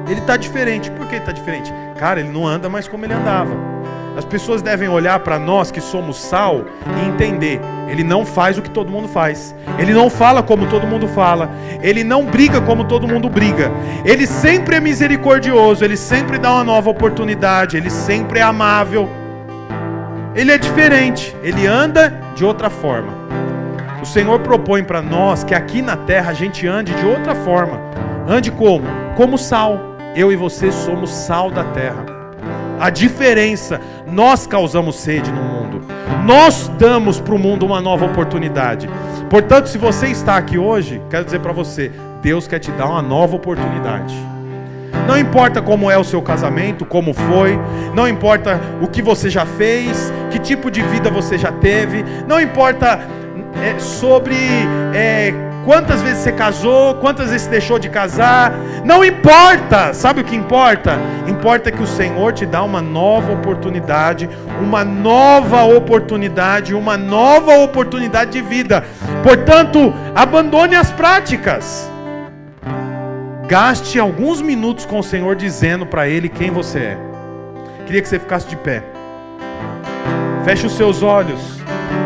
Ele 0.10 0.20
está 0.20 0.36
diferente. 0.36 0.92
Por 0.92 1.08
que 1.08 1.16
está 1.16 1.32
diferente? 1.32 1.72
Cara, 1.98 2.20
ele 2.20 2.30
não 2.30 2.46
anda 2.46 2.68
mais 2.68 2.88
como 2.88 3.06
ele 3.06 3.14
andava. 3.14 3.72
As 4.18 4.26
pessoas 4.26 4.62
devem 4.62 4.90
olhar 4.90 5.20
para 5.20 5.40
nós 5.40 5.72
que 5.72 5.80
somos 5.80 6.18
sal 6.18 6.66
e 6.98 7.08
entender. 7.08 7.62
Ele 7.88 8.04
não 8.04 8.26
faz 8.26 8.58
o 8.58 8.62
que 8.62 8.70
todo 8.70 8.92
mundo 8.92 9.08
faz. 9.08 9.56
Ele 9.80 9.94
não 9.94 10.10
fala 10.10 10.44
como 10.44 10.68
todo 10.68 10.86
mundo 10.86 11.08
fala. 11.08 11.50
Ele 11.82 12.04
não 12.04 12.26
briga 12.26 12.60
como 12.60 12.84
todo 12.84 13.08
mundo 13.08 13.30
briga. 13.30 13.72
Ele 14.04 14.28
sempre 14.28 14.76
é 14.76 14.80
misericordioso. 14.80 15.86
Ele 15.86 15.96
sempre 15.96 16.38
dá 16.38 16.52
uma 16.54 16.64
nova 16.64 16.90
oportunidade. 16.90 17.78
Ele 17.78 17.90
sempre 17.90 18.40
é 18.40 18.44
amável. 18.44 19.10
Ele 20.34 20.52
é 20.52 20.58
diferente, 20.58 21.36
ele 21.44 21.68
anda 21.68 22.14
de 22.36 22.46
outra 22.46 22.70
forma. 22.70 23.12
O 24.02 24.06
Senhor 24.06 24.40
propõe 24.40 24.84
para 24.84 25.02
nós 25.02 25.44
que 25.44 25.54
aqui 25.54 25.82
na 25.82 25.98
terra 25.98 26.32
a 26.32 26.34
gente 26.34 26.66
ande 26.66 26.94
de 26.94 27.06
outra 27.06 27.36
forma. 27.36 27.80
Ande 28.28 28.50
como? 28.50 28.86
Como 29.16 29.38
sal. 29.38 29.98
Eu 30.16 30.32
e 30.32 30.36
você 30.36 30.72
somos 30.72 31.10
sal 31.12 31.52
da 31.52 31.66
terra. 31.66 32.06
A 32.80 32.90
diferença, 32.90 33.80
nós 34.08 34.48
causamos 34.48 34.96
sede 34.96 35.30
no 35.32 35.44
mundo. 35.44 35.82
Nós 36.26 36.70
damos 36.80 37.20
para 37.20 37.36
o 37.36 37.40
mundo 37.40 37.66
uma 37.66 37.82
nova 37.82 38.06
oportunidade. 38.06 38.90
Portanto, 39.30 39.68
se 39.68 39.78
você 39.78 40.08
está 40.08 40.38
aqui 40.38 40.58
hoje, 40.58 41.02
quero 41.10 41.26
dizer 41.26 41.40
para 41.40 41.52
você, 41.52 41.92
Deus 42.22 42.48
quer 42.48 42.60
te 42.60 42.72
dar 42.72 42.88
uma 42.88 43.02
nova 43.02 43.36
oportunidade. 43.36 44.31
Não 45.08 45.18
importa 45.18 45.62
como 45.62 45.90
é 45.90 45.98
o 45.98 46.04
seu 46.04 46.22
casamento, 46.22 46.86
como 46.86 47.14
foi, 47.14 47.60
não 47.94 48.08
importa 48.08 48.60
o 48.82 48.88
que 48.88 49.02
você 49.02 49.30
já 49.30 49.46
fez, 49.46 50.12
que 50.30 50.40
tipo 50.40 50.70
de 50.70 50.82
vida 50.82 51.10
você 51.10 51.38
já 51.38 51.52
teve, 51.52 52.06
não 52.28 52.40
importa 52.40 53.00
é, 53.62 53.80
sobre 53.80 54.36
é, 54.94 55.34
quantas 55.66 56.02
vezes 56.02 56.20
você 56.20 56.32
casou, 56.32 56.96
quantas 56.96 57.30
vezes 57.30 57.48
deixou 57.48 57.78
de 57.78 57.90
casar, 57.90 58.54
não 58.84 59.04
importa, 59.04 59.94
sabe 59.94 60.22
o 60.22 60.24
que 60.24 60.36
importa? 60.36 60.98
Importa 61.28 61.72
que 61.72 61.82
o 61.82 61.88
Senhor 61.88 62.34
te 62.34 62.46
dá 62.46 62.64
uma 62.64 62.82
nova 62.82 63.34
oportunidade, 63.34 64.30
uma 64.62 64.84
nova 64.84 65.64
oportunidade, 65.64 66.74
uma 66.74 66.98
nova 66.98 67.58
oportunidade 67.58 68.32
de 68.32 68.42
vida. 68.42 68.84
Portanto, 69.24 69.94
abandone 70.16 70.76
as 70.76 70.92
práticas. 70.92 71.91
Gaste 73.52 74.00
alguns 74.00 74.42
minutos 74.42 74.86
com 74.86 75.00
o 75.00 75.04
Senhor 75.04 75.36
dizendo 75.36 75.86
para 75.86 76.08
Ele 76.08 76.30
quem 76.30 76.50
você 76.50 76.80
é. 76.80 76.98
Queria 77.86 78.02
que 78.02 78.08
você 78.08 78.18
ficasse 78.18 78.48
de 78.48 78.56
pé. 78.56 78.82
Feche 80.46 80.66
os 80.66 80.72
seus 80.72 81.04
olhos. 81.04 81.60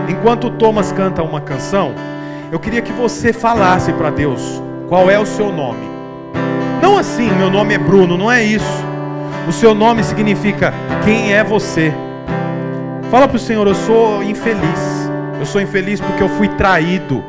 Enquanto 0.09 0.49
Thomas 0.49 0.91
canta 0.91 1.21
uma 1.21 1.39
canção, 1.39 1.93
eu 2.51 2.59
queria 2.59 2.81
que 2.81 2.91
você 2.91 3.31
falasse 3.31 3.93
para 3.93 4.09
Deus 4.09 4.59
qual 4.89 5.07
é 5.07 5.19
o 5.19 5.25
seu 5.27 5.51
nome. 5.51 5.87
Não 6.81 6.97
assim, 6.97 7.29
meu 7.33 7.51
nome 7.51 7.75
é 7.75 7.77
Bruno, 7.77 8.17
não 8.17 8.31
é 8.31 8.43
isso. 8.43 8.83
O 9.47 9.51
seu 9.51 9.75
nome 9.75 10.03
significa 10.03 10.73
quem 11.03 11.31
é 11.31 11.43
você. 11.43 11.93
Fala 13.11 13.27
para 13.27 13.37
o 13.37 13.39
Senhor, 13.39 13.67
eu 13.67 13.75
sou 13.75 14.23
infeliz. 14.23 15.11
Eu 15.39 15.45
sou 15.45 15.61
infeliz 15.61 16.01
porque 16.01 16.23
eu 16.23 16.29
fui 16.29 16.47
traído. 16.47 17.23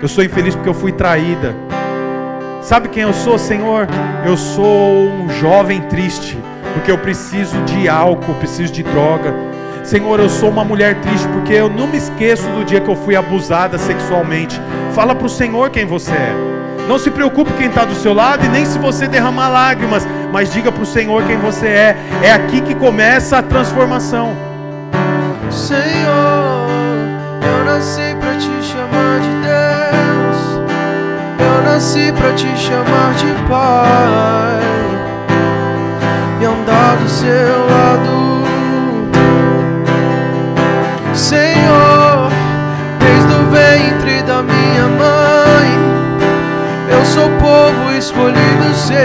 Eu 0.00 0.08
sou 0.08 0.24
infeliz 0.24 0.54
porque 0.54 0.70
eu 0.70 0.74
fui 0.74 0.92
traída. 0.92 1.54
Sabe 2.62 2.88
quem 2.88 3.02
eu 3.02 3.12
sou, 3.12 3.38
Senhor? 3.38 3.88
Eu 4.24 4.36
sou 4.36 5.08
um 5.08 5.28
jovem 5.28 5.82
triste, 5.82 6.38
porque 6.72 6.92
eu 6.92 6.96
preciso 6.96 7.60
de 7.64 7.88
álcool, 7.88 8.34
preciso 8.34 8.72
de 8.72 8.84
droga. 8.84 9.34
Senhor, 9.82 10.20
eu 10.20 10.28
sou 10.28 10.48
uma 10.48 10.64
mulher 10.64 11.00
triste 11.00 11.26
porque 11.28 11.52
eu 11.52 11.68
não 11.68 11.88
me 11.88 11.96
esqueço 11.96 12.48
do 12.50 12.64
dia 12.64 12.80
que 12.80 12.88
eu 12.88 12.94
fui 12.94 13.16
abusada 13.16 13.76
sexualmente. 13.78 14.60
Fala 14.94 15.12
para 15.12 15.26
o 15.26 15.28
Senhor 15.28 15.70
quem 15.70 15.84
você 15.84 16.12
é. 16.12 16.32
Não 16.88 17.00
se 17.00 17.10
preocupe 17.10 17.52
quem 17.54 17.66
está 17.66 17.84
do 17.84 17.96
seu 17.96 18.14
lado 18.14 18.44
e 18.46 18.48
nem 18.48 18.64
se 18.64 18.78
você 18.78 19.08
derramar 19.08 19.48
lágrimas, 19.48 20.06
mas 20.32 20.52
diga 20.52 20.70
para 20.70 20.84
o 20.84 20.86
Senhor 20.86 21.24
quem 21.24 21.38
você 21.38 21.66
é. 21.66 21.96
É 22.22 22.30
aqui 22.30 22.60
que 22.60 22.76
começa 22.76 23.38
a 23.38 23.42
transformação. 23.42 24.36
Senhor, 25.50 26.61
nasci 31.82 32.12
para 32.12 32.32
te 32.34 32.46
chamar 32.56 33.12
de 33.14 33.26
Pai 33.48 34.62
e 36.40 36.44
andar 36.44 36.96
do 36.96 37.08
seu 37.08 37.66
lado. 37.66 38.44
Senhor, 41.12 42.30
desde 43.00 43.32
o 43.32 43.50
ventre 43.50 44.22
da 44.22 44.42
minha 44.42 44.86
mãe, 44.86 45.70
eu 46.88 47.04
sou 47.04 47.28
povo 47.30 47.92
escolhido 47.98 48.74
seu. 48.76 49.02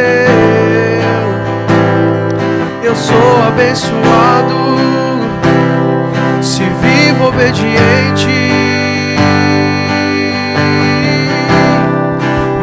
Eu 2.84 2.96
sou 2.96 3.44
abençoado 3.48 4.78
se 6.44 6.62
vivo 6.62 7.30
obediente. 7.30 8.87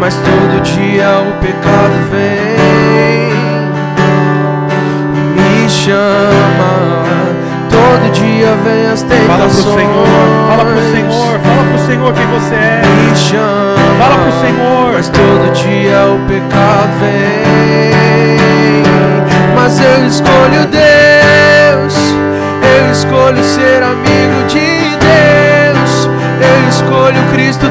Mas 0.04 0.16
todo 0.16 0.60
dia 0.60 1.18
o 1.18 1.32
pecado 1.40 1.94
vem, 2.10 3.32
me 5.32 5.70
chama. 5.70 6.74
Todo 7.70 8.12
dia 8.12 8.54
vem 8.64 8.86
as 8.92 9.00
Fala 9.00 9.16
pro 9.16 9.48
tentações. 9.48 9.74
Senhor, 9.74 10.06
fala 10.46 10.64
pro 10.66 10.82
Senhor, 10.92 11.40
fala 11.40 11.64
pro 11.70 11.78
Senhor 11.86 12.12
quem 12.12 12.26
você 12.26 12.54
é. 12.54 12.82
Me 12.84 13.16
chama. 13.16 13.76
Fala 13.98 14.16
pro 14.18 14.32
Senhor. 14.42 14.92
Mas 14.92 15.08
todo 15.08 15.52
dia 15.54 16.06
o 16.12 16.18
pecado 16.28 16.92
vem. 17.00 18.34
Mas 19.54 19.80
eu 19.80 20.06
escolho 20.06 20.66
Deus. 20.66 21.96
Eu 22.76 22.92
escolho 22.92 23.42
ser 23.42 23.82
amigo 23.82 24.44
de 24.48 24.98
Deus. 24.98 26.10
Eu 26.42 26.68
escolho 26.68 27.22
Cristo 27.32 27.70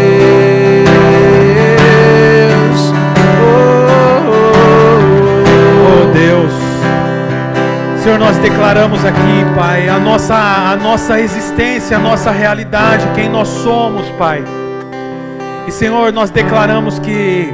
Senhor, 8.01 8.17
nós 8.17 8.35
declaramos 8.37 9.05
aqui, 9.05 9.45
Pai, 9.55 9.87
a 9.87 9.99
nossa, 9.99 10.33
a 10.33 10.75
nossa 10.75 11.19
existência, 11.19 11.97
a 11.97 11.99
nossa 11.99 12.31
realidade, 12.31 13.05
quem 13.13 13.29
nós 13.29 13.47
somos, 13.47 14.09
Pai. 14.17 14.43
E 15.67 15.71
Senhor, 15.71 16.11
nós 16.11 16.31
declaramos 16.31 16.97
que 16.97 17.53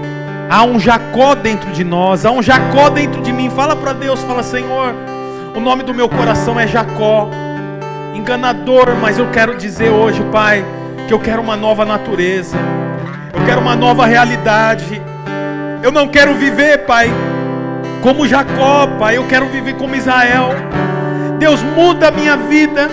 há 0.49 0.63
um 0.63 0.79
Jacó 0.79 1.35
dentro 1.35 1.69
de 1.71 1.83
nós, 1.83 2.25
há 2.25 2.31
um 2.31 2.41
Jacó 2.41 2.89
dentro 2.89 3.21
de 3.21 3.33
mim. 3.33 3.49
Fala 3.49 3.75
para 3.75 3.91
Deus, 3.91 4.23
fala, 4.23 4.41
Senhor, 4.41 4.95
o 5.53 5.59
nome 5.59 5.83
do 5.83 5.93
meu 5.93 6.07
coração 6.07 6.57
é 6.57 6.65
Jacó, 6.65 7.29
enganador, 8.15 8.95
mas 9.01 9.19
eu 9.19 9.27
quero 9.27 9.57
dizer 9.57 9.89
hoje, 9.89 10.23
Pai, 10.31 10.63
que 11.09 11.13
eu 11.13 11.19
quero 11.19 11.41
uma 11.41 11.57
nova 11.57 11.83
natureza, 11.83 12.55
eu 13.33 13.45
quero 13.45 13.59
uma 13.59 13.75
nova 13.75 14.05
realidade. 14.05 15.01
Eu 15.83 15.91
não 15.91 16.07
quero 16.07 16.33
viver, 16.35 16.85
Pai, 16.85 17.11
como 18.07 18.25
Jacó, 18.25 18.87
Pai, 18.97 19.17
eu 19.17 19.27
quero 19.27 19.47
viver 19.47 19.73
como 19.73 19.93
Israel. 19.93 20.51
Deus 21.39 21.61
muda 21.61 22.07
a 22.07 22.11
minha 22.11 22.37
vida. 22.37 22.89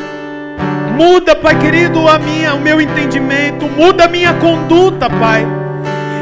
Muda, 0.96 1.36
Pai 1.36 1.56
querido, 1.56 2.08
a 2.08 2.18
minha, 2.18 2.52
o 2.52 2.60
meu 2.60 2.80
entendimento, 2.80 3.66
muda 3.66 4.06
a 4.06 4.08
minha 4.08 4.34
conduta, 4.34 5.08
Pai. 5.08 5.46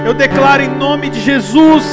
Eu 0.05 0.12
declaro 0.12 0.62
em 0.62 0.68
nome 0.68 1.09
de 1.09 1.20
Jesus 1.20 1.86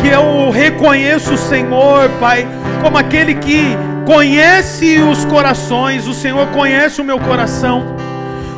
que 0.00 0.08
eu 0.08 0.48
reconheço 0.48 1.34
o 1.34 1.38
Senhor, 1.38 2.08
Pai, 2.18 2.48
como 2.82 2.96
aquele 2.96 3.34
que 3.34 3.76
conhece 4.06 5.00
os 5.00 5.26
corações. 5.26 6.06
O 6.06 6.14
Senhor 6.14 6.46
conhece 6.48 7.02
o 7.02 7.04
meu 7.04 7.20
coração. 7.20 7.96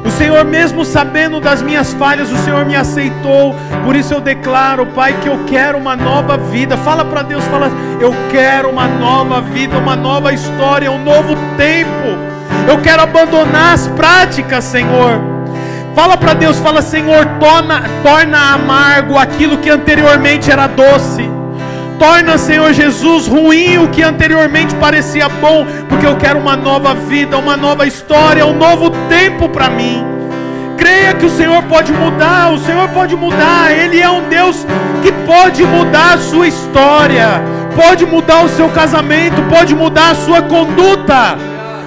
O 0.07 0.11
Senhor, 0.11 0.45
mesmo 0.45 0.85
sabendo 0.85 1.41
das 1.41 1.61
minhas 1.61 1.93
falhas, 1.95 2.31
o 2.31 2.37
Senhor 2.39 2.65
me 2.65 2.77
aceitou. 2.77 3.57
Por 3.85 3.97
isso 3.97 4.15
eu 4.15 4.21
declaro, 4.21 4.87
Pai, 4.87 5.13
que 5.21 5.29
eu 5.29 5.41
quero 5.47 5.77
uma 5.77 5.97
nova 5.97 6.37
vida. 6.37 6.77
Fala 6.77 7.05
para 7.05 7.23
Deus, 7.23 7.45
fala, 7.47 7.71
eu 8.01 8.15
quero 8.31 8.71
uma 8.71 8.87
nova 8.87 9.41
vida, 9.41 9.77
uma 9.77 9.97
nova 9.97 10.33
história, 10.33 10.93
um 10.93 11.03
novo 11.03 11.35
tempo. 11.57 11.91
Eu 12.69 12.81
quero 12.81 13.03
abandonar 13.03 13.75
as 13.75 13.89
práticas, 13.89 14.65
Senhor. 14.65 15.21
Fala 15.95 16.17
para 16.17 16.35
Deus, 16.35 16.59
fala, 16.59 16.83
Senhor, 16.83 17.27
torna, 17.41 17.83
torna 18.03 18.55
amargo 18.55 19.19
aquilo 19.19 19.59
que 19.59 19.71
anteriormente 19.71 20.51
era 20.51 20.67
doce. 20.67 21.29
Torna, 21.99 22.37
Senhor 22.37 22.75
Jesus, 22.75 23.27
ruim 23.27 23.79
o 23.79 23.89
que 23.89 24.03
anteriormente 24.03 24.75
parecia 24.75 25.29
bom, 25.29 25.67
porque 25.89 26.07
eu 26.07 26.17
quero 26.17 26.39
uma 26.39 26.55
nova 26.55 26.95
vida, 26.95 27.39
uma 27.39 27.57
nova 27.57 27.87
história, 27.87 28.45
um 28.45 28.57
novo 28.57 28.91
tempo 29.09 29.49
para 29.49 29.71
mim. 29.71 30.05
Creia 30.77 31.15
que 31.15 31.25
o 31.25 31.31
Senhor 31.31 31.63
pode 31.65 31.93
mudar, 31.93 32.53
o 32.53 32.59
Senhor 32.59 32.87
pode 32.91 33.17
mudar, 33.17 33.73
Ele 33.73 33.99
é 33.99 34.11
um 34.11 34.29
Deus 34.29 34.67
que 35.03 35.11
pode 35.11 35.65
mudar 35.65 36.15
a 36.15 36.19
sua 36.19 36.47
história, 36.47 37.43
pode 37.75 38.05
mudar 38.05 38.45
o 38.45 38.49
seu 38.51 38.69
casamento, 38.69 39.41
pode 39.49 39.75
mudar 39.75 40.11
a 40.11 40.15
sua 40.15 40.43
conduta, 40.43 41.39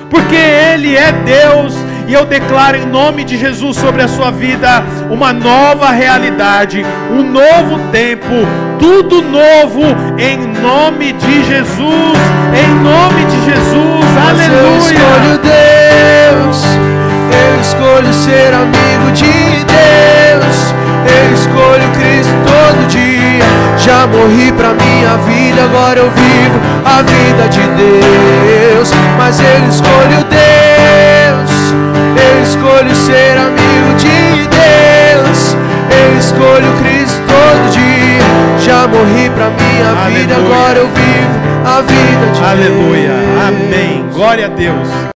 porque 0.09 0.35
Ele 0.35 0.97
é 0.97 1.11
Deus 1.11 1.75
e 2.09 2.13
eu 2.15 2.25
declaro 2.25 2.75
em 2.75 2.87
nome 2.87 3.23
de 3.23 3.37
Jesus 3.37 3.77
sobre 3.77 4.01
a 4.01 4.07
sua 4.07 4.31
vida 4.31 4.83
uma 5.11 5.31
nova 5.31 5.91
realidade, 5.91 6.83
um 7.11 7.21
novo 7.21 7.77
tempo, 7.91 8.25
tudo 8.79 9.21
novo 9.21 9.83
em 10.17 10.37
nome 10.59 11.13
de 11.13 11.45
Jesus, 11.45 12.17
em 12.51 12.73
nome 12.81 13.25
de 13.25 13.45
Jesus, 13.45 14.05
Mas 14.15 14.39
eu 14.39 14.57
aleluia. 14.57 14.77
escolho 14.79 15.39
Deus, 15.43 16.63
eu 17.31 17.61
escolho 17.61 18.13
ser 18.13 18.55
amigo 18.55 19.11
de 19.13 19.65
Deus, 19.69 20.73
eu 21.05 21.33
escolho 21.35 21.91
Cristo 21.93 22.33
todo 22.43 22.87
dia. 22.87 23.19
Já 23.77 24.05
morri 24.07 24.51
pra 24.51 24.73
minha 24.73 25.15
vida, 25.25 25.63
agora 25.63 25.99
eu 25.99 26.11
vivo 26.11 26.59
a 26.83 27.01
vida 27.01 27.47
de 27.49 27.61
Deus. 27.61 28.91
Mas 29.17 29.39
eu 29.39 29.69
escolho 29.69 30.23
Deus, 30.29 30.41
eu 30.43 30.48
escolho 32.49 32.95
ser 32.95 33.37
amigo 33.37 33.93
de 33.97 34.47
Deus, 34.47 35.55
eu 35.91 36.17
escolho 36.17 36.73
Cristo 36.81 37.21
todo 37.27 37.71
dia. 37.71 38.59
Já 38.65 38.87
morri 38.87 39.29
pra 39.29 39.49
minha 39.49 40.09
vida, 40.09 40.33
Aleluia. 40.35 40.55
agora 40.55 40.79
eu 40.79 40.87
vivo 40.87 41.39
a 41.65 41.81
vida 41.81 42.31
de 42.33 42.43
Aleluia, 42.43 43.09
Deus. 43.09 43.47
amém. 43.47 44.05
Glória 44.13 44.45
a 44.47 44.49
Deus. 44.49 45.08